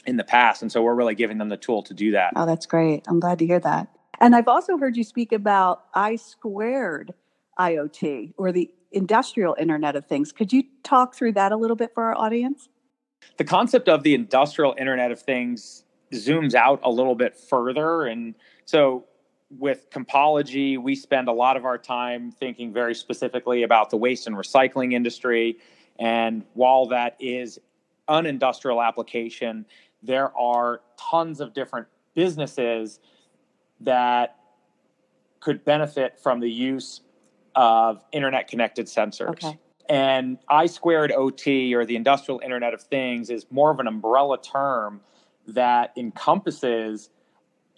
in 0.07 0.17
the 0.17 0.25
past. 0.25 0.63
And 0.63 0.73
so 0.73 0.81
we're 0.81 0.95
really 0.95 1.15
giving 1.15 1.37
them 1.37 1.51
the 1.51 1.59
tool 1.59 1.83
to 1.83 1.93
do 1.93 2.13
that. 2.13 2.33
Oh, 2.37 2.47
that's 2.47 2.65
great. 2.65 3.05
I'm 3.07 3.21
glad 3.21 3.39
to 3.41 3.47
hear 3.47 3.61
that. 3.61 3.89
And 4.19 4.35
I've 4.35 4.49
also 4.49 4.79
heard 4.79 4.97
you 4.97 5.05
speak 5.05 5.31
about 5.31 5.85
I 5.93 6.17
squared 6.17 7.13
IoT 7.59 8.33
or 8.39 8.51
the 8.51 8.71
industrial 8.93 9.55
Internet 9.59 9.95
of 9.95 10.07
Things. 10.07 10.33
Could 10.33 10.55
you 10.55 10.63
talk 10.85 11.15
through 11.15 11.33
that 11.33 11.53
a 11.53 11.57
little 11.59 11.77
bit 11.77 11.91
for 11.93 12.05
our 12.05 12.17
audience? 12.17 12.71
The 13.37 13.45
concept 13.45 13.91
of 13.91 14.05
the 14.05 14.15
industrial 14.15 14.75
Internet 14.79 15.13
of 15.13 15.21
Things 15.21 15.85
zooms 16.13 16.55
out 16.55 16.81
a 16.83 16.91
little 16.91 17.15
bit 17.15 17.37
further. 17.37 18.07
And 18.07 18.35
so 18.65 19.05
with 19.59 19.91
Compology, 19.91 20.79
we 20.79 20.95
spend 20.95 21.29
a 21.29 21.33
lot 21.33 21.57
of 21.57 21.65
our 21.65 21.79
time 21.79 22.31
thinking 22.31 22.73
very 22.73 22.95
specifically 22.95 23.63
about 23.63 23.91
the 23.91 23.97
waste 23.97 24.27
and 24.27 24.37
recycling 24.37 24.93
industry. 24.93 25.59
And 25.99 26.45
while 26.55 26.87
that 26.87 27.17
is 27.21 27.59
an 28.09 28.27
industrial 28.27 28.83
application, 28.83 29.67
there 30.03 30.37
are 30.37 30.81
tons 30.99 31.41
of 31.41 31.53
different 31.53 31.87
businesses 32.15 33.01
that 33.81 34.37
could 35.41 35.65
benefit 35.65 36.19
from 36.19 36.41
the 36.41 36.51
use 36.51 37.01
of 37.55 38.05
internet 38.13 38.49
connected 38.49 38.87
sensors. 38.87 39.31
Okay. 39.31 39.59
And 39.89 40.39
I 40.49 40.67
squared 40.67 41.11
OT 41.11 41.75
or 41.75 41.85
the 41.85 41.97
industrial 41.97 42.41
internet 42.45 42.75
of 42.75 42.83
things 42.83 43.31
is 43.31 43.47
more 43.51 43.71
of 43.71 43.81
an 43.81 43.89
umbrella 43.89 44.41
term 44.41 45.01
that 45.55 45.93
encompasses 45.97 47.11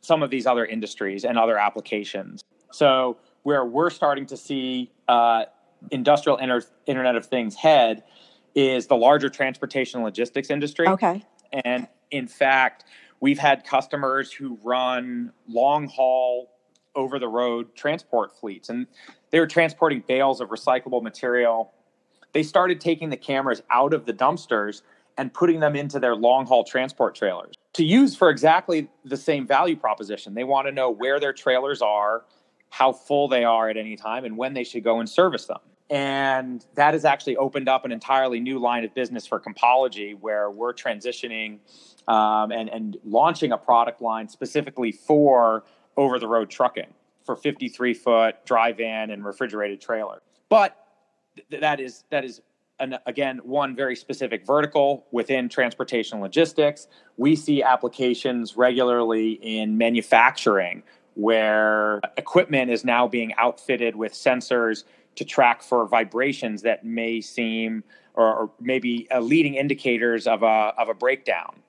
some 0.01 0.23
of 0.23 0.31
these 0.31 0.47
other 0.47 0.67
industries 0.67 1.25
and 1.25 1.39
other 1.39 1.59
applications. 1.59 2.43
So, 2.71 3.19
where 3.43 3.65
we're 3.65 3.91
starting 3.91 4.27
to 4.27 4.37
see 4.37 4.91
uh, 5.09 5.45
industrial 5.91 6.39
inter- 6.39 6.63
Internet 6.87 7.17
of 7.17 7.27
Things 7.27 7.55
head 7.55 8.05
is 8.55 8.87
the 8.87 8.97
larger 8.97 9.29
transportation 9.29 9.99
and 9.99 10.05
logistics 10.05 10.51
industry. 10.51 10.87
Okay. 10.87 11.25
And 11.65 11.89
in 12.11 12.29
fact, 12.29 12.85
we've 13.21 13.39
had 13.39 13.65
customers 13.65 14.33
who 14.33 14.59
run 14.63 15.33
long 15.49 15.89
haul, 15.89 16.53
over 16.95 17.19
the 17.19 17.29
road 17.29 17.75
transport 17.75 18.39
fleets, 18.39 18.69
and 18.69 18.87
they 19.31 19.41
were 19.41 19.47
transporting 19.47 20.05
bales 20.07 20.41
of 20.41 20.51
recyclable 20.51 21.03
material. 21.03 21.73
They 22.33 22.43
started 22.43 22.81
taking 22.81 23.11
the 23.11 23.17
cameras 23.17 23.63
out 23.71 23.95
of 23.95 24.05
the 24.05 24.13
dumpsters 24.13 24.83
and 25.17 25.33
putting 25.33 25.61
them 25.61 25.77
into 25.77 25.99
their 25.99 26.15
long 26.15 26.47
haul 26.47 26.65
transport 26.65 27.15
trailers 27.15 27.55
to 27.75 27.85
use 27.85 28.15
for 28.15 28.29
exactly 28.31 28.89
the 29.05 29.17
same 29.17 29.47
value 29.47 29.77
proposition. 29.77 30.35
They 30.35 30.45
want 30.45 30.67
to 30.67 30.73
know 30.73 30.91
where 30.91 31.19
their 31.19 31.33
trailers 31.33 31.81
are, 31.81 32.25
how 32.71 32.93
full 32.93 33.29
they 33.29 33.45
are 33.45 33.69
at 33.69 33.77
any 33.77 33.97
time, 33.97 34.25
and 34.25 34.37
when 34.37 34.55
they 34.55 34.65
should 34.65 34.85
go 34.85 35.01
and 35.01 35.09
service 35.09 35.47
them. 35.47 35.61
And 35.91 36.65
that 36.75 36.95
has 36.95 37.05
actually 37.05 37.37
opened 37.37 37.69
up 37.69 37.85
an 37.85 37.93
entirely 37.93 38.41
new 38.41 38.59
line 38.59 38.85
of 38.85 38.95
business 38.95 39.27
for 39.27 39.39
Compology, 39.39 40.15
where 40.15 40.51
we're 40.51 40.73
transitioning 40.73 41.59
um, 42.09 42.51
and, 42.51 42.69
and 42.69 42.97
launching 43.05 43.53
a 43.53 43.59
product 43.59 44.01
line 44.01 44.29
specifically 44.29 44.93
for 44.93 45.65
over 45.97 46.19
the 46.19 46.27
road 46.27 46.51
trucking 46.51 46.95
for 47.25 47.37
53 47.37 47.95
foot 47.95 48.47
dry 48.47 48.73
van 48.73 49.11
and 49.11 49.25
refrigerated 49.25 49.81
trailer. 49.81 50.23
But 50.49 50.77
th- 51.51 51.61
that 51.61 51.81
is 51.81 52.05
that 52.11 52.25
is 52.25 52.41
an, 52.83 52.99
again, 53.07 53.41
one 53.45 53.75
very 53.75 53.97
specific 53.97 54.45
vertical 54.45 55.07
within 55.13 55.49
transportation 55.49 56.21
logistics. 56.21 56.89
We 57.17 57.37
see 57.37 57.63
applications 57.63 58.57
regularly 58.57 59.33
in 59.41 59.79
manufacturing 59.79 60.83
where 61.15 62.01
equipment 62.17 62.71
is 62.71 62.85
now 62.85 63.07
being 63.07 63.33
outfitted 63.35 63.95
with 63.95 64.13
sensors 64.13 64.85
to 65.15 65.25
track 65.25 65.63
for 65.63 65.87
vibrations 65.87 66.63
that 66.63 66.85
may 66.85 67.21
seem 67.21 67.85
or, 68.15 68.35
or 68.35 68.51
maybe 68.61 69.07
uh, 69.11 69.21
leading 69.21 69.55
indicators 69.55 70.27
of 70.27 70.43
a, 70.43 70.75
of 70.77 70.89
a 70.89 70.95
breakdown 70.95 71.62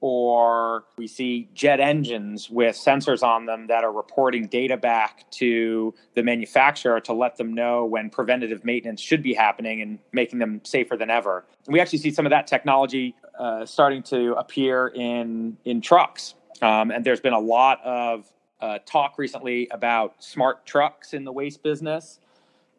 or 0.00 0.84
we 0.96 1.06
see 1.06 1.48
jet 1.54 1.78
engines 1.78 2.48
with 2.48 2.76
sensors 2.76 3.22
on 3.22 3.46
them 3.46 3.66
that 3.66 3.84
are 3.84 3.92
reporting 3.92 4.46
data 4.46 4.76
back 4.76 5.30
to 5.30 5.94
the 6.14 6.22
manufacturer 6.22 7.00
to 7.00 7.12
let 7.12 7.36
them 7.36 7.54
know 7.54 7.84
when 7.84 8.08
preventative 8.08 8.64
maintenance 8.64 9.00
should 9.00 9.22
be 9.22 9.34
happening 9.34 9.82
and 9.82 9.98
making 10.12 10.38
them 10.38 10.60
safer 10.64 10.96
than 10.96 11.10
ever. 11.10 11.44
we 11.66 11.80
actually 11.80 11.98
see 11.98 12.10
some 12.10 12.26
of 12.26 12.30
that 12.30 12.46
technology 12.46 13.14
uh, 13.38 13.64
starting 13.64 14.02
to 14.02 14.34
appear 14.34 14.88
in 14.88 15.56
in 15.64 15.80
trucks, 15.80 16.34
um, 16.62 16.90
and 16.90 17.04
there's 17.04 17.20
been 17.20 17.32
a 17.32 17.38
lot 17.38 17.80
of 17.84 18.30
uh, 18.60 18.78
talk 18.84 19.18
recently 19.18 19.68
about 19.70 20.22
smart 20.22 20.66
trucks 20.66 21.14
in 21.14 21.24
the 21.24 21.32
waste 21.32 21.62
business. 21.62 22.20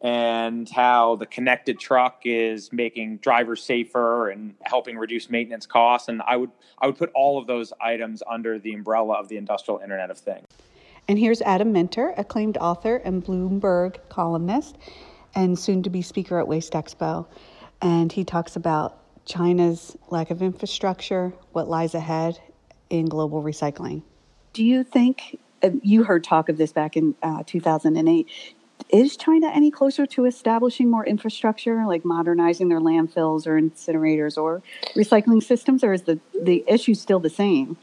And 0.02 0.68
how 0.68 1.14
the 1.14 1.26
connected 1.26 1.78
truck 1.78 2.22
is 2.24 2.72
making 2.72 3.18
drivers 3.18 3.62
safer 3.62 4.28
and 4.30 4.54
helping 4.62 4.98
reduce 4.98 5.30
maintenance 5.30 5.64
costs. 5.64 6.08
And 6.08 6.20
I 6.26 6.36
would 6.36 6.50
I 6.78 6.86
would 6.86 6.98
put 6.98 7.10
all 7.14 7.38
of 7.38 7.46
those 7.46 7.72
items 7.80 8.22
under 8.28 8.58
the 8.58 8.74
umbrella 8.74 9.14
of 9.14 9.28
the 9.28 9.36
industrial 9.36 9.78
Internet 9.80 10.10
of 10.10 10.18
Things. 10.18 10.46
And 11.08 11.18
here's 11.18 11.40
Adam 11.42 11.72
Minter, 11.72 12.12
acclaimed 12.16 12.58
author 12.58 12.96
and 12.96 13.24
Bloomberg 13.24 13.96
columnist, 14.08 14.76
and 15.34 15.58
soon 15.58 15.82
to 15.84 15.90
be 15.90 16.02
speaker 16.02 16.38
at 16.38 16.48
Waste 16.48 16.72
Expo. 16.72 17.26
And 17.80 18.12
he 18.12 18.24
talks 18.24 18.56
about 18.56 18.98
China's 19.24 19.96
lack 20.10 20.30
of 20.30 20.42
infrastructure, 20.42 21.32
what 21.52 21.68
lies 21.68 21.94
ahead 21.94 22.40
in 22.90 23.06
global 23.06 23.42
recycling. 23.42 24.02
Do 24.52 24.64
you 24.64 24.84
think 24.84 25.38
uh, 25.62 25.70
you 25.82 26.04
heard 26.04 26.24
talk 26.24 26.48
of 26.48 26.56
this 26.56 26.72
back 26.72 26.96
in 26.96 27.14
uh, 27.22 27.42
2008? 27.46 28.28
Is 28.92 29.16
China 29.16 29.50
any 29.52 29.70
closer 29.70 30.06
to 30.06 30.26
establishing 30.26 30.90
more 30.90 31.04
infrastructure, 31.04 31.86
like 31.86 32.04
modernizing 32.04 32.68
their 32.68 32.80
landfills 32.80 33.46
or 33.46 33.60
incinerators 33.60 34.36
or 34.36 34.62
recycling 34.94 35.42
systems, 35.42 35.82
or 35.82 35.92
is 35.94 36.02
the, 36.02 36.20
the 36.40 36.62
issue 36.68 36.94
still 36.94 37.18
the 37.18 37.30
same? 37.30 37.76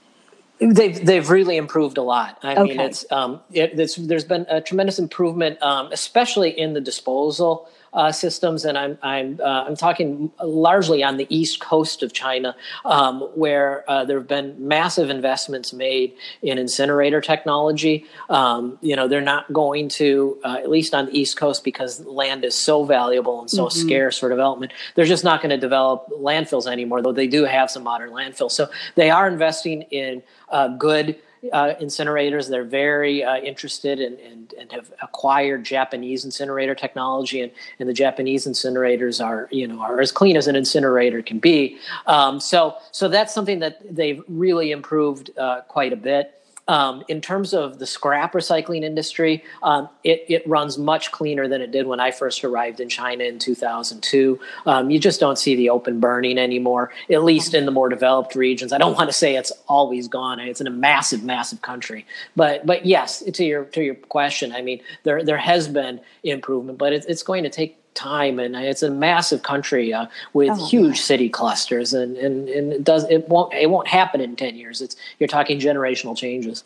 They've 0.60 1.06
they've 1.06 1.30
really 1.30 1.56
improved 1.56 1.98
a 1.98 2.02
lot. 2.02 2.38
I 2.44 2.56
okay. 2.56 2.64
mean, 2.64 2.80
it's 2.82 3.10
um, 3.12 3.40
it, 3.52 3.80
it's, 3.80 3.96
there's 3.96 4.26
been 4.26 4.46
a 4.50 4.60
tremendous 4.60 5.00
improvement, 5.00 5.62
um, 5.64 5.90
especially 5.94 6.50
in 6.50 6.74
the 6.74 6.82
disposal 6.82 7.70
uh, 7.94 8.12
systems, 8.12 8.66
and 8.66 8.78
I'm 8.78 8.98
I'm 9.02 9.40
uh, 9.42 9.66
I'm 9.68 9.76
talking 9.76 10.32
largely 10.42 11.04
on 11.04 11.18
the 11.18 11.28
east 11.30 11.60
coast 11.60 12.04
of 12.04 12.14
China, 12.14 12.56
um, 12.86 13.22
where 13.36 13.90
uh, 13.90 14.06
there 14.06 14.18
have 14.18 14.28
been 14.28 14.56
massive 14.60 15.10
investments 15.10 15.74
made 15.74 16.14
in 16.42 16.58
incinerator 16.58 17.22
technology. 17.22 18.06
Um, 18.30 18.78
you 18.82 18.96
know, 18.96 19.08
they're 19.08 19.22
not 19.22 19.52
going 19.52 19.90
to 19.90 20.38
uh, 20.44 20.58
at 20.60 20.70
least 20.70 20.94
on 20.94 21.08
the 21.08 21.18
east 21.18 21.38
coast 21.38 21.64
because 21.64 22.06
land 22.06 22.46
is 22.46 22.56
so 22.56 22.84
valuable 22.84 23.42
and 23.42 23.50
so 23.50 23.66
mm-hmm. 23.66 23.80
scarce 23.80 24.18
for 24.18 24.30
development. 24.30 24.72
They're 24.96 25.06
just 25.06 25.24
not 25.24 25.42
going 25.42 25.52
to 25.52 25.58
develop 25.58 26.08
landfills 26.10 26.72
anymore, 26.72 27.02
though 27.02 27.12
they 27.12 27.28
do 27.28 27.46
have 27.46 27.72
some 27.72 27.84
modern 27.84 28.12
landfills. 28.12 28.52
So 28.52 28.70
they 28.96 29.10
are 29.10 29.28
investing 29.28 29.84
in 29.84 30.22
uh, 30.50 30.70
good 30.70 31.18
uh, 31.54 31.74
incinerators. 31.82 32.50
They're 32.50 32.64
very 32.64 33.24
uh, 33.24 33.38
interested 33.38 34.00
in, 34.00 34.18
and, 34.20 34.54
and 34.60 34.72
have 34.72 34.92
acquired 35.02 35.64
Japanese 35.64 36.26
incinerator 36.26 36.76
technology, 36.76 37.42
and, 37.42 37.52
and 37.80 37.88
the 37.88 37.94
Japanese 37.94 38.46
incinerators 38.46 39.24
are 39.24 39.48
you 39.52 39.68
know 39.68 39.80
are 39.82 40.02
as 40.02 40.12
clean 40.12 40.38
as 40.38 40.48
an 40.48 40.56
incinerator 40.56 41.22
can 41.22 41.40
be. 41.40 41.78
Um, 42.08 42.40
so 42.40 42.76
so 42.92 43.08
that's 43.08 43.34
something 43.34 43.60
that 43.60 43.80
they've 43.96 44.24
really 44.28 44.72
improved 44.72 45.32
uh, 45.38 45.62
quite 45.62 45.94
a 45.94 45.98
bit. 45.98 46.39
Um, 46.70 47.04
in 47.08 47.20
terms 47.20 47.56
of 47.56 47.80
the 47.80 47.88
scrap 47.88 48.34
recycling 48.34 48.84
industry, 48.84 49.44
um, 49.64 49.90
it, 50.04 50.24
it, 50.28 50.48
runs 50.48 50.78
much 50.78 51.12
cleaner 51.12 51.48
than 51.48 51.64
it 51.64 51.72
did 51.72 51.88
when 51.88 52.00
I 52.00 52.12
first 52.12 52.44
arrived 52.44 52.80
in 52.80 52.90
China 52.90 53.24
in 53.24 53.40
2002. 53.40 54.40
Um, 54.68 54.92
you 54.92 55.00
just 55.00 55.20
don't 55.20 55.40
see 55.40 55.56
the 55.56 55.72
open 55.72 56.00
burning 56.00 56.38
anymore, 56.38 56.92
at 57.10 57.24
least 57.24 57.56
in 57.56 57.66
the 57.66 57.72
more 57.72 57.90
developed 57.90 58.36
regions. 58.36 58.72
I 58.72 58.78
don't 58.78 58.94
want 58.96 59.10
to 59.10 59.14
say 59.14 59.36
it's 59.36 59.52
always 59.68 60.08
gone. 60.08 60.40
It's 60.40 60.62
in 60.62 60.68
a 60.68 60.72
massive, 60.72 61.24
massive 61.24 61.64
country, 61.64 62.06
but 62.36 62.68
but 62.68 62.86
yes, 62.86 63.24
to 63.24 63.44
your 63.44 63.66
to 63.66 63.82
your 63.82 63.96
question, 63.96 64.52
I 64.52 64.62
mean 64.62 64.80
there 65.04 65.24
there 65.24 65.38
has 65.38 65.68
been 65.68 66.00
improvement, 66.22 66.78
but 66.78 66.94
it, 66.94 67.04
it's 67.10 67.24
going 67.24 67.46
to 67.46 67.50
take 67.50 67.79
time 67.94 68.40
and 68.40 68.56
it's 68.56 68.84
a 68.84 68.90
massive 68.90 69.44
country 69.44 69.94
uh, 69.94 70.06
with 70.34 70.52
oh, 70.52 70.68
huge 70.68 71.00
city 71.00 71.30
clusters 71.30 71.94
and, 71.94 72.18
and, 72.18 72.48
and 72.50 72.74
it 72.74 72.84
does 72.84 73.04
it 73.10 73.28
won't 73.28 73.54
it 73.54 73.70
won't 73.70 73.88
happen 73.88 74.22
in 74.22 74.36
10 74.36 74.56
years. 74.56 74.82
It's 74.82 74.96
you're 75.20 75.28
talking 75.28 75.60
generational 75.60 76.16
changes. 76.16 76.64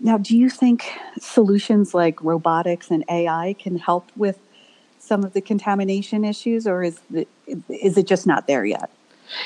Now 0.00 0.18
do 0.18 0.36
you 0.36 0.50
think 0.50 0.84
solutions 1.18 1.94
like 1.94 2.22
robotics 2.22 2.90
and 2.90 3.04
ai 3.08 3.54
can 3.58 3.78
help 3.78 4.10
with 4.16 4.38
some 4.98 5.24
of 5.24 5.32
the 5.34 5.40
contamination 5.40 6.24
issues 6.24 6.66
or 6.66 6.82
is 6.82 7.00
the, 7.10 7.26
is 7.68 7.96
it 7.96 8.06
just 8.06 8.26
not 8.26 8.46
there 8.46 8.64
yet 8.64 8.90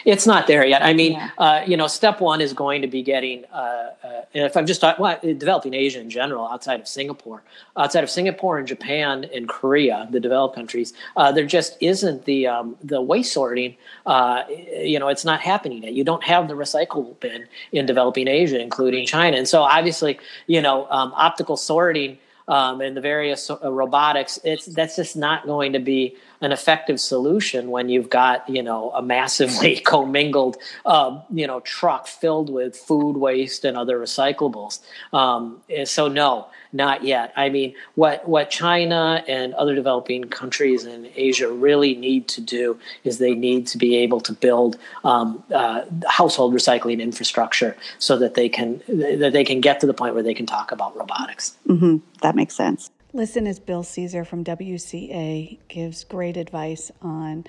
it's 0.04 0.26
not 0.26 0.46
there 0.46 0.64
yet. 0.64 0.82
I 0.82 0.92
mean, 0.92 1.12
yeah. 1.12 1.30
uh, 1.38 1.64
you 1.66 1.76
know, 1.76 1.86
step 1.86 2.20
one 2.20 2.40
is 2.40 2.52
going 2.52 2.82
to 2.82 2.88
be 2.88 3.02
getting, 3.02 3.44
uh, 3.52 3.90
uh, 4.02 4.22
if 4.34 4.56
I'm 4.56 4.66
just 4.66 4.82
well, 4.82 5.18
developing 5.22 5.74
Asia 5.74 6.00
in 6.00 6.10
general, 6.10 6.46
outside 6.46 6.80
of 6.80 6.88
Singapore, 6.88 7.42
outside 7.76 8.04
of 8.04 8.10
Singapore 8.10 8.58
and 8.58 8.66
Japan 8.66 9.24
and 9.34 9.48
Korea, 9.48 10.08
the 10.10 10.20
developed 10.20 10.54
countries, 10.54 10.92
uh, 11.16 11.32
there 11.32 11.46
just 11.46 11.76
isn't 11.80 12.24
the 12.24 12.46
um, 12.46 12.76
the 12.82 13.00
waste 13.00 13.32
sorting. 13.32 13.76
Uh, 14.06 14.44
you 14.48 14.98
know, 14.98 15.08
it's 15.08 15.24
not 15.24 15.40
happening 15.40 15.82
yet. 15.82 15.92
You 15.92 16.04
don't 16.04 16.24
have 16.24 16.48
the 16.48 16.54
recycle 16.54 17.18
bin 17.20 17.46
in 17.72 17.86
developing 17.86 18.28
Asia, 18.28 18.60
including 18.60 19.06
China, 19.06 19.36
and 19.36 19.48
so 19.48 19.62
obviously, 19.62 20.18
you 20.46 20.60
know, 20.60 20.86
um, 20.90 21.12
optical 21.14 21.56
sorting 21.56 22.18
um, 22.50 22.80
and 22.80 22.96
the 22.96 23.00
various 23.00 23.48
uh, 23.48 23.72
robotics, 23.72 24.38
it's 24.42 24.66
that's 24.66 24.96
just 24.96 25.16
not 25.16 25.46
going 25.46 25.72
to 25.72 25.78
be 25.78 26.16
an 26.40 26.52
effective 26.52 27.00
solution 27.00 27.70
when 27.70 27.88
you've 27.88 28.10
got 28.10 28.48
you 28.48 28.62
know 28.62 28.90
a 28.92 29.02
massively 29.02 29.78
commingled 29.84 30.56
uh, 30.86 31.20
you 31.30 31.46
know 31.46 31.60
truck 31.60 32.06
filled 32.06 32.50
with 32.50 32.76
food 32.76 33.16
waste 33.16 33.64
and 33.64 33.76
other 33.76 33.98
recyclables. 33.98 34.80
Um, 35.12 35.60
so 35.84 36.08
no, 36.08 36.48
not 36.72 37.04
yet. 37.04 37.32
I 37.36 37.48
mean, 37.48 37.74
what 37.94 38.28
what 38.28 38.50
China 38.50 39.24
and 39.26 39.54
other 39.54 39.74
developing 39.74 40.24
countries 40.24 40.84
in 40.84 41.10
Asia 41.16 41.50
really 41.50 41.94
need 41.94 42.28
to 42.28 42.40
do 42.40 42.78
is 43.04 43.18
they 43.18 43.34
need 43.34 43.66
to 43.68 43.78
be 43.78 43.96
able 43.96 44.20
to 44.22 44.32
build 44.32 44.78
um, 45.04 45.42
uh, 45.52 45.82
household 46.08 46.54
recycling 46.54 47.00
infrastructure 47.00 47.76
so 47.98 48.16
that 48.18 48.34
they 48.34 48.48
can 48.48 48.82
that 48.88 49.32
they 49.32 49.44
can 49.44 49.60
get 49.60 49.80
to 49.80 49.86
the 49.86 49.94
point 49.94 50.14
where 50.14 50.22
they 50.22 50.34
can 50.34 50.46
talk 50.46 50.72
about 50.72 50.96
robotics. 50.96 51.56
Mm-hmm. 51.66 51.98
That 52.22 52.36
makes 52.36 52.54
sense. 52.54 52.90
Listen 53.12 53.48
as 53.48 53.58
Bill 53.58 53.82
Caesar 53.82 54.24
from 54.24 54.44
WCA 54.44 55.58
gives 55.66 56.04
great 56.04 56.36
advice 56.36 56.92
on 57.02 57.44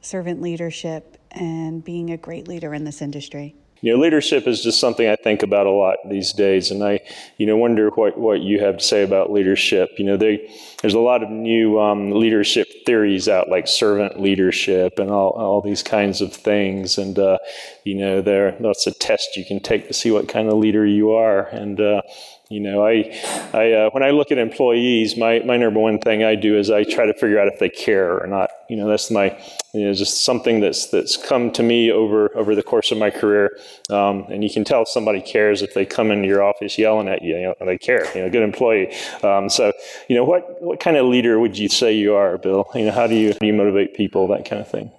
servant 0.00 0.40
leadership 0.40 1.20
and 1.32 1.84
being 1.84 2.10
a 2.10 2.16
great 2.16 2.46
leader 2.46 2.72
in 2.72 2.84
this 2.84 3.02
industry. 3.02 3.56
You 3.82 3.92
know, 3.92 3.98
leadership 3.98 4.46
is 4.46 4.62
just 4.62 4.78
something 4.78 5.08
I 5.08 5.16
think 5.16 5.42
about 5.42 5.66
a 5.66 5.70
lot 5.70 5.96
these 6.08 6.34
days, 6.34 6.70
and 6.70 6.84
I, 6.84 7.00
you 7.38 7.46
know, 7.46 7.56
wonder 7.56 7.88
what, 7.88 8.18
what 8.18 8.40
you 8.40 8.60
have 8.60 8.76
to 8.76 8.84
say 8.84 9.02
about 9.02 9.32
leadership. 9.32 9.88
You 9.96 10.04
know, 10.04 10.16
they, 10.18 10.54
there's 10.82 10.94
a 10.94 11.00
lot 11.00 11.22
of 11.22 11.30
new 11.30 11.80
um, 11.80 12.10
leadership 12.10 12.68
theories 12.84 13.26
out, 13.26 13.48
like 13.48 13.66
servant 13.66 14.20
leadership 14.20 14.98
and 14.98 15.10
all, 15.10 15.30
all 15.30 15.62
these 15.62 15.82
kinds 15.82 16.20
of 16.20 16.34
things. 16.34 16.98
And 16.98 17.18
uh, 17.18 17.38
you 17.84 17.94
know, 17.94 18.20
there 18.20 18.54
that's 18.60 18.86
a 18.86 18.92
test 18.92 19.34
you 19.34 19.46
can 19.46 19.60
take 19.60 19.88
to 19.88 19.94
see 19.94 20.10
what 20.10 20.28
kind 20.28 20.48
of 20.48 20.58
leader 20.58 20.84
you 20.84 21.12
are. 21.12 21.46
And 21.46 21.80
uh, 21.80 22.02
you 22.50 22.58
know, 22.58 22.84
I, 22.84 23.16
I 23.54 23.72
uh, 23.72 23.90
when 23.90 24.02
I 24.02 24.10
look 24.10 24.32
at 24.32 24.38
employees, 24.38 25.16
my, 25.16 25.38
my 25.46 25.56
number 25.56 25.78
one 25.78 26.00
thing 26.00 26.24
I 26.24 26.34
do 26.34 26.58
is 26.58 26.68
I 26.68 26.82
try 26.82 27.06
to 27.06 27.14
figure 27.14 27.38
out 27.38 27.46
if 27.46 27.60
they 27.60 27.68
care 27.68 28.20
or 28.20 28.26
not. 28.26 28.50
You 28.68 28.76
know, 28.76 28.88
that's 28.88 29.08
my, 29.08 29.40
you 29.72 29.86
know, 29.86 29.94
just 29.94 30.24
something 30.24 30.58
that's 30.58 30.86
that's 30.86 31.16
come 31.16 31.52
to 31.52 31.62
me 31.62 31.92
over 31.92 32.36
over 32.36 32.56
the 32.56 32.64
course 32.64 32.90
of 32.90 32.98
my 32.98 33.08
career. 33.08 33.56
Um, 33.88 34.26
and 34.30 34.42
you 34.42 34.50
can 34.50 34.64
tell 34.64 34.84
somebody 34.84 35.22
cares 35.22 35.62
if 35.62 35.74
they 35.74 35.86
come 35.86 36.10
into 36.10 36.26
your 36.26 36.42
office 36.42 36.76
yelling 36.76 37.06
at 37.06 37.22
you. 37.22 37.36
You 37.36 37.54
know, 37.60 37.66
they 37.66 37.78
care. 37.78 38.04
You 38.16 38.22
know, 38.22 38.30
good 38.30 38.42
employee. 38.42 38.92
Um, 39.22 39.48
so, 39.48 39.72
you 40.08 40.16
know, 40.16 40.24
what 40.24 40.60
what 40.60 40.80
kind 40.80 40.96
of 40.96 41.06
leader 41.06 41.38
would 41.38 41.56
you 41.56 41.68
say 41.68 41.92
you 41.92 42.16
are, 42.16 42.36
Bill? 42.36 42.68
You 42.74 42.86
know, 42.86 42.92
how 42.92 43.06
do 43.06 43.14
you 43.14 43.28
how 43.32 43.38
do 43.38 43.46
you 43.46 43.54
motivate 43.54 43.94
people? 43.94 44.26
That 44.26 44.44
kind 44.44 44.60
of 44.60 44.68
thing. 44.68 44.90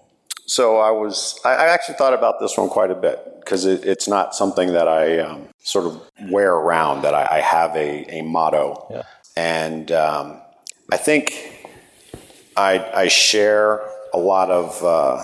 So 0.45 0.78
I 0.80 0.91
was, 0.91 1.39
I 1.45 1.68
actually 1.68 1.95
thought 1.95 2.14
about 2.14 2.41
this 2.41 2.58
one 2.58 2.68
quite 2.68 2.91
a 2.91 2.95
bit 2.95 3.31
because 3.42 3.66
it, 3.66 3.86
it's 3.86 4.08
not 4.08 4.34
something 4.34 4.74
that 4.74 4.88
I 4.88 5.20
um, 5.20 5.50
sort 5.60 5.86
of 5.86 6.02
wear 6.30 6.54
around, 6.54 7.02
that 7.04 7.14
I, 7.14 7.38
I 7.38 7.39
have 7.42 7.76
a, 7.76 8.20
a 8.20 8.22
motto. 8.22 8.88
Yeah. 8.89 9.04
And 9.36 9.92
um, 9.92 10.42
I 10.92 10.98
think 10.98 11.70
I, 12.56 12.86
I 12.94 13.08
share 13.08 13.82
a 14.14 14.18
lot 14.18 14.50
of 14.52 14.84
uh, 14.84 15.24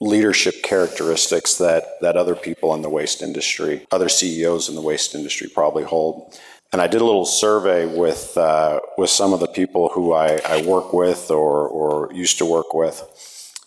leadership 0.00 0.62
characteristics 0.62 1.56
that, 1.56 1.84
that 2.00 2.16
other 2.16 2.34
people 2.34 2.74
in 2.74 2.82
the 2.82 2.88
waste 2.88 3.22
industry, 3.22 3.86
other 3.90 4.08
CEOs 4.08 4.68
in 4.68 4.74
the 4.74 4.80
waste 4.80 5.14
industry 5.14 5.48
probably 5.48 5.84
hold. 5.84 6.38
And 6.72 6.80
I 6.80 6.86
did 6.86 7.00
a 7.00 7.04
little 7.04 7.26
survey 7.26 7.86
with, 7.86 8.36
uh, 8.36 8.80
with 8.96 9.10
some 9.10 9.32
of 9.32 9.40
the 9.40 9.46
people 9.46 9.90
who 9.90 10.14
I, 10.14 10.40
I 10.46 10.62
work 10.62 10.92
with 10.92 11.30
or, 11.30 11.68
or 11.68 12.12
used 12.12 12.38
to 12.38 12.46
work 12.46 12.72
with 12.72 13.02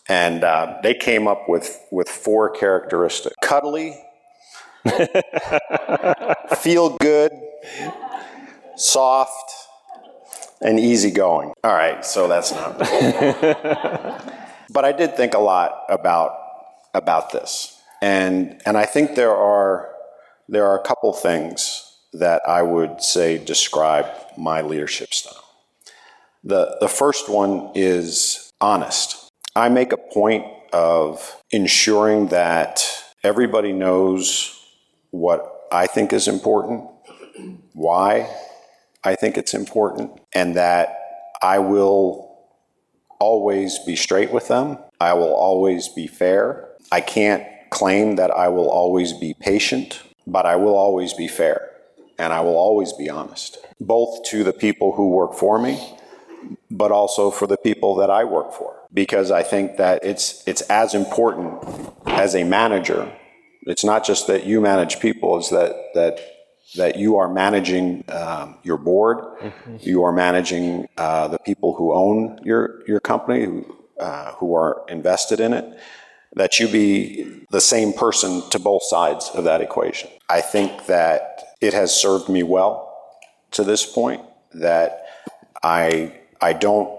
and 0.08 0.44
uh, 0.44 0.78
they 0.84 0.94
came 0.94 1.28
up 1.28 1.48
with 1.48 1.80
with 1.92 2.10
four 2.10 2.50
characteristics: 2.50 3.36
cuddly, 3.42 3.98
feel 6.58 6.98
good, 6.98 7.32
soft, 8.76 9.52
and 10.62 10.80
easygoing. 10.80 11.54
All 11.64 11.74
right, 11.74 12.06
so 12.06 12.28
that's 12.28 12.52
not. 12.52 12.78
but 14.70 14.86
I 14.86 14.92
did 14.92 15.16
think 15.16 15.34
a 15.34 15.40
lot 15.40 15.84
about 15.90 16.38
about 16.94 17.32
this, 17.32 17.82
and 18.02 18.62
and 18.66 18.78
I 18.78 18.86
think 18.86 19.16
there 19.16 19.36
are 19.36 19.90
there 20.48 20.66
are 20.68 20.80
a 20.80 20.84
couple 20.84 21.12
things 21.14 21.82
that 22.14 22.42
I 22.48 22.62
would 22.62 23.02
say 23.02 23.38
describe 23.38 24.06
my 24.38 24.62
leadership 24.62 25.14
style. 25.14 25.44
The 26.44 26.78
the 26.80 26.88
first 26.88 27.28
one 27.30 27.72
is 27.74 28.52
honest. 28.62 29.25
I 29.56 29.70
make 29.70 29.94
a 29.94 29.98
point 29.98 30.46
of 30.74 31.42
ensuring 31.50 32.28
that 32.28 32.84
everybody 33.24 33.72
knows 33.72 34.62
what 35.12 35.68
I 35.72 35.88
think 35.88 36.12
is 36.12 36.28
important, 36.28 36.90
why 37.72 38.30
I 39.06 39.16
think 39.16 39.38
it's 39.38 39.54
important, 39.54 40.20
and 40.34 40.56
that 40.56 40.98
I 41.42 41.60
will 41.60 42.38
always 43.20 43.80
be 43.80 43.96
straight 43.96 44.32
with 44.32 44.50
them. 44.50 44.78
I 45.00 45.14
will 45.14 45.34
always 45.34 45.88
be 45.88 46.08
fair. 46.08 46.68
I 46.92 47.00
can't 47.00 47.46
claim 47.70 48.18
that 48.18 48.32
I 48.32 48.50
will 48.50 48.70
always 48.70 49.14
be 49.14 49.34
patient, 49.40 50.02
but 50.28 50.46
I 50.46 50.58
will 50.58 50.76
always 50.76 51.14
be 51.14 51.30
fair 51.30 51.70
and 52.18 52.34
I 52.34 52.42
will 52.42 52.58
always 52.58 52.94
be 52.94 53.10
honest, 53.10 53.58
both 53.80 54.24
to 54.26 54.44
the 54.44 54.54
people 54.54 54.94
who 54.94 55.10
work 55.10 55.34
for 55.34 55.60
me, 55.60 55.98
but 56.72 56.92
also 56.92 57.30
for 57.32 57.48
the 57.48 57.58
people 57.58 57.96
that 57.96 58.10
I 58.10 58.24
work 58.24 58.54
for. 58.54 58.85
Because 58.96 59.30
I 59.30 59.44
think 59.44 59.78
that 59.78 60.04
it's, 60.04 60.42
it's 60.48 60.62
as 60.62 60.96
important 60.96 61.64
as 62.08 62.34
a 62.34 62.44
manager. 62.44 63.12
It's 63.64 63.84
not 63.84 64.06
just 64.06 64.28
that 64.28 64.46
you 64.46 64.62
manage 64.62 65.00
people, 65.00 65.38
it's 65.38 65.50
that, 65.50 65.74
that, 65.94 66.20
that 66.76 66.98
you 66.98 67.18
are 67.18 67.32
managing 67.32 68.06
um, 68.10 68.58
your 68.64 68.78
board, 68.78 69.18
mm-hmm. 69.18 69.78
you 69.82 70.04
are 70.04 70.14
managing 70.14 70.88
uh, 70.98 71.28
the 71.28 71.40
people 71.40 71.76
who 71.76 71.94
own 71.94 72.40
your, 72.44 72.82
your 72.88 73.00
company, 73.00 73.46
who, 73.46 73.78
uh, 74.00 74.32
who 74.34 74.56
are 74.56 74.84
invested 74.88 75.40
in 75.40 75.54
it, 75.54 75.66
that 76.36 76.60
you 76.60 76.68
be 76.68 77.46
the 77.52 77.62
same 77.62 77.92
person 77.94 78.48
to 78.50 78.60
both 78.60 78.84
sides 78.84 79.30
of 79.34 79.44
that 79.44 79.62
equation. 79.62 80.10
I 80.30 80.42
think 80.42 80.86
that 80.86 81.56
it 81.60 81.74
has 81.74 81.94
served 81.94 82.30
me 82.30 82.44
well 82.44 82.94
to 83.52 83.64
this 83.64 83.86
point, 83.86 84.22
that 84.54 85.06
I, 85.64 86.14
I 86.42 86.54
don't 86.54 86.90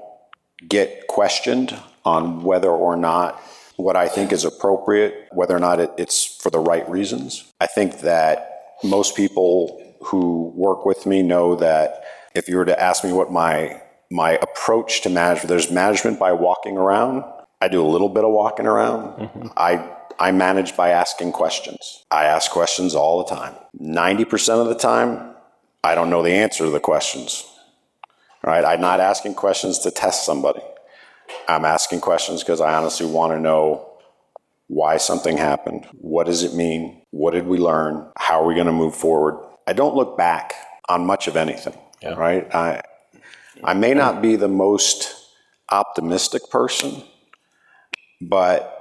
get 0.67 1.07
questioned 1.07 1.79
on 2.07 2.43
whether 2.43 2.71
or 2.71 2.97
not 2.97 3.43
what 3.77 3.97
I 3.97 4.09
think 4.09 4.33
is 4.33 4.45
appropriate, 4.45 5.29
whether 5.33 5.55
or 5.55 5.61
not 5.61 5.81
it, 5.81 5.91
it's 5.99 6.25
for 6.25 6.51
the 6.51 6.59
right 6.59 6.89
reasons. 6.89 7.53
I 7.61 7.67
think 7.67 8.01
that 8.01 8.77
most 8.83 9.17
people 9.17 9.83
who 10.03 10.53
work 10.55 10.87
with 10.87 11.05
me 11.05 11.23
know 11.23 11.57
that 11.57 12.05
if 12.35 12.49
you 12.49 12.57
were 12.57 12.65
to 12.65 12.81
ask 12.81 13.05
me 13.05 13.13
what 13.13 13.31
my 13.31 13.83
my 14.11 14.39
approach 14.41 15.01
to 15.03 15.11
management, 15.11 15.49
there's 15.49 15.71
management 15.71 16.19
by 16.19 16.33
walking 16.33 16.79
around. 16.79 17.25
I 17.61 17.67
do 17.69 17.85
a 17.85 17.89
little 17.89 18.09
bit 18.09 18.23
of 18.25 18.31
walking 18.31 18.67
around. 18.67 19.19
Mm-hmm. 19.19 19.49
I 19.57 19.91
I 20.19 20.31
manage 20.33 20.77
by 20.77 20.91
asking 20.91 21.33
questions. 21.33 22.05
I 22.11 22.25
ask 22.25 22.51
questions 22.51 22.95
all 22.95 23.23
the 23.23 23.35
time. 23.35 23.55
90% 23.79 24.61
of 24.63 24.69
the 24.69 24.75
time, 24.75 25.35
I 25.85 25.95
don't 25.95 26.09
know 26.09 26.23
the 26.23 26.33
answer 26.33 26.65
to 26.65 26.71
the 26.71 26.81
questions. 26.81 27.45
Right? 28.43 28.65
I'm 28.65 28.81
not 28.81 29.01
asking 29.01 29.35
questions 29.35 29.81
to 29.81 29.91
test 29.91 30.25
somebody. 30.25 30.63
I'm 31.49 31.65
asking 31.65 32.01
questions 32.01 32.43
because 32.43 32.61
I 32.61 32.75
honestly 32.75 33.07
want 33.07 33.33
to 33.33 33.41
know 33.41 33.89
why 34.69 34.97
something 34.97 35.37
happened. 35.37 35.87
What 35.93 36.27
does 36.27 36.43
it 36.43 36.55
mean? 36.55 37.03
What 37.11 37.33
did 37.33 37.47
we 37.47 37.59
learn? 37.59 38.11
How 38.17 38.43
are 38.43 38.47
we 38.47 38.55
going 38.55 38.67
to 38.67 38.73
move 38.73 38.95
forward? 38.95 39.39
I 39.67 39.73
don't 39.73 39.95
look 39.95 40.17
back 40.17 40.55
on 40.89 41.07
much 41.07 41.29
of 41.29 41.37
anything. 41.37 41.77
Yeah. 42.03 42.15
Right? 42.15 42.53
I 42.55 42.83
I 43.65 43.75
may 43.75 43.95
not 43.95 44.21
be 44.21 44.37
the 44.37 44.49
most 44.49 45.15
optimistic 45.71 46.51
person, 46.51 47.03
but 48.21 48.73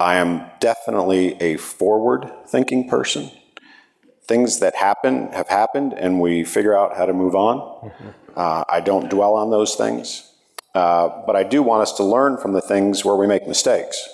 I 0.00 0.16
am 0.16 0.50
definitely 0.60 1.40
a 1.40 1.56
forward 1.56 2.30
thinking 2.46 2.88
person. 2.88 3.30
Things 4.26 4.58
that 4.58 4.74
happen 4.74 5.28
have 5.32 5.48
happened, 5.48 5.94
and 5.94 6.20
we 6.20 6.44
figure 6.44 6.76
out 6.76 6.96
how 6.96 7.06
to 7.06 7.12
move 7.12 7.36
on. 7.36 7.58
Mm-hmm. 7.58 8.08
Uh, 8.34 8.64
I 8.68 8.80
don't 8.80 9.08
dwell 9.08 9.34
on 9.34 9.50
those 9.50 9.76
things. 9.76 10.32
Uh, 10.76 11.22
but 11.26 11.34
I 11.34 11.42
do 11.42 11.62
want 11.62 11.80
us 11.80 11.94
to 11.94 12.04
learn 12.04 12.36
from 12.36 12.52
the 12.52 12.60
things 12.60 13.02
where 13.02 13.16
we 13.16 13.26
make 13.26 13.48
mistakes. 13.48 14.06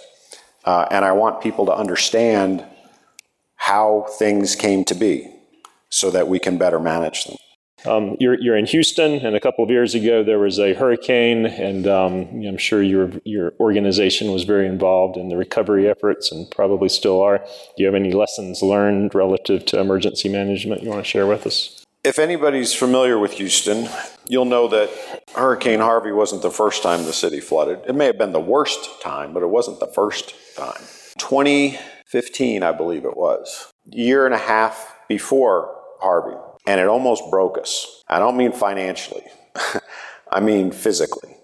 Uh, 0.64 0.86
and 0.92 1.04
I 1.04 1.10
want 1.10 1.42
people 1.42 1.66
to 1.66 1.74
understand 1.74 2.64
how 3.56 4.06
things 4.16 4.54
came 4.54 4.84
to 4.84 4.94
be 4.94 5.28
so 5.90 6.12
that 6.12 6.28
we 6.28 6.38
can 6.38 6.58
better 6.58 6.78
manage 6.78 7.24
them. 7.24 7.36
Um, 7.84 8.16
you're, 8.20 8.40
you're 8.40 8.56
in 8.56 8.66
Houston, 8.66 9.14
and 9.26 9.34
a 9.34 9.40
couple 9.40 9.64
of 9.64 9.70
years 9.70 9.96
ago 9.96 10.22
there 10.22 10.38
was 10.38 10.60
a 10.60 10.72
hurricane, 10.72 11.46
and 11.46 11.88
um, 11.88 12.44
I'm 12.46 12.58
sure 12.58 12.80
your 12.80 13.10
your 13.24 13.54
organization 13.58 14.30
was 14.30 14.44
very 14.44 14.68
involved 14.68 15.16
in 15.16 15.30
the 15.30 15.36
recovery 15.36 15.88
efforts, 15.88 16.30
and 16.30 16.48
probably 16.52 16.88
still 16.88 17.20
are. 17.20 17.38
Do 17.38 17.78
you 17.78 17.86
have 17.86 17.96
any 17.96 18.12
lessons 18.12 18.62
learned 18.62 19.16
relative 19.16 19.66
to 19.66 19.80
emergency 19.80 20.28
management 20.28 20.84
you 20.84 20.90
want 20.90 21.04
to 21.04 21.10
share 21.10 21.26
with 21.26 21.44
us? 21.44 21.81
If 22.04 22.18
anybody's 22.18 22.74
familiar 22.74 23.18
with 23.18 23.34
Houston, 23.34 23.88
you'll 24.26 24.44
know 24.44 24.66
that 24.68 24.90
Hurricane 25.36 25.78
Harvey 25.78 26.10
wasn't 26.10 26.42
the 26.42 26.50
first 26.50 26.82
time 26.82 27.04
the 27.04 27.12
city 27.12 27.40
flooded. 27.40 27.80
It 27.86 27.94
may 27.94 28.06
have 28.06 28.18
been 28.18 28.32
the 28.32 28.40
worst 28.40 29.00
time, 29.00 29.32
but 29.32 29.44
it 29.44 29.48
wasn't 29.48 29.78
the 29.78 29.86
first 29.86 30.34
time. 30.56 30.80
2015, 31.18 32.64
I 32.64 32.72
believe 32.72 33.04
it 33.04 33.16
was, 33.16 33.72
year 33.84 34.26
and 34.26 34.34
a 34.34 34.38
half 34.38 34.96
before 35.08 35.76
Harvey 36.00 36.36
and 36.66 36.80
it 36.80 36.88
almost 36.88 37.22
broke 37.30 37.58
us. 37.58 38.02
I 38.08 38.18
don't 38.18 38.36
mean 38.36 38.52
financially, 38.52 39.24
I 40.32 40.40
mean 40.40 40.70
physically, 40.72 41.36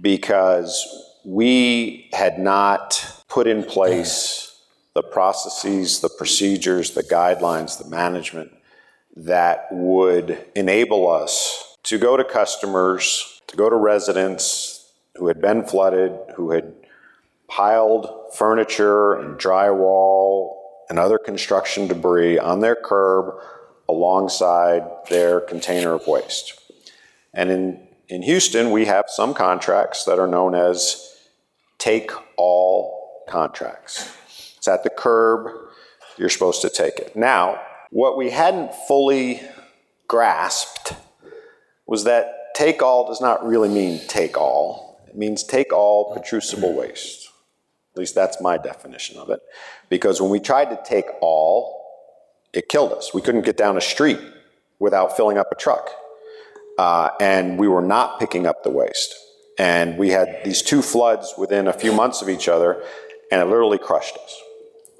because 0.00 0.86
we 1.24 2.08
had 2.12 2.38
not 2.38 3.22
put 3.28 3.46
in 3.46 3.62
place 3.62 4.46
the 4.94 5.02
processes, 5.02 6.00
the 6.00 6.08
procedures, 6.08 6.92
the 6.92 7.02
guidelines, 7.02 7.78
the 7.78 7.88
management 7.88 8.52
that 9.16 9.66
would 9.70 10.44
enable 10.54 11.10
us 11.10 11.76
to 11.84 11.98
go 11.98 12.16
to 12.16 12.24
customers, 12.24 13.40
to 13.46 13.56
go 13.56 13.68
to 13.68 13.76
residents 13.76 14.92
who 15.16 15.28
had 15.28 15.40
been 15.40 15.64
flooded, 15.64 16.12
who 16.36 16.52
had 16.52 16.72
piled 17.48 18.32
furniture 18.34 19.14
and 19.14 19.38
drywall 19.38 20.56
and 20.88 20.98
other 20.98 21.18
construction 21.18 21.88
debris 21.88 22.38
on 22.38 22.60
their 22.60 22.76
curb 22.76 23.34
alongside 23.88 24.84
their 25.08 25.40
container 25.40 25.92
of 25.92 26.06
waste. 26.06 26.58
And 27.34 27.50
in, 27.50 27.88
in 28.08 28.22
Houston, 28.22 28.70
we 28.70 28.86
have 28.86 29.06
some 29.08 29.34
contracts 29.34 30.04
that 30.04 30.18
are 30.18 30.26
known 30.26 30.54
as 30.54 31.16
take 31.78 32.12
all 32.36 33.24
contracts. 33.28 34.12
It's 34.58 34.68
at 34.68 34.84
the 34.84 34.90
curb, 34.90 35.50
you're 36.18 36.28
supposed 36.28 36.62
to 36.62 36.70
take 36.70 36.98
it. 36.98 37.16
Now, 37.16 37.60
what 37.90 38.16
we 38.16 38.30
hadn't 38.30 38.74
fully 38.88 39.42
grasped 40.08 40.94
was 41.86 42.04
that 42.04 42.54
take 42.54 42.82
all 42.82 43.06
does 43.06 43.20
not 43.20 43.44
really 43.44 43.68
mean 43.68 44.00
take 44.08 44.36
all. 44.36 45.00
It 45.08 45.16
means 45.16 45.42
take 45.42 45.72
all 45.72 46.12
producible 46.12 46.72
waste. 46.72 47.28
At 47.92 47.98
least 47.98 48.14
that's 48.14 48.40
my 48.40 48.56
definition 48.56 49.18
of 49.18 49.30
it. 49.30 49.40
Because 49.88 50.20
when 50.20 50.30
we 50.30 50.38
tried 50.38 50.70
to 50.70 50.80
take 50.84 51.06
all, 51.20 51.80
it 52.52 52.68
killed 52.68 52.92
us. 52.92 53.12
We 53.12 53.20
couldn't 53.20 53.44
get 53.44 53.56
down 53.56 53.76
a 53.76 53.80
street 53.80 54.20
without 54.78 55.16
filling 55.16 55.38
up 55.38 55.48
a 55.50 55.56
truck. 55.56 55.90
Uh, 56.78 57.10
and 57.20 57.58
we 57.58 57.66
were 57.68 57.82
not 57.82 58.20
picking 58.20 58.46
up 58.46 58.62
the 58.62 58.70
waste. 58.70 59.14
And 59.58 59.98
we 59.98 60.10
had 60.10 60.40
these 60.44 60.62
two 60.62 60.80
floods 60.80 61.34
within 61.36 61.66
a 61.66 61.72
few 61.72 61.92
months 61.92 62.22
of 62.22 62.28
each 62.28 62.48
other, 62.48 62.82
and 63.30 63.42
it 63.42 63.44
literally 63.44 63.78
crushed 63.78 64.16
us. 64.16 64.40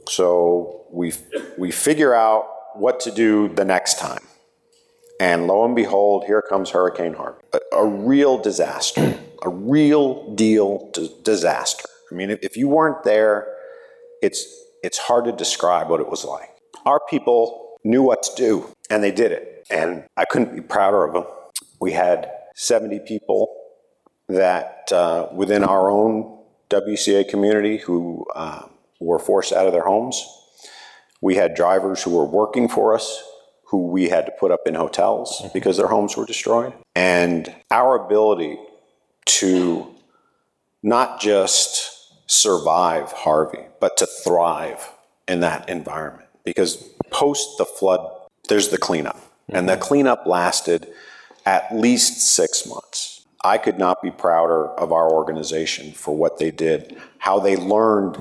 So 0.09 0.85
we, 0.91 1.15
we 1.57 1.71
figure 1.71 2.13
out 2.13 2.47
what 2.75 3.01
to 3.01 3.11
do 3.11 3.49
the 3.49 3.65
next 3.65 3.99
time. 3.99 4.23
And 5.21 5.47
lo 5.47 5.65
and 5.65 5.77
behold, 5.77 6.25
here 6.25 6.43
comes 6.43 6.71
Hurricane 6.71 7.15
Harvey. 7.15 7.43
A, 7.53 7.77
a 7.77 7.87
real 7.87 8.39
disaster, 8.39 9.19
a 9.43 9.49
real 9.49 10.35
deal 10.35 10.91
disaster. 11.23 11.85
I 12.11 12.15
mean, 12.15 12.31
if, 12.31 12.41
if 12.43 12.57
you 12.57 12.69
weren't 12.69 13.05
there, 13.05 13.47
it's, 14.23 14.47
it's 14.83 14.99
hard 14.99 15.27
to 15.27 15.33
describe 15.33 15.91
what 15.91 16.01
it 16.01 16.09
was 16.09 16.25
like 16.25 16.51
our 16.87 17.01
people 17.09 17.79
knew 17.85 18.03
what 18.03 18.23
to 18.23 18.35
do 18.37 18.75
and 18.89 19.03
they 19.03 19.11
did 19.11 19.33
it. 19.33 19.67
And 19.71 20.05
I 20.17 20.25
couldn't 20.25 20.55
be 20.55 20.61
prouder 20.61 21.05
of 21.05 21.15
them. 21.15 21.25
We 21.81 21.93
had 21.93 22.31
70 22.55 23.01
people 23.01 23.55
that 24.29 24.91
uh, 24.93 25.29
within 25.33 25.65
our 25.65 25.91
own 25.91 26.39
WCA 26.69 27.29
community 27.29 27.79
who 27.79 28.27
uh, 28.35 28.63
were 29.01 29.19
forced 29.19 29.53
out 29.53 29.67
of 29.67 29.73
their 29.73 29.85
homes. 29.85 30.27
We 31.21 31.37
had 31.37 31.55
drivers 31.55 32.03
who 32.03 32.17
were 32.17 32.25
working 32.25 32.69
for 32.69 32.95
us 32.95 33.23
who 33.71 33.87
we 33.87 34.09
had 34.09 34.27
to 34.27 34.33
put 34.33 34.51
up 34.51 34.61
in 34.67 34.75
hotels 34.75 35.41
mm-hmm. 35.41 35.49
because 35.53 35.77
their 35.77 35.87
homes 35.87 36.17
were 36.17 36.27
destroyed. 36.27 36.73
And 36.97 37.55
our 37.71 38.05
ability 38.05 38.59
to 39.27 39.95
not 40.83 41.21
just 41.21 42.31
survive 42.31 43.13
Harvey, 43.13 43.65
but 43.81 43.97
to 43.99 44.07
thrive 44.07 44.91
in 45.29 45.41
that 45.41 45.69
environment 45.69 46.29
because 46.45 46.77
post 47.11 47.59
the 47.59 47.65
flood, 47.65 48.01
there's 48.49 48.71
the 48.71 48.79
cleanup. 48.79 49.21
And 49.49 49.69
the 49.69 49.77
cleanup 49.77 50.27
lasted 50.27 50.89
at 51.47 51.75
least 51.75 52.21
six 52.21 52.67
months. 52.67 53.27
I 53.43 53.59
could 53.59 53.79
not 53.79 54.03
be 54.03 54.11
prouder 54.11 54.67
of 54.67 54.93
our 54.93 55.11
organization 55.11 55.93
for 55.93 56.15
what 56.15 56.39
they 56.39 56.51
did, 56.51 57.01
how 57.19 57.39
they 57.41 57.57
learned 57.57 58.17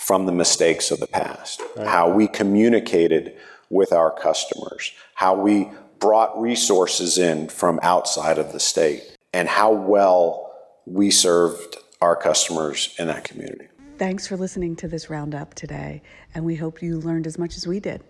from 0.00 0.24
the 0.24 0.32
mistakes 0.32 0.90
of 0.90 0.98
the 0.98 1.06
past, 1.06 1.60
right. 1.76 1.86
how 1.86 2.08
we 2.10 2.26
communicated 2.26 3.36
with 3.68 3.92
our 3.92 4.10
customers, 4.10 4.92
how 5.14 5.34
we 5.34 5.70
brought 5.98 6.40
resources 6.40 7.18
in 7.18 7.46
from 7.50 7.78
outside 7.82 8.38
of 8.38 8.50
the 8.54 8.58
state, 8.58 9.02
and 9.34 9.46
how 9.46 9.70
well 9.70 10.54
we 10.86 11.10
served 11.10 11.76
our 12.00 12.16
customers 12.16 12.94
in 12.98 13.08
that 13.08 13.24
community. 13.24 13.68
Thanks 13.98 14.26
for 14.26 14.38
listening 14.38 14.74
to 14.76 14.88
this 14.88 15.10
roundup 15.10 15.52
today, 15.52 16.00
and 16.34 16.46
we 16.46 16.56
hope 16.56 16.82
you 16.82 16.98
learned 16.98 17.26
as 17.26 17.36
much 17.36 17.58
as 17.58 17.66
we 17.66 17.78
did. 17.78 18.02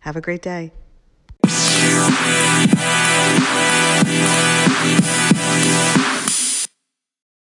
Have 0.00 0.16
a 0.16 0.20
great 0.20 0.42
day. 0.42 0.72